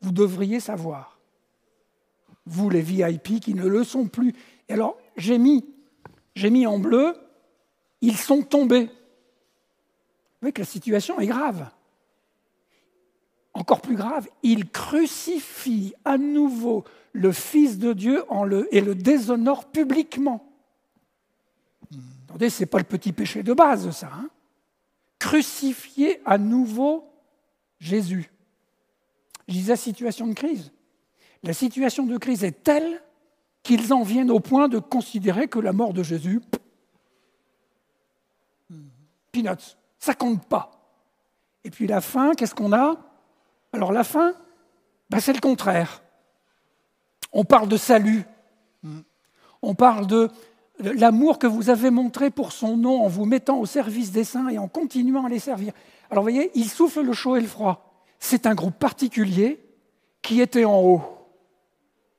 Vous 0.00 0.12
devriez 0.12 0.60
savoir. 0.60 1.18
Vous, 2.46 2.70
les 2.70 2.80
VIP 2.80 3.40
qui 3.40 3.54
ne 3.54 3.66
le 3.66 3.84
sont 3.84 4.06
plus. 4.06 4.34
Et 4.68 4.74
alors, 4.74 4.96
j'ai 5.16 5.38
mis, 5.38 5.66
j'ai 6.34 6.50
mis 6.50 6.66
en 6.66 6.78
bleu, 6.78 7.14
ils 8.00 8.16
sont 8.16 8.42
tombés. 8.42 8.84
Vous 8.86 10.42
voyez 10.42 10.52
que 10.52 10.62
la 10.62 10.66
situation 10.66 11.18
est 11.20 11.26
grave. 11.26 11.68
Encore 13.58 13.80
plus 13.80 13.96
grave, 13.96 14.28
ils 14.44 14.70
crucifient 14.70 15.92
à 16.04 16.16
nouveau 16.16 16.84
le 17.12 17.32
Fils 17.32 17.76
de 17.78 17.92
Dieu 17.92 18.24
et 18.70 18.80
le 18.80 18.94
déshonorent 18.94 19.66
publiquement. 19.66 20.48
Attendez, 22.28 22.50
ce 22.50 22.60
n'est 22.60 22.66
pas 22.66 22.78
le 22.78 22.84
petit 22.84 23.10
péché 23.10 23.42
de 23.42 23.52
base, 23.52 23.90
ça. 23.90 24.10
Hein 24.14 24.30
Crucifier 25.18 26.20
à 26.24 26.38
nouveau 26.38 27.10
Jésus. 27.80 28.30
Je 29.48 29.54
disais 29.54 29.74
situation 29.74 30.28
de 30.28 30.34
crise. 30.34 30.70
La 31.42 31.52
situation 31.52 32.06
de 32.06 32.16
crise 32.16 32.44
est 32.44 32.62
telle 32.62 33.02
qu'ils 33.64 33.92
en 33.92 34.04
viennent 34.04 34.30
au 34.30 34.38
point 34.38 34.68
de 34.68 34.78
considérer 34.78 35.48
que 35.48 35.58
la 35.58 35.72
mort 35.72 35.92
de 35.92 36.04
Jésus, 36.04 36.40
peanuts, 39.32 39.76
ça 39.98 40.14
compte 40.14 40.46
pas. 40.46 40.70
Et 41.64 41.70
puis 41.70 41.88
la 41.88 42.00
fin, 42.00 42.34
qu'est-ce 42.34 42.54
qu'on 42.54 42.72
a? 42.72 43.04
Alors 43.72 43.92
la 43.92 44.04
fin, 44.04 44.34
ben, 45.10 45.20
c'est 45.20 45.32
le 45.32 45.40
contraire. 45.40 46.02
On 47.32 47.44
parle 47.44 47.68
de 47.68 47.76
salut. 47.76 48.24
On 49.62 49.74
parle 49.74 50.06
de 50.06 50.30
l'amour 50.78 51.38
que 51.38 51.46
vous 51.46 51.70
avez 51.70 51.90
montré 51.90 52.30
pour 52.30 52.52
son 52.52 52.76
nom 52.76 53.02
en 53.02 53.08
vous 53.08 53.24
mettant 53.24 53.58
au 53.58 53.66
service 53.66 54.12
des 54.12 54.24
saints 54.24 54.48
et 54.48 54.58
en 54.58 54.68
continuant 54.68 55.26
à 55.26 55.28
les 55.28 55.40
servir. 55.40 55.72
Alors 56.10 56.22
vous 56.24 56.30
voyez, 56.30 56.50
il 56.54 56.68
souffle 56.68 57.02
le 57.02 57.12
chaud 57.12 57.36
et 57.36 57.40
le 57.40 57.48
froid 57.48 57.88
c'est 58.18 58.46
un 58.46 58.54
groupe 58.54 58.78
particulier 58.78 59.60
qui 60.22 60.40
était 60.40 60.64
en 60.64 60.80
haut, 60.80 61.02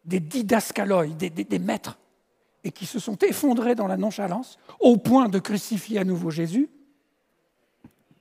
des 0.05 0.19
didascaloi, 0.19 1.07
des, 1.07 1.29
des, 1.29 1.59
maîtres. 1.59 1.99
et 2.63 2.71
qui 2.71 2.85
se 2.85 2.99
sont 2.99 3.17
effondrés 3.17 3.75
dans 3.75 3.87
la 3.87 3.97
nonchalance 3.97 4.57
au 4.79 4.97
point 4.97 5.29
de 5.29 5.39
crucifier 5.39 5.99
à 5.99 6.03
nouveau 6.03 6.29
Jésus. 6.29 6.69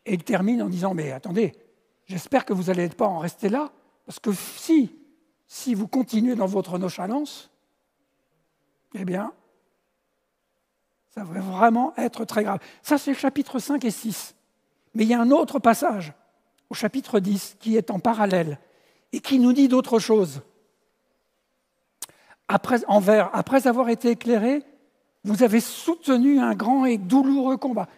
Et 0.04 0.14
il 0.14 0.24
termine 0.24 0.62
en 0.62 0.68
disant, 0.68 0.94
mais 0.94 1.12
attendez, 1.12 1.52
j'espère 2.08 2.44
que 2.44 2.52
vous 2.52 2.64
n'allez 2.64 2.88
pas 2.88 3.06
en 3.06 3.18
rester 3.18 3.48
là, 3.48 3.70
parce 4.06 4.18
que 4.18 4.32
si, 4.32 4.96
si 5.46 5.74
vous 5.74 5.86
continuez 5.86 6.34
dans 6.34 6.46
votre 6.46 6.78
nonchalance, 6.78 7.50
eh 8.94 9.04
bien, 9.04 9.32
ça 11.14 11.24
va 11.24 11.40
vraiment 11.40 11.92
être 11.96 12.24
très 12.24 12.42
grave. 12.42 12.58
Ça, 12.82 12.98
c'est 12.98 13.12
le 13.12 13.16
chapitre 13.16 13.58
5 13.58 13.84
et 13.84 13.90
6. 13.90 14.34
Mais 14.94 15.04
il 15.04 15.08
y 15.08 15.14
a 15.14 15.20
un 15.20 15.30
autre 15.30 15.58
passage 15.58 16.12
au 16.70 16.74
chapitre 16.74 17.20
10 17.20 17.56
qui 17.60 17.76
est 17.76 17.90
en 17.90 17.98
parallèle 17.98 18.58
et 19.12 19.20
qui 19.20 19.38
nous 19.38 19.52
dit 19.52 19.68
d'autres 19.68 19.98
choses. 19.98 20.42
Après, 22.48 22.78
après 23.32 23.66
avoir 23.66 23.90
été 23.90 24.10
éclairé, 24.10 24.62
vous 25.24 25.42
avez 25.42 25.60
soutenu 25.60 26.40
un 26.40 26.54
grand 26.54 26.86
et 26.86 26.96
douloureux 26.96 27.58
combat. 27.58 27.88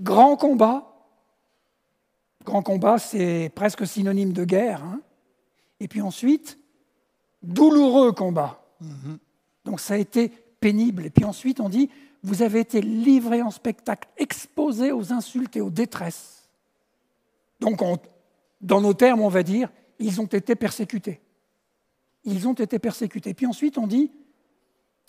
Grand 0.00 0.36
combat, 0.36 0.93
grand 2.44 2.62
combat, 2.62 2.98
c'est 2.98 3.50
presque 3.54 3.86
synonyme 3.86 4.32
de 4.32 4.44
guerre. 4.44 4.82
Hein. 4.84 5.00
Et 5.80 5.88
puis 5.88 6.00
ensuite, 6.00 6.58
douloureux 7.42 8.12
combat. 8.12 8.62
Mm-hmm. 8.82 9.18
Donc 9.64 9.80
ça 9.80 9.94
a 9.94 9.96
été 9.96 10.30
pénible. 10.60 11.06
Et 11.06 11.10
puis 11.10 11.24
ensuite, 11.24 11.60
on 11.60 11.68
dit, 11.68 11.90
vous 12.22 12.42
avez 12.42 12.60
été 12.60 12.80
livré 12.80 13.42
en 13.42 13.50
spectacle, 13.50 14.08
exposé 14.16 14.92
aux 14.92 15.12
insultes 15.12 15.56
et 15.56 15.60
aux 15.60 15.70
détresses. 15.70 16.48
Donc, 17.60 17.80
dans 18.60 18.80
nos 18.80 18.94
termes, 18.94 19.20
on 19.20 19.28
va 19.28 19.42
dire, 19.42 19.68
ils 19.98 20.20
ont 20.20 20.26
été 20.26 20.54
persécutés. 20.54 21.20
Ils 22.24 22.48
ont 22.48 22.54
été 22.54 22.78
persécutés. 22.78 23.34
Puis 23.34 23.46
ensuite, 23.46 23.76
on 23.76 23.86
dit, 23.86 24.10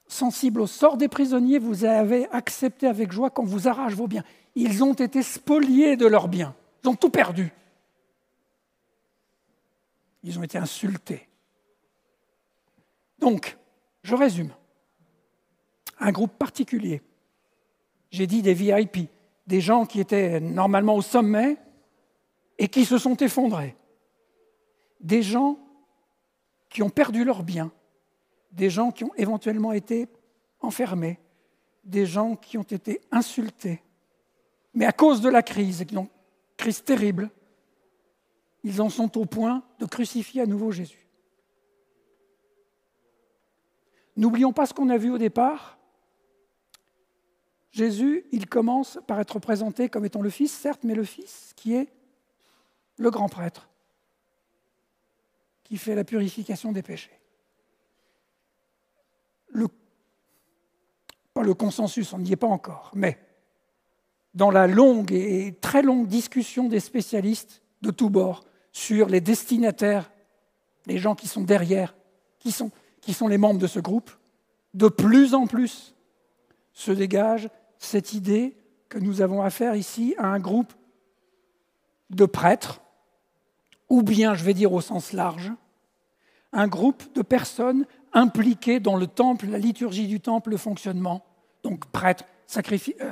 sensible 0.07 0.59
au 0.61 0.67
sort 0.67 0.97
des 0.97 1.07
prisonniers, 1.07 1.57
vous 1.57 1.85
avez 1.85 2.27
accepté 2.31 2.85
avec 2.85 3.11
joie 3.11 3.29
qu'on 3.29 3.45
vous 3.45 3.67
arrache 3.67 3.93
vos 3.93 4.07
biens. 4.07 4.23
Ils 4.55 4.83
ont 4.83 4.93
été 4.93 5.23
spoliés 5.23 5.95
de 5.95 6.05
leurs 6.05 6.27
biens. 6.27 6.53
Ils 6.85 6.89
ont 6.89 6.95
tout 6.95 7.09
perdu. 7.09 7.51
Ils 10.21 10.37
ont 10.37 10.43
été 10.43 10.59
insultés. 10.59 11.27
Donc, 13.17 13.57
je 14.03 14.13
résume 14.13 14.51
un 15.97 16.11
groupe 16.11 16.37
particulier. 16.37 17.01
J'ai 18.11 18.27
dit 18.27 18.43
des 18.43 18.53
VIP, 18.53 19.09
des 19.47 19.61
gens 19.61 19.87
qui 19.87 19.99
étaient 19.99 20.39
normalement 20.39 20.95
au 20.95 21.01
sommet 21.01 21.57
et 22.59 22.67
qui 22.67 22.85
se 22.85 22.99
sont 22.99 23.17
effondrés. 23.17 23.75
Des 24.99 25.23
gens 25.23 25.57
qui 26.69 26.83
ont 26.83 26.91
perdu 26.91 27.23
leurs 27.23 27.41
biens, 27.41 27.71
des 28.51 28.69
gens 28.69 28.91
qui 28.91 29.05
ont 29.05 29.15
éventuellement 29.15 29.73
été 29.73 30.07
enfermés, 30.61 31.17
des 31.83 32.05
gens 32.05 32.35
qui 32.35 32.59
ont 32.59 32.61
été 32.61 33.01
insultés. 33.11 33.81
Mais 34.75 34.85
à 34.85 34.91
cause 34.91 35.21
de 35.21 35.29
la 35.29 35.41
crise, 35.41 35.83
une 35.89 36.07
crise 36.57 36.83
terrible, 36.83 37.29
ils 38.63 38.81
en 38.81 38.89
sont 38.89 39.17
au 39.17 39.25
point 39.25 39.63
de 39.79 39.85
crucifier 39.85 40.41
à 40.41 40.45
nouveau 40.45 40.71
Jésus. 40.71 41.07
N'oublions 44.17 44.53
pas 44.53 44.65
ce 44.65 44.73
qu'on 44.73 44.89
a 44.89 44.97
vu 44.97 45.11
au 45.11 45.17
départ, 45.17 45.77
Jésus, 47.75 48.25
il 48.31 48.47
commence 48.47 48.97
par 49.05 49.19
être 49.19 49.37
présenté 49.37 49.89
comme 49.89 50.05
étant 50.05 50.21
le 50.21 50.29
Fils, 50.29 50.53
certes, 50.53 50.85
mais 50.85 50.95
le 50.95 51.03
Fils 51.03 51.51
qui 51.57 51.75
est 51.75 51.91
le 52.95 53.11
grand 53.11 53.27
prêtre, 53.27 53.67
qui 55.65 55.77
fait 55.77 55.93
la 55.93 56.05
purification 56.05 56.71
des 56.71 56.81
péchés. 56.81 57.19
Le, 59.49 59.67
pas 61.33 61.43
le 61.43 61.53
consensus, 61.53 62.13
on 62.13 62.19
n'y 62.19 62.31
est 62.31 62.37
pas 62.37 62.47
encore, 62.47 62.91
mais 62.95 63.19
dans 64.35 64.51
la 64.51 64.67
longue 64.67 65.11
et 65.13 65.57
très 65.61 65.81
longue 65.81 66.07
discussion 66.07 66.67
des 66.67 66.81
spécialistes 66.81 67.61
de 67.81 67.91
tous 67.91 68.09
bords 68.09 68.43
sur 68.71 69.07
les 69.07 69.21
destinataires, 69.21 70.11
les 70.85 70.97
gens 70.97 71.15
qui 71.15 71.27
sont 71.27 71.43
derrière, 71.43 71.95
qui 72.39 72.51
sont, 72.51 72.71
qui 73.01 73.13
sont 73.13 73.27
les 73.27 73.37
membres 73.37 73.59
de 73.59 73.67
ce 73.67 73.79
groupe, 73.79 74.11
de 74.73 74.89
plus 74.89 75.33
en 75.33 75.47
plus 75.47 75.95
se 76.73 76.91
dégage 76.91 77.49
cette 77.79 78.13
idée 78.13 78.57
que 78.89 78.99
nous 78.99 79.21
avons 79.21 79.41
affaire 79.41 79.75
ici 79.75 80.13
à 80.17 80.27
un 80.27 80.39
groupe 80.39 80.73
de 82.09 82.25
prêtres, 82.25 82.81
ou 83.89 84.03
bien, 84.03 84.33
je 84.33 84.43
vais 84.43 84.53
dire 84.53 84.73
au 84.73 84.81
sens 84.81 85.13
large, 85.13 85.53
un 86.51 86.67
groupe 86.67 87.13
de 87.13 87.21
personnes 87.21 87.85
impliquées 88.13 88.79
dans 88.79 88.97
le 88.97 89.07
temple, 89.07 89.47
la 89.47 89.57
liturgie 89.57 90.07
du 90.07 90.19
temple, 90.19 90.51
le 90.51 90.57
fonctionnement. 90.57 91.25
Donc 91.63 91.85
prêtres, 91.87 92.25
euh, 92.57 93.11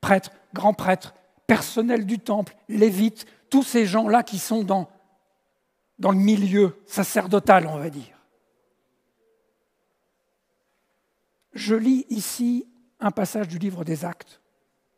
prêtres, 0.00 0.30
grands 0.54 0.74
prêtres, 0.74 1.14
personnel 1.46 2.06
du 2.06 2.18
temple, 2.18 2.54
lévites, 2.68 3.26
tous 3.48 3.62
ces 3.62 3.86
gens-là 3.86 4.22
qui 4.22 4.38
sont 4.38 4.62
dans 4.62 4.88
le 5.98 6.12
milieu 6.12 6.76
sacerdotal, 6.86 7.66
on 7.66 7.78
va 7.78 7.90
dire. 7.90 8.20
Je 11.52 11.74
lis 11.74 12.06
ici 12.08 12.66
un 13.00 13.10
passage 13.10 13.48
du 13.48 13.58
livre 13.58 13.84
des 13.84 14.04
Actes, 14.04 14.40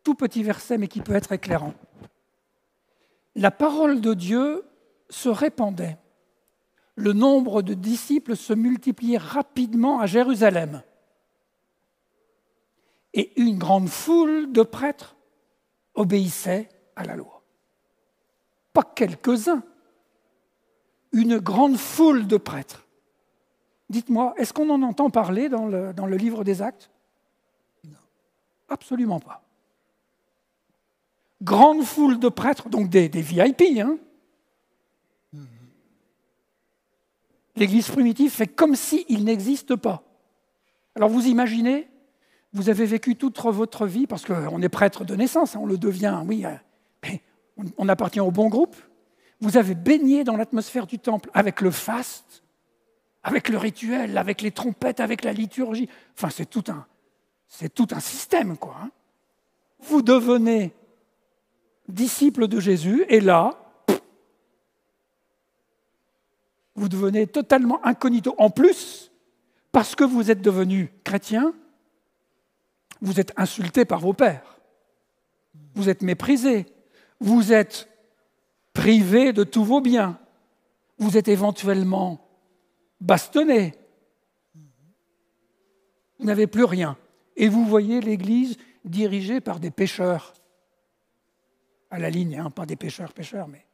tout 0.05 0.15
petit 0.15 0.43
verset 0.43 0.79
mais 0.79 0.89
qui 0.89 1.01
peut 1.01 1.15
être 1.15 1.33
éclairant. 1.33 1.75
La 3.35 3.51
parole 3.51 4.01
de 4.01 4.13
Dieu 4.13 4.65
se 5.09 5.29
répandait. 5.29 5.97
Le 6.95 7.15
nombre 7.15 7.63
de 7.63 7.73
disciples 7.73 8.37
se 8.37 8.53
multipliait 8.53 9.19
rapidement 9.19 10.01
à 10.01 10.07
Jérusalem. 10.07 10.83
Et 13.15 13.41
une 13.41 13.59
grande 13.59 13.89
foule 13.89 14.53
de 14.53 14.63
prêtres 14.63 15.17
obéissait 15.95 16.69
à 16.97 17.05
la 17.05 17.17
loi. 17.17 17.43
Pas 18.73 18.83
quelques-uns, 18.83 19.63
une 21.13 21.39
grande 21.39 21.77
foule 21.77 22.27
de 22.27 22.37
prêtres. 22.37 22.87
Dites-moi, 23.91 24.35
est-ce 24.39 24.55
qu'on 24.55 24.71
en 24.71 24.83
entend 24.83 25.11
parler 25.11 25.51
dans 25.51 25.67
le, 25.67 26.17
livre 26.17 26.45
des 26.45 26.63
actes? 26.63 26.91
Absolument 28.69 29.21
pas. 29.21 29.43
Grande 31.43 31.83
foule 31.83 32.19
de 32.19 32.31
prêtres, 32.31 32.71
donc 32.71 32.89
des, 32.89 33.09
VIP. 33.09 33.63
Hein. 33.79 33.99
L'Église 37.57 37.91
primitive 37.91 38.31
fait 38.31 38.47
comme 38.47 38.75
s'il 38.75 39.25
n'existe 39.25 39.77
pas. 39.77 40.03
Alors 40.95 41.11
vous 41.11 41.27
imaginez, 41.27 41.89
vous 42.53 42.69
avez 42.69 42.85
vécu 42.85 43.17
toute 43.17 43.39
votre 43.41 43.87
vie, 43.87 44.07
parce 44.07 44.25
qu'on 44.25 44.61
est 44.61 44.69
prêtre 44.69 45.05
de 45.05 45.17
naissance, 45.17 45.57
hein, 45.57 45.61
on 45.63 45.67
le 45.67 45.79
devient, 45.79 46.23
oui, 46.27 46.45
euh, 46.45 46.55
mais 47.03 47.23
on 47.79 47.89
appartient 47.89 48.21
au 48.21 48.31
bon 48.31 48.49
groupe. 48.49 48.77
Vous 49.41 49.57
avez 49.57 49.75
baigné 49.75 50.23
dans 50.23 50.37
l'atmosphère 50.37 50.87
du 50.87 50.99
temple 50.99 51.31
avec 51.35 51.61
le 51.61 51.71
faste, 51.71 52.43
avec 53.23 53.49
le 53.49 53.59
rituel, 53.59 54.19
avec 54.19 54.43
les 54.43 54.51
trompettes, 54.51 55.01
avec 55.01 55.25
la 55.25 55.33
liturgie. 55.33 55.89
Enfin, 56.17 56.29
c'est 56.31 56.49
tout 56.49 56.65
un, 56.69 56.87
c'est 57.49 57.73
tout 57.73 57.89
un 57.93 58.01
système, 58.01 58.57
quoi. 58.57 58.77
Hein. 58.83 58.91
Vous 59.81 60.03
devenez 60.03 60.73
disciple 61.89 62.49
de 62.49 62.61
Jésus, 62.61 63.05
et 63.09 63.21
là, 63.21 63.59
vous 66.75 66.89
devenez 66.89 67.27
totalement 67.27 67.85
incognito. 67.85 68.35
En 68.39 68.51
plus, 68.51 69.11
parce 69.73 69.95
que 69.95 70.05
vous 70.05 70.31
êtes 70.31 70.41
devenu 70.41 70.93
chrétien, 71.03 71.55
vous 73.03 73.21
êtes 73.21 73.33
insulté 73.37 73.85
par 73.85 74.01
vos 74.01 74.15
pères, 74.15 74.61
vous 75.75 75.91
êtes 75.91 76.03
méprisé, 76.03 76.67
vous 77.21 77.53
êtes 77.53 77.89
privé 78.73 79.33
de 79.33 79.45
tous 79.45 79.65
vos 79.65 79.81
biens, 79.81 80.19
vous 80.99 81.19
êtes 81.19 81.29
éventuellement 81.29 82.25
bastonné, 83.01 83.75
vous 86.19 86.25
n'avez 86.25 86.47
plus 86.47 86.65
rien. 86.65 86.97
Et 87.35 87.49
vous 87.49 87.65
voyez 87.65 88.01
l'Église 88.01 88.57
dirigée 88.85 89.41
par 89.41 89.59
des 89.59 89.73
pêcheurs, 89.73 90.35
à 91.91 91.99
la 91.99 92.09
ligne, 92.09 92.39
hein, 92.39 92.51
pas 92.51 92.67
des 92.67 92.77
pêcheurs 92.77 93.13
pêcheurs, 93.13 93.49
mais 93.49 93.67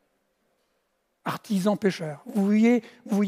artisans 1.24 1.76
pêcheurs. 1.76 2.22
Vous 2.24 2.44
voyez, 2.44 2.82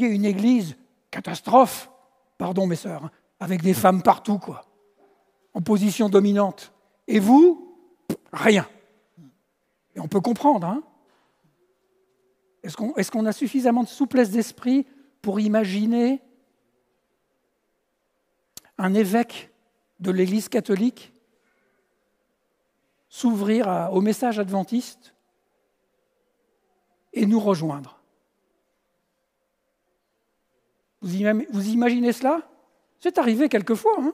une 0.06 0.24
Église 0.24 0.76
catastrophe, 1.10 1.90
pardon 2.38 2.66
mes 2.66 2.76
sœurs, 2.76 3.04
hein, 3.04 3.10
avec 3.38 3.60
des 3.60 3.74
femmes 3.74 4.02
partout, 4.02 4.38
quoi, 4.38 4.69
en 5.54 5.60
position 5.60 6.08
dominante. 6.08 6.72
Et 7.08 7.18
vous, 7.18 7.76
rien. 8.32 8.68
Et 9.94 10.00
on 10.00 10.08
peut 10.08 10.20
comprendre. 10.20 10.66
Hein 10.66 10.82
Est-ce 12.62 13.10
qu'on 13.10 13.26
a 13.26 13.32
suffisamment 13.32 13.82
de 13.82 13.88
souplesse 13.88 14.30
d'esprit 14.30 14.86
pour 15.22 15.40
imaginer 15.40 16.22
un 18.78 18.94
évêque 18.94 19.50
de 19.98 20.10
l'Église 20.10 20.48
catholique 20.48 21.12
s'ouvrir 23.08 23.90
au 23.92 24.00
message 24.00 24.38
adventiste 24.38 25.14
et 27.12 27.26
nous 27.26 27.40
rejoindre? 27.40 28.00
Vous 31.02 31.68
imaginez 31.68 32.12
cela? 32.12 32.46
C'est 33.00 33.18
arrivé 33.18 33.48
quelquefois. 33.48 33.96
Hein 33.98 34.12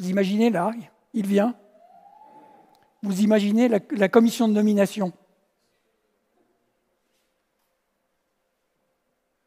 vous 0.00 0.08
imaginez 0.08 0.48
là, 0.48 0.72
il 1.12 1.26
vient. 1.26 1.54
Vous 3.02 3.20
imaginez 3.20 3.68
la, 3.68 4.08
commission 4.08 4.48
de 4.48 4.54
nomination. 4.54 5.12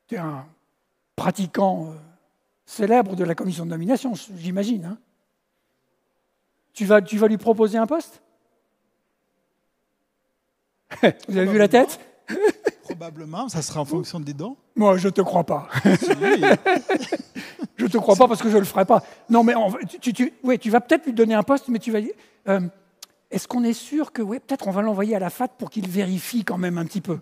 C'est 0.07 0.17
un 0.17 0.45
pratiquant 1.15 1.87
euh, 1.87 1.95
célèbre 2.65 3.15
de 3.15 3.23
la 3.23 3.33
commission 3.33 3.65
de 3.65 3.71
nomination, 3.71 4.13
j'imagine. 4.35 4.85
Hein. 4.85 4.97
tu, 6.73 6.85
vas, 6.85 7.01
tu 7.01 7.17
vas 7.17 7.27
lui 7.27 7.37
proposer 7.37 7.79
un 7.79 7.87
poste? 7.87 8.21
Vous 11.27 11.37
avez 11.37 11.47
vu 11.47 11.57
la 11.57 11.67
tête? 11.67 11.99
Probablement, 12.83 13.49
ça 13.49 13.63
sera 13.63 13.81
en 13.81 13.85
fonction 13.85 14.19
des 14.19 14.33
dons. 14.33 14.55
Moi, 14.75 14.97
je 14.97 15.07
ne 15.07 15.13
te 15.13 15.21
crois 15.21 15.45
pas. 15.45 15.67
je 17.75 17.85
ne 17.85 17.89
te 17.89 17.97
crois 17.97 18.15
pas 18.15 18.27
parce 18.27 18.41
que 18.41 18.49
je 18.49 18.55
ne 18.55 18.59
le 18.59 18.65
ferai 18.65 18.85
pas. 18.85 19.03
Non, 19.29 19.43
mais 19.43 19.53
tu, 20.01 20.13
tu, 20.13 20.69
vas 20.69 20.81
peut-être 20.81 21.05
lui 21.05 21.13
donner 21.13 21.33
un 21.33 21.43
poste, 21.43 21.67
mais 21.69 21.79
tu 21.79 21.91
vas 21.91 22.01
dire 22.01 22.13
euh, 22.47 22.61
est-ce 23.31 23.47
qu'on 23.47 23.63
est 23.63 23.73
sûr 23.73 24.11
que, 24.11 24.21
oui, 24.21 24.39
peut-être 24.39 24.67
on 24.67 24.71
va 24.71 24.83
l'envoyer 24.83 25.15
à 25.15 25.19
la 25.19 25.31
FAT 25.31 25.47
pour 25.57 25.71
qu'il 25.71 25.89
vérifie 25.89 26.43
quand 26.43 26.59
même 26.59 26.77
un 26.77 26.85
petit 26.85 27.01
peu 27.01 27.19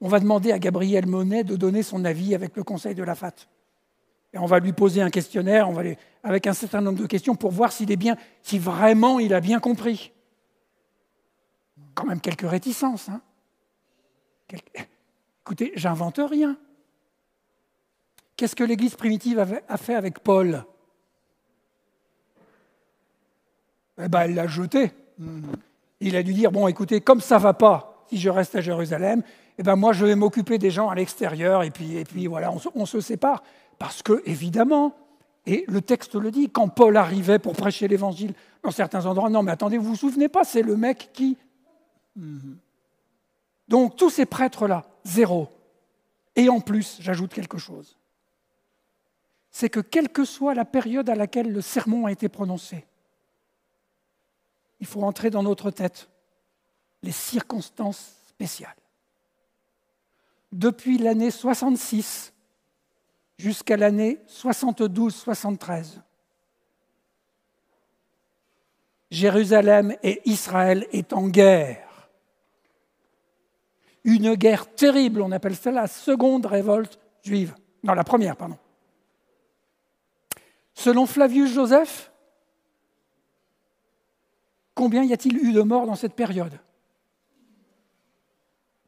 On 0.00 0.08
va 0.08 0.18
demander 0.18 0.52
à 0.52 0.58
Gabriel 0.58 1.06
Monet 1.06 1.44
de 1.44 1.54
donner 1.54 1.82
son 1.82 2.04
avis 2.06 2.34
avec 2.34 2.56
le 2.56 2.64
conseil 2.64 2.94
de 2.94 3.02
la 3.02 3.14
FAT. 3.14 3.34
Et 4.32 4.38
on 4.38 4.46
va 4.46 4.58
lui 4.58 4.72
poser 4.72 5.02
un 5.02 5.10
questionnaire 5.10 5.68
avec 6.22 6.46
un 6.46 6.52
certain 6.54 6.80
nombre 6.80 6.98
de 6.98 7.06
questions 7.06 7.34
pour 7.34 7.50
voir 7.50 7.72
s'il 7.72 7.90
est 7.92 7.96
bien, 7.96 8.16
si 8.42 8.58
vraiment 8.58 9.18
il 9.18 9.34
a 9.34 9.40
bien 9.40 9.58
compris. 9.58 10.12
Quand 11.94 12.06
même 12.06 12.20
quelques 12.20 12.48
réticences. 12.48 13.10
Hein 13.10 13.20
Écoutez, 15.42 15.72
j'invente 15.74 16.20
rien. 16.22 16.56
Qu'est-ce 18.40 18.56
que 18.56 18.64
l'Église 18.64 18.94
primitive 18.94 19.38
a 19.68 19.76
fait 19.76 19.94
avec 19.94 20.20
Paul? 20.20 20.64
Eh 24.02 24.08
ben, 24.08 24.20
Elle 24.22 24.34
l'a 24.34 24.46
jeté. 24.46 24.92
Il 26.00 26.16
a 26.16 26.22
dû 26.22 26.32
dire, 26.32 26.50
bon, 26.50 26.66
écoutez, 26.66 27.02
comme 27.02 27.20
ça 27.20 27.36
va 27.36 27.52
pas 27.52 28.06
si 28.08 28.16
je 28.16 28.30
reste 28.30 28.56
à 28.56 28.62
Jérusalem, 28.62 29.22
eh 29.58 29.62
ben, 29.62 29.76
moi, 29.76 29.92
je 29.92 30.06
vais 30.06 30.14
m'occuper 30.14 30.56
des 30.56 30.70
gens 30.70 30.88
à 30.88 30.94
l'extérieur, 30.94 31.64
et 31.64 31.70
puis, 31.70 31.98
et 31.98 32.04
puis 32.04 32.28
voilà, 32.28 32.50
on 32.74 32.86
se, 32.86 33.02
sépare. 33.02 33.42
Parce 33.78 34.02
que, 34.02 34.22
évidemment, 34.24 34.96
et 35.44 35.66
le 35.68 35.82
texte 35.82 36.14
le 36.14 36.30
dit, 36.30 36.48
quand 36.48 36.68
Paul 36.68 36.96
arrivait 36.96 37.38
pour 37.38 37.52
prêcher 37.52 37.88
l'Évangile 37.88 38.32
dans 38.62 38.70
certains 38.70 39.04
endroits, 39.04 39.28
non, 39.28 39.42
mais 39.42 39.52
attendez, 39.52 39.76
vous 39.76 39.90
vous 39.90 39.96
souvenez 39.96 40.30
pas, 40.30 40.44
c'est 40.44 40.62
le 40.62 40.78
mec 40.78 41.10
qui... 41.12 41.36
Donc, 43.68 43.96
tous 43.96 44.08
ces 44.08 44.24
prêtres-là, 44.24 44.86
zéro. 45.04 45.50
Et 46.36 46.48
en 46.48 46.60
plus, 46.60 46.96
j'ajoute 47.02 47.34
quelque 47.34 47.58
chose. 47.58 47.99
C'est 49.50 49.68
que 49.68 49.80
quelle 49.80 50.08
que 50.08 50.24
soit 50.24 50.54
la 50.54 50.64
période 50.64 51.10
à 51.10 51.14
laquelle 51.14 51.52
le 51.52 51.60
sermon 51.60 52.06
a 52.06 52.12
été 52.12 52.28
prononcé, 52.28 52.86
il 54.78 54.86
faut 54.86 55.02
entrer 55.02 55.30
dans 55.30 55.42
notre 55.42 55.70
tête 55.70 56.08
les 57.02 57.12
circonstances 57.12 58.14
spéciales. 58.28 58.76
Depuis 60.52 60.98
l'année 60.98 61.30
66 61.30 62.32
jusqu'à 63.38 63.76
l'année 63.76 64.18
72-73, 64.28 66.00
Jérusalem 69.10 69.96
et 70.02 70.22
Israël 70.24 70.86
est 70.92 71.12
en 71.12 71.28
guerre. 71.28 72.10
Une 74.04 74.34
guerre 74.34 74.72
terrible, 74.74 75.20
on 75.20 75.32
appelle 75.32 75.56
ça 75.56 75.70
la 75.70 75.86
seconde 75.86 76.46
révolte 76.46 76.98
juive. 77.22 77.54
Non, 77.82 77.94
la 77.94 78.04
première, 78.04 78.36
pardon. 78.36 78.56
Selon 80.80 81.04
Flavius 81.06 81.52
Joseph, 81.52 82.10
Combien 84.80 85.04
y 85.04 85.12
a-t-il 85.12 85.36
eu 85.36 85.52
de 85.52 85.60
morts 85.60 85.84
dans 85.84 85.94
cette 85.94 86.14
période? 86.14 86.58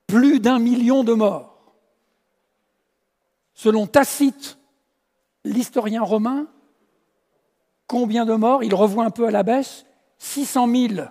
Plus 0.06 0.40
d'un 0.40 0.58
million 0.58 1.04
de 1.04 1.12
morts. 1.12 1.74
Selon 3.52 3.86
Tacite, 3.86 4.56
l'historien 5.44 6.02
romain, 6.02 6.46
combien 7.86 8.24
de 8.24 8.32
morts? 8.32 8.64
Il 8.64 8.74
revoit 8.74 9.04
un 9.04 9.10
peu 9.10 9.26
à 9.26 9.30
la 9.30 9.42
baisse 9.42 9.84
600 10.16 10.74
000. 10.74 11.08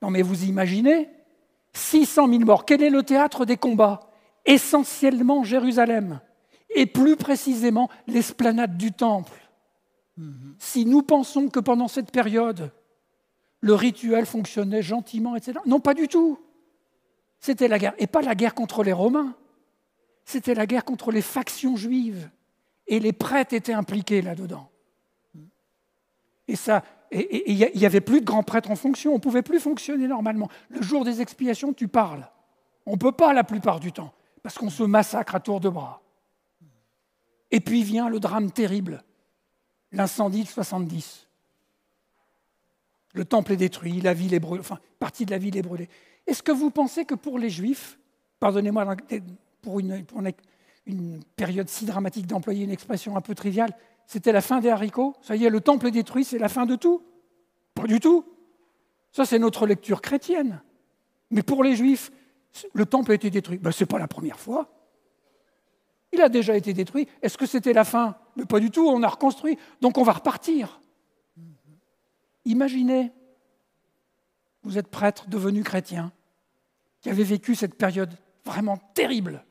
Non 0.00 0.08
mais 0.08 0.22
vous 0.22 0.44
imaginez? 0.44 1.10
600 1.74 2.28
000 2.28 2.40
morts. 2.46 2.64
Quel 2.64 2.82
est 2.82 2.88
le 2.88 3.02
théâtre 3.02 3.44
des 3.44 3.58
combats? 3.58 4.08
Essentiellement 4.46 5.44
Jérusalem, 5.44 6.20
et 6.74 6.86
plus 6.86 7.16
précisément 7.16 7.90
l'esplanade 8.06 8.78
du 8.78 8.92
Temple. 8.92 9.47
Si 10.58 10.84
nous 10.84 11.02
pensons 11.02 11.48
que 11.48 11.60
pendant 11.60 11.88
cette 11.88 12.10
période, 12.10 12.72
le 13.60 13.74
rituel 13.74 14.26
fonctionnait 14.26 14.82
gentiment, 14.82 15.36
etc. 15.36 15.58
Non, 15.66 15.80
pas 15.80 15.94
du 15.94 16.08
tout. 16.08 16.38
C'était 17.40 17.68
la 17.68 17.78
guerre, 17.78 17.94
et 17.98 18.06
pas 18.06 18.22
la 18.22 18.34
guerre 18.34 18.54
contre 18.54 18.82
les 18.82 18.92
Romains, 18.92 19.34
c'était 20.24 20.54
la 20.54 20.66
guerre 20.66 20.84
contre 20.84 21.12
les 21.12 21.22
factions 21.22 21.76
juives. 21.76 22.30
Et 22.86 23.00
les 23.00 23.12
prêtres 23.12 23.54
étaient 23.54 23.72
impliqués 23.72 24.22
là-dedans. 24.22 24.70
Et 26.48 26.56
ça, 26.56 26.82
il 27.12 27.70
n'y 27.74 27.86
avait 27.86 28.00
plus 28.00 28.20
de 28.20 28.26
grands 28.26 28.42
prêtres 28.42 28.70
en 28.70 28.76
fonction, 28.76 29.12
on 29.12 29.16
ne 29.16 29.20
pouvait 29.20 29.42
plus 29.42 29.60
fonctionner 29.60 30.08
normalement. 30.08 30.48
Le 30.68 30.82
jour 30.82 31.04
des 31.04 31.20
expiations, 31.20 31.72
tu 31.72 31.88
parles. 31.88 32.28
On 32.86 32.92
ne 32.92 32.96
peut 32.96 33.12
pas 33.12 33.32
la 33.32 33.44
plupart 33.44 33.80
du 33.80 33.92
temps, 33.92 34.12
parce 34.42 34.56
qu'on 34.56 34.70
se 34.70 34.82
massacre 34.82 35.34
à 35.34 35.40
tour 35.40 35.60
de 35.60 35.68
bras. 35.68 36.02
Et 37.50 37.60
puis 37.60 37.82
vient 37.82 38.08
le 38.08 38.20
drame 38.20 38.50
terrible, 38.50 39.02
l'incendie 39.92 40.44
de 40.44 40.48
70. 40.48 41.28
Le 43.14 43.24
temple 43.24 43.52
est 43.52 43.56
détruit, 43.56 44.00
la 44.00 44.14
ville 44.14 44.34
est 44.34 44.40
brûlée, 44.40 44.60
enfin, 44.60 44.78
partie 44.98 45.24
de 45.24 45.30
la 45.30 45.38
ville 45.38 45.56
est 45.56 45.62
brûlée. 45.62 45.88
Est-ce 46.26 46.42
que 46.42 46.52
vous 46.52 46.70
pensez 46.70 47.04
que 47.04 47.14
pour 47.14 47.38
les 47.38 47.50
Juifs, 47.50 47.98
pardonnez-moi 48.38 48.96
pour, 49.62 49.80
une, 49.80 50.04
période 51.36 51.68
si 51.68 51.86
dramatique 51.86 52.26
d'employer 52.26 52.64
une 52.64 52.70
expression 52.70 53.16
un 53.16 53.20
peu 53.20 53.34
triviale, 53.34 53.74
c'était 54.06 54.32
la 54.32 54.40
fin 54.40 54.60
des 54.60 54.68
haricots? 54.68 55.16
Ça 55.22 55.36
y 55.36 55.44
est, 55.44 55.50
le 55.50 55.60
temple 55.60 55.86
est 55.86 55.90
détruit, 55.90 56.24
c'est 56.24 56.38
la 56.38 56.48
fin 56.48 56.66
de 56.66 56.76
tout 56.76 57.02
Pas 57.74 57.86
du 57.86 57.98
tout. 57.98 58.24
Ça, 59.12 59.24
c'est 59.24 59.38
notre 59.38 59.66
lecture 59.66 60.02
chrétienne. 60.02 60.62
Mais 61.30 61.42
pour 61.42 61.64
les 61.64 61.76
Juifs, 61.76 62.12
le 62.72 62.86
temple 62.86 63.12
a 63.12 63.14
été 63.14 63.30
détruit. 63.30 63.58
Ben, 63.58 63.72
Ce 63.72 63.82
n'est 63.82 63.88
pas 63.88 63.98
la 63.98 64.08
première 64.08 64.38
fois. 64.38 64.70
Il 66.12 66.22
a 66.22 66.28
déjà 66.28 66.56
été 66.56 66.72
détruit. 66.72 67.08
Est-ce 67.22 67.36
que 67.36 67.46
c'était 67.46 67.72
la 67.72 67.84
fin? 67.84 68.16
Mais 68.36 68.44
pas 68.44 68.60
du 68.60 68.70
tout, 68.70 68.86
on 68.88 69.02
a 69.02 69.08
reconstruit. 69.08 69.58
Donc 69.80 69.98
on 69.98 70.02
va 70.02 70.12
repartir. 70.12 70.80
Imaginez, 72.44 73.12
vous 74.62 74.78
êtes 74.78 74.88
prêtre 74.88 75.28
devenu 75.28 75.62
chrétien, 75.62 76.12
qui 77.00 77.10
avez 77.10 77.24
vécu 77.24 77.54
cette 77.54 77.74
période 77.74 78.14
vraiment 78.44 78.78
terrible. 78.94 79.44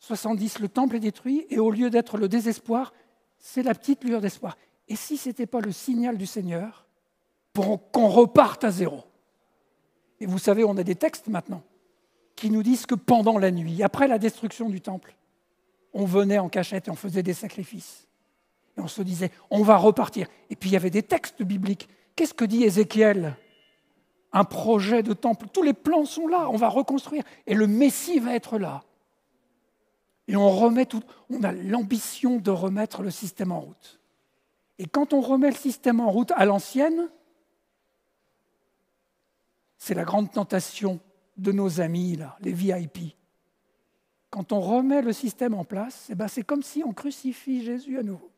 70, 0.00 0.58
le 0.58 0.68
temple 0.68 0.96
est 0.96 1.00
détruit, 1.00 1.46
et 1.48 1.58
au 1.58 1.70
lieu 1.70 1.88
d'être 1.88 2.18
le 2.18 2.28
désespoir, 2.28 2.92
c'est 3.38 3.62
la 3.62 3.74
petite 3.74 4.04
lueur 4.04 4.20
d'espoir. 4.20 4.56
Et 4.88 4.96
si 4.96 5.16
ce 5.16 5.28
n'était 5.28 5.46
pas 5.46 5.60
le 5.60 5.72
signal 5.72 6.18
du 6.18 6.26
Seigneur 6.26 6.86
pour 7.52 7.90
qu'on 7.90 8.08
reparte 8.08 8.64
à 8.64 8.70
zéro 8.70 9.04
Et 10.20 10.26
vous 10.26 10.38
savez, 10.38 10.64
on 10.64 10.76
a 10.76 10.82
des 10.82 10.96
textes 10.96 11.28
maintenant 11.28 11.62
qui 12.36 12.50
nous 12.50 12.62
disent 12.62 12.86
que 12.86 12.94
pendant 12.94 13.38
la 13.38 13.50
nuit, 13.50 13.82
après 13.82 14.08
la 14.08 14.18
destruction 14.18 14.68
du 14.68 14.80
temple, 14.80 15.14
on 15.92 16.04
venait 16.04 16.38
en 16.38 16.48
cachette 16.48 16.88
et 16.88 16.90
on 16.90 16.96
faisait 16.96 17.22
des 17.22 17.34
sacrifices. 17.34 18.08
Et 18.76 18.80
on 18.80 18.88
se 18.88 19.02
disait, 19.02 19.30
on 19.50 19.62
va 19.62 19.76
repartir. 19.76 20.26
Et 20.50 20.56
puis 20.56 20.70
il 20.70 20.72
y 20.72 20.76
avait 20.76 20.90
des 20.90 21.02
textes 21.02 21.42
bibliques. 21.42 21.88
Qu'est-ce 22.16 22.34
que 22.34 22.44
dit 22.44 22.64
Ézéchiel? 22.64 23.36
Un 24.32 24.44
projet 24.44 25.02
de 25.02 25.12
temple. 25.12 25.46
Tous 25.52 25.62
les 25.62 25.74
plans 25.74 26.06
sont 26.06 26.26
là, 26.26 26.48
on 26.48 26.56
va 26.56 26.68
reconstruire. 26.68 27.22
Et 27.46 27.54
le 27.54 27.66
Messie 27.66 28.18
va 28.18 28.34
être 28.34 28.58
là. 28.58 28.82
Et 30.28 30.36
on 30.36 30.50
remet 30.50 30.86
tout. 30.86 31.02
On 31.28 31.42
a 31.42 31.52
l'ambition 31.52 32.38
de 32.38 32.50
remettre 32.50 33.02
le 33.02 33.10
système 33.10 33.52
en 33.52 33.60
route. 33.60 34.00
Et 34.78 34.86
quand 34.86 35.12
on 35.12 35.20
remet 35.20 35.50
le 35.50 35.56
système 35.56 36.00
en 36.00 36.10
route 36.10 36.32
à 36.34 36.46
l'ancienne, 36.46 37.10
c'est 39.76 39.94
la 39.94 40.04
grande 40.04 40.30
tentation 40.30 41.00
de 41.36 41.52
nos 41.52 41.80
amis, 41.80 42.16
là, 42.16 42.36
les 42.40 42.52
VIP. 42.52 43.16
Quand 44.30 44.52
on 44.52 44.60
remet 44.60 45.02
le 45.02 45.12
système 45.12 45.54
en 45.54 45.64
place, 45.64 46.08
eh 46.10 46.14
ben 46.14 46.28
c'est 46.28 46.42
comme 46.42 46.62
si 46.62 46.82
on 46.84 46.92
crucifie 46.92 47.64
Jésus 47.64 47.98
à 47.98 48.02
nouveau. 48.02 48.30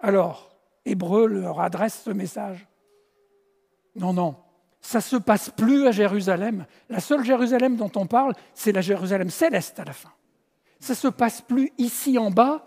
Alors, 0.00 0.52
Hébreu 0.84 1.26
leur 1.26 1.60
adresse 1.60 2.02
ce 2.04 2.10
message. 2.10 2.66
Non, 3.94 4.12
non, 4.12 4.36
ça 4.80 4.98
ne 4.98 5.02
se 5.02 5.16
passe 5.16 5.50
plus 5.50 5.86
à 5.86 5.92
Jérusalem. 5.92 6.66
La 6.88 7.00
seule 7.00 7.24
Jérusalem 7.24 7.76
dont 7.76 7.92
on 7.94 8.06
parle, 8.06 8.34
c'est 8.52 8.72
la 8.72 8.80
Jérusalem 8.80 9.30
céleste 9.30 9.78
à 9.78 9.84
la 9.84 9.92
fin. 9.92 10.12
Ça 10.80 10.94
ne 10.94 10.98
se 10.98 11.08
passe 11.08 11.40
plus 11.40 11.72
ici 11.78 12.18
en 12.18 12.30
bas, 12.30 12.66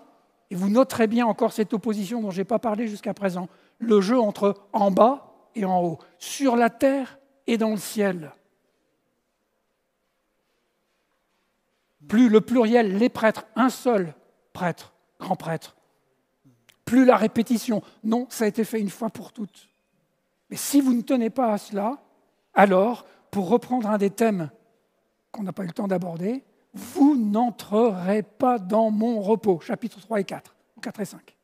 et 0.50 0.56
vous 0.56 0.70
noterez 0.70 1.08
bien 1.08 1.26
encore 1.26 1.52
cette 1.52 1.74
opposition 1.74 2.22
dont 2.22 2.32
je 2.32 2.40
n'ai 2.40 2.46
pas 2.46 2.60
parlé 2.60 2.88
jusqu'à 2.88 3.14
présent, 3.14 3.50
le 3.80 4.00
jeu 4.00 4.18
entre 4.18 4.56
en 4.72 4.92
bas 4.92 5.34
et 5.56 5.66
en 5.66 5.84
haut, 5.84 6.00
sur 6.18 6.56
la 6.56 6.70
terre 6.70 7.20
et 7.48 7.58
dans 7.58 7.72
le 7.72 7.78
ciel. 7.78 8.32
plus 12.08 12.30
le 12.30 12.42
pluriel, 12.42 12.98
les 12.98 13.10
prêtres, 13.10 13.46
un 13.56 13.70
seul 13.70 14.14
prêtre, 14.54 14.94
grand 15.20 15.36
prêtre, 15.36 15.76
plus 16.86 17.06
la 17.06 17.18
répétition. 17.18 17.82
Non, 18.04 18.28
ça 18.30 18.46
a 18.46 18.48
été 18.48 18.64
fait 18.64 18.80
une 18.80 18.90
fois 18.90 19.10
pour 19.10 19.34
toutes. 19.34 19.68
Mais 20.50 20.58
si 20.58 20.82
vous 20.82 20.94
ne 20.94 21.02
tenez 21.02 21.30
pas 21.30 21.54
à 21.54 21.58
cela, 21.58 21.98
alors, 22.54 23.06
pour 23.32 23.50
reprendre 23.50 23.90
un 23.90 23.98
des 23.98 24.12
thèmes 24.12 24.50
qu'on 25.32 25.44
n'a 25.44 25.52
pas 25.52 25.64
eu 25.64 25.68
le 25.68 25.74
temps 25.74 25.88
d'aborder, 25.88 26.44
vous 26.74 27.16
n'entrerez 27.16 28.24
pas 28.24 28.60
dans 28.60 28.92
mon 28.92 29.22
repos, 29.22 29.60
chapitres 29.60 30.00
3 30.00 30.22
et 30.22 30.24
4, 30.24 30.56
4 30.82 31.00
et 31.00 31.06
5. 31.06 31.38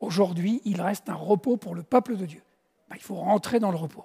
Aujourd'hui, 0.00 0.60
il 0.64 0.80
reste 0.80 1.08
un 1.08 1.14
repos 1.14 1.56
pour 1.56 1.74
le 1.74 1.82
peuple 1.82 2.16
de 2.16 2.26
Dieu. 2.26 2.42
Ben, 2.90 2.96
il 2.96 3.02
faut 3.02 3.14
rentrer 3.14 3.60
dans 3.60 3.70
le 3.70 3.76
repos. 3.76 4.04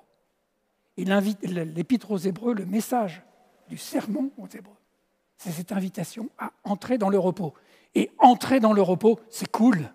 Il 1.02 1.12
invite 1.12 1.42
l'épître 1.42 2.12
aux 2.12 2.20
Hébreux, 2.20 2.54
le 2.54 2.68
message 2.68 3.24
du 3.68 3.76
sermon 3.76 4.30
aux 4.38 4.46
Hébreux. 4.46 4.78
C'est 5.36 5.50
cette 5.50 5.72
invitation 5.72 6.30
à 6.38 6.52
entrer 6.64 7.00
dans 7.00 7.10
le 7.10 7.18
repos. 7.18 7.56
Et 7.96 8.12
entrer 8.20 8.60
dans 8.60 8.72
le 8.72 8.84
repos, 8.84 9.20
c'est 9.32 9.50
cool. 9.50 9.92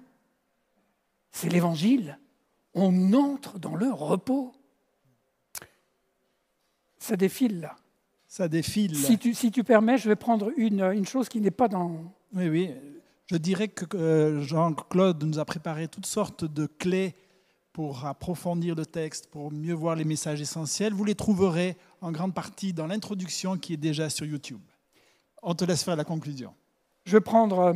C'est 1.30 1.48
l'évangile. 1.48 2.18
On 2.74 3.12
entre 3.12 3.60
dans 3.60 3.76
le 3.76 3.88
repos. 3.88 4.50
Ça 6.98 7.14
défile 7.14 7.60
là. 7.60 7.76
Ça 8.26 8.48
défile. 8.48 8.96
Si 8.96 9.16
tu, 9.16 9.32
si 9.32 9.52
tu 9.52 9.62
permets, 9.62 9.98
je 9.98 10.08
vais 10.08 10.16
prendre 10.16 10.50
une, 10.56 10.82
une 10.82 11.06
chose 11.06 11.28
qui 11.28 11.40
n'est 11.40 11.52
pas 11.52 11.68
dans. 11.68 12.12
Oui, 12.34 12.48
oui. 12.48 12.74
Je 13.26 13.36
dirais 13.36 13.68
que 13.68 13.96
euh, 13.96 14.42
Jean-Claude 14.42 15.22
nous 15.22 15.38
a 15.38 15.44
préparé 15.44 15.86
toutes 15.86 16.06
sortes 16.06 16.44
de 16.44 16.66
clés 16.66 17.14
pour 17.76 18.06
approfondir 18.06 18.74
le 18.74 18.86
texte, 18.86 19.26
pour 19.26 19.52
mieux 19.52 19.74
voir 19.74 19.96
les 19.96 20.06
messages 20.06 20.40
essentiels. 20.40 20.94
Vous 20.94 21.04
les 21.04 21.14
trouverez 21.14 21.76
en 22.00 22.10
grande 22.10 22.32
partie 22.32 22.72
dans 22.72 22.86
l'introduction 22.86 23.58
qui 23.58 23.74
est 23.74 23.76
déjà 23.76 24.08
sur 24.08 24.24
YouTube. 24.24 24.62
On 25.42 25.54
te 25.54 25.62
laisse 25.62 25.84
faire 25.84 25.94
la 25.94 26.04
conclusion. 26.04 26.54
Je 27.04 27.12
vais 27.18 27.20
prendre 27.20 27.58
euh, 27.58 27.74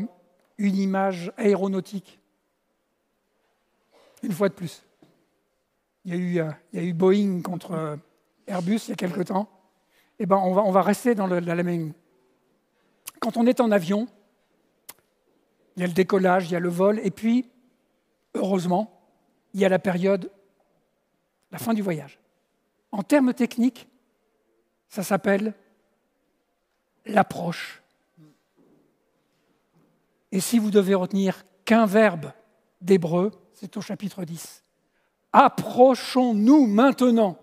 une 0.57 0.77
image 0.77 1.31
aéronautique. 1.37 2.19
Une 4.23 4.33
fois 4.33 4.49
de 4.49 4.55
plus. 4.55 4.83
Il 6.07 6.15
y 6.15 6.17
a 6.17 6.49
eu, 6.73 6.81
euh, 6.81 6.95
Boeing 6.95 7.43
contre 7.43 7.73
euh, 7.73 7.97
Airbus 8.47 8.81
il 8.87 8.89
y 8.89 8.93
a 8.93 8.97
quelque 8.97 9.21
temps. 9.21 9.51
Eh 10.19 10.25
ben, 10.25 10.39
on, 10.39 10.55
va, 10.55 10.63
on 10.63 10.71
va 10.71 10.81
rester 10.81 11.15
dans, 11.15 11.27
le, 11.27 11.41
la 11.41 11.63
même. 11.63 11.93
Quand 13.21 13.37
on 13.37 13.47
est 13.47 13.61
en 13.61 13.71
avion, 13.71 14.09
il 15.77 15.81
y 15.81 15.85
a 15.85 15.89
le 15.89 15.93
décollage, 15.93 16.47
il 16.49 16.53
y 16.53 16.57
a 16.57 16.61
le 16.61 16.71
vol, 16.71 17.01
et 17.05 17.11
puis, 17.11 17.51
heureusement, 18.33 19.00
il 19.53 19.61
y 19.61 19.65
a 19.65 19.69
la 19.69 19.79
période, 19.79 20.31
la 21.51 21.59
fin 21.59 21.75
du 21.75 21.83
voyage. 21.83 22.19
En 22.93 23.03
termes 23.03 23.35
techniques, 23.35 23.89
ça 24.89 25.03
s'appelle 25.03 25.55
l'approche. 27.07 27.83
Et 30.33 30.41
si 30.41 30.59
vous 30.59 30.71
devez 30.71 30.95
retenir 30.95 31.45
qu'un 31.65 31.87
verbe 31.87 32.33
d'hébreu, 32.81 33.31
c'est 33.55 33.77
au 33.77 33.81
chapitre 33.81 34.25
10. 34.25 34.65
Approchons-nous 35.33 36.67
maintenant. 36.67 37.39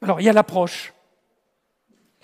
Alors, 0.00 0.20
il 0.20 0.24
y 0.24 0.28
a 0.28 0.32
l'approche. 0.32 0.92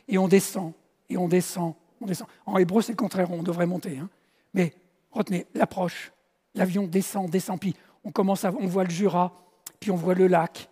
Et 0.06 0.18
on 0.18 0.28
descend, 0.28 0.72
et 1.08 1.16
on 1.16 1.28
descend, 1.28 1.74
on 2.00 2.06
descend. 2.06 2.28
En 2.46 2.58
hébreu, 2.58 2.82
c'est 2.82 2.92
le 2.92 2.96
contraire, 2.96 3.30
on 3.30 3.42
devrait 3.42 3.66
monter. 3.66 3.98
Hein. 3.98 4.10
Mais 4.52 4.74
retenez, 5.10 5.46
l'approche. 5.54 6.12
L'avion 6.54 6.86
descend, 6.86 7.28
descend, 7.30 7.58
puis 7.58 7.74
on 8.04 8.12
commence 8.12 8.44
à, 8.44 8.52
on 8.52 8.66
voit 8.66 8.84
le 8.84 8.90
Jura, 8.90 9.34
puis 9.80 9.90
on 9.90 9.96
voit 9.96 10.14
le 10.14 10.28
lac, 10.28 10.68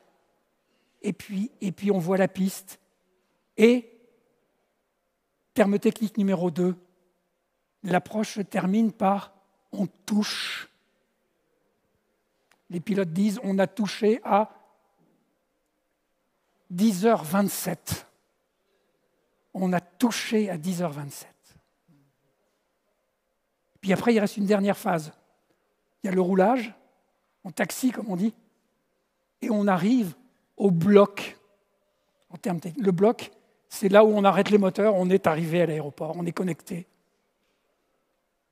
et 1.03 1.13
puis, 1.13 1.51
et 1.61 1.73
puis 1.73 1.91
on 1.91 1.99
voit 1.99 2.17
la 2.17 2.29
piste. 2.29 2.79
Et, 3.57 3.89
terme 5.55 5.79
technique 5.79 6.17
numéro 6.17 6.51
2, 6.51 6.77
l'approche 7.83 8.35
se 8.35 8.41
termine 8.41 8.93
par 8.93 9.35
on 9.73 9.87
touche. 9.87 10.69
Les 12.71 12.81
pilotes 12.81 13.13
disent 13.13 13.41
on 13.43 13.59
a 13.59 13.67
touché 13.67 14.21
à 14.25 14.51
10h27. 16.73 18.07
On 19.55 19.73
a 19.73 19.81
touché 19.81 20.49
à 20.49 20.57
10h27. 20.57 21.27
Puis 23.81 23.93
après, 23.93 24.15
il 24.15 24.21
reste 24.21 24.37
une 24.37 24.47
dernière 24.47 24.79
phase. 24.79 25.13
Il 26.03 26.07
y 26.07 26.11
a 26.11 26.13
le 26.13 26.21
roulage, 26.21 26.75
en 27.45 27.51
taxi, 27.51 27.91
comme 27.91 28.09
on 28.09 28.17
dit, 28.17 28.35
et 29.41 29.51
on 29.51 29.67
arrive 29.67 30.15
au 30.57 30.71
bloc. 30.71 31.39
En 32.31 32.37
termes 32.37 32.61
Le 32.79 32.93
bloc, 32.93 33.31
c'est 33.69 33.89
là 33.89 34.05
où 34.05 34.09
on 34.09 34.25
arrête 34.25 34.51
les 34.51 34.59
moteurs, 34.59 34.95
on 34.95 35.11
est 35.11 35.27
arrivé 35.27 35.63
à 35.63 35.67
l'aéroport, 35.67 36.15
on 36.17 36.27
est 36.27 36.33
connecté. 36.33 36.87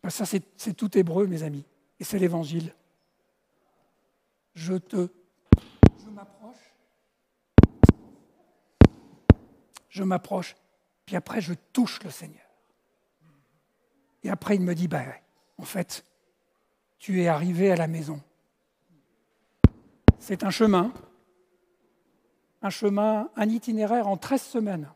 Ben, 0.02 0.10
ça, 0.10 0.24
c'est 0.24 0.74
tout 0.74 0.96
hébreu, 0.96 1.26
mes 1.26 1.42
amis, 1.42 1.64
et 1.98 2.04
c'est 2.04 2.18
l'évangile. 2.18 2.74
Je 4.54 4.74
te. 4.74 5.08
Je 6.02 6.10
m'approche. 6.10 6.74
Je 9.88 10.02
m'approche, 10.02 10.56
puis 11.04 11.16
après, 11.16 11.40
je 11.40 11.54
touche 11.72 12.02
le 12.02 12.10
Seigneur. 12.10 12.38
Et 14.22 14.30
après, 14.30 14.56
il 14.56 14.62
me 14.62 14.74
dit 14.74 14.88
ben, 14.88 15.04
en 15.58 15.64
fait, 15.64 16.04
tu 17.00 17.22
es 17.22 17.28
arrivé 17.28 17.72
à 17.72 17.76
la 17.76 17.88
maison. 17.88 18.20
C'est 20.18 20.44
un 20.44 20.50
chemin, 20.50 20.92
un 22.60 22.70
chemin, 22.70 23.30
un 23.34 23.48
itinéraire 23.48 24.06
en 24.06 24.18
13 24.18 24.42
semaines. 24.42 24.88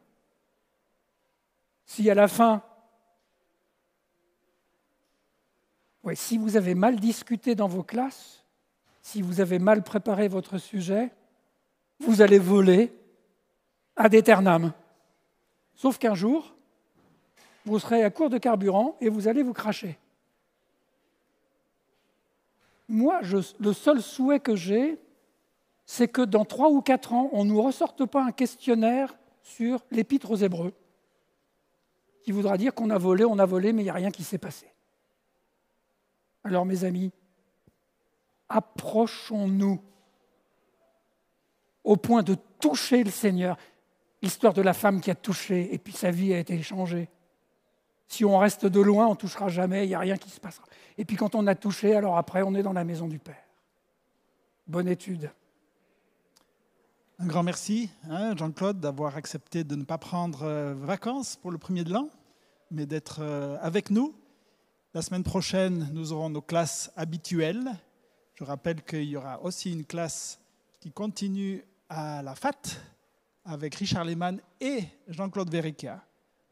Si 1.87 2.09
à 2.11 2.15
la 2.15 2.29
fin, 2.29 2.63
oui, 6.05 6.15
si 6.15 6.37
vous 6.37 6.57
avez 6.57 6.75
mal 6.75 7.01
discuté 7.01 7.55
dans 7.55 7.69
vos 7.69 7.83
classes, 7.83 8.45
si 9.01 9.23
vous 9.23 9.41
avez 9.41 9.59
mal 9.59 9.83
préparé 9.83 10.29
votre 10.29 10.59
sujet, 10.59 11.11
vous 12.01 12.21
allez 12.21 12.39
voler 12.39 12.95
ad 13.97 14.13
éternam. 14.13 14.75
Sauf 15.75 15.97
qu'un 15.97 16.15
jour, 16.15 16.55
vous 17.65 17.79
serez 17.79 18.05
à 18.05 18.11
court 18.11 18.29
de 18.29 18.37
carburant 18.37 18.97
et 19.01 19.09
vous 19.09 19.27
allez 19.27 19.43
vous 19.43 19.55
cracher. 19.55 19.99
Moi, 22.89 23.21
le 23.59 23.73
seul 23.73 24.03
souhait 24.03 24.41
que 24.41 24.57
j'ai, 24.57 24.99
c'est 25.87 26.09
que 26.09 26.23
dans 26.23 26.45
trois 26.45 26.71
ou 26.71 26.81
quatre 26.81 27.13
ans, 27.13 27.29
on 27.33 27.45
ne 27.45 27.51
nous 27.51 27.63
ressorte 27.63 28.05
pas 28.07 28.25
un 28.25 28.33
questionnaire 28.33 29.15
sur 29.43 29.85
l'épître 29.91 30.31
aux 30.31 30.37
Hébreux, 30.37 30.73
qui 32.23 32.33
voudra 32.33 32.57
dire 32.57 32.75
qu'on 32.75 32.91
a 32.91 32.99
volé, 32.99 33.25
on 33.25 33.39
a 33.39 33.47
volé, 33.47 33.73
mais 33.73 33.83
il 33.83 33.85
n'y 33.85 33.91
a 33.91 33.95
rien 33.95 34.11
qui 34.11 34.25
s'est 34.25 34.39
passé. 34.39 34.67
Alors 36.43 36.65
mes 36.65 36.85
amis, 36.85 37.11
approchons-nous 38.49 39.81
au 41.83 41.97
point 41.97 42.23
de 42.23 42.37
toucher 42.61 43.05
le 43.05 43.11
Seigneur. 43.11 43.57
L'histoire 44.23 44.55
de 44.55 44.63
la 44.63 44.73
femme 44.73 45.01
qui 45.01 45.11
a 45.11 45.15
touché 45.15 45.75
et 45.75 45.79
puis 45.79 45.93
sa 45.93 46.11
vie 46.11 46.33
a 46.33 46.39
été 46.39 46.63
changée. 46.63 47.09
Si 48.15 48.25
on 48.25 48.39
reste 48.39 48.65
de 48.65 48.81
loin, 48.81 49.09
on 49.09 49.11
ne 49.11 49.17
touchera 49.17 49.49
jamais, 49.49 49.87
il 49.87 49.89
n'y 49.89 49.95
a 49.97 49.99
rien 49.99 50.17
qui 50.17 50.31
se 50.31 50.39
passera. 50.39 50.65
Et 50.97 51.05
puis 51.05 51.17
quand 51.17 51.35
on 51.35 51.49
a 51.49 51.57
touché, 51.57 51.97
alors 51.97 52.17
après, 52.17 52.43
on 52.43 52.55
est 52.55 52.63
dans 52.63 52.73
la 52.73 52.85
maison 52.85 53.09
du 53.09 53.19
Père. 53.19 53.43
Bonne 54.69 54.87
étude. 54.87 55.33
Un 57.19 57.27
grand 57.27 57.43
merci, 57.43 57.91
hein, 58.09 58.37
Jean-Claude, 58.37 58.79
d'avoir 58.79 59.17
accepté 59.17 59.65
de 59.65 59.75
ne 59.75 59.83
pas 59.83 59.99
prendre 59.99 60.45
euh, 60.45 60.75
vacances 60.75 61.35
pour 61.35 61.51
le 61.51 61.59
premier 61.59 61.83
de 61.83 61.93
l'an, 61.93 62.09
mais 62.71 62.87
d'être 62.87 63.19
euh, 63.19 63.57
avec 63.61 63.91
nous. 63.91 64.15
La 64.95 65.03
semaine 65.03 65.25
prochaine, 65.25 65.91
nous 65.93 66.13
aurons 66.13 66.31
nos 66.31 66.41
classes 66.41 66.93
habituelles. 66.95 67.69
Je 68.37 68.45
rappelle 68.45 68.85
qu'il 68.85 69.09
y 69.09 69.17
aura 69.17 69.43
aussi 69.43 69.73
une 69.73 69.85
classe 69.85 70.39
qui 70.79 70.93
continue 70.93 71.65
à 71.89 72.23
la 72.23 72.37
FAT 72.37 72.79
avec 73.45 73.75
Richard 73.75 74.05
Lehmann 74.05 74.41
et 74.61 74.85
Jean-Claude 75.09 75.51
Verica, 75.51 76.05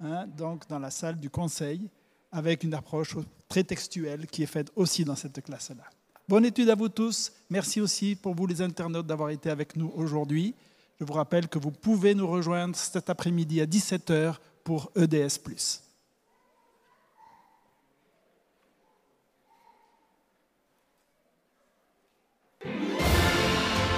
hein, 0.02 0.26
donc 0.26 0.68
dans 0.68 0.78
la 0.78 0.90
salle 0.90 1.16
du 1.16 1.30
conseil, 1.30 1.88
avec 2.30 2.64
une 2.64 2.74
approche 2.74 3.16
très 3.48 3.64
textuelle 3.64 4.26
qui 4.26 4.42
est 4.42 4.46
faite 4.46 4.70
aussi 4.76 5.04
dans 5.04 5.16
cette 5.16 5.42
classe-là. 5.42 5.84
Bonne 6.28 6.44
étude 6.44 6.70
à 6.70 6.74
vous 6.74 6.88
tous. 6.88 7.32
Merci 7.50 7.80
aussi 7.80 8.16
pour 8.16 8.34
vous 8.34 8.46
les 8.46 8.62
internautes 8.62 9.06
d'avoir 9.06 9.30
été 9.30 9.50
avec 9.50 9.76
nous 9.76 9.92
aujourd'hui. 9.94 10.54
Je 10.98 11.04
vous 11.04 11.12
rappelle 11.12 11.48
que 11.48 11.58
vous 11.58 11.72
pouvez 11.72 12.14
nous 12.14 12.26
rejoindre 12.26 12.76
cet 12.76 13.10
après-midi 13.10 13.60
à 13.60 13.66
17h 13.66 14.36
pour 14.64 14.90
EDS⁇ 14.96 15.38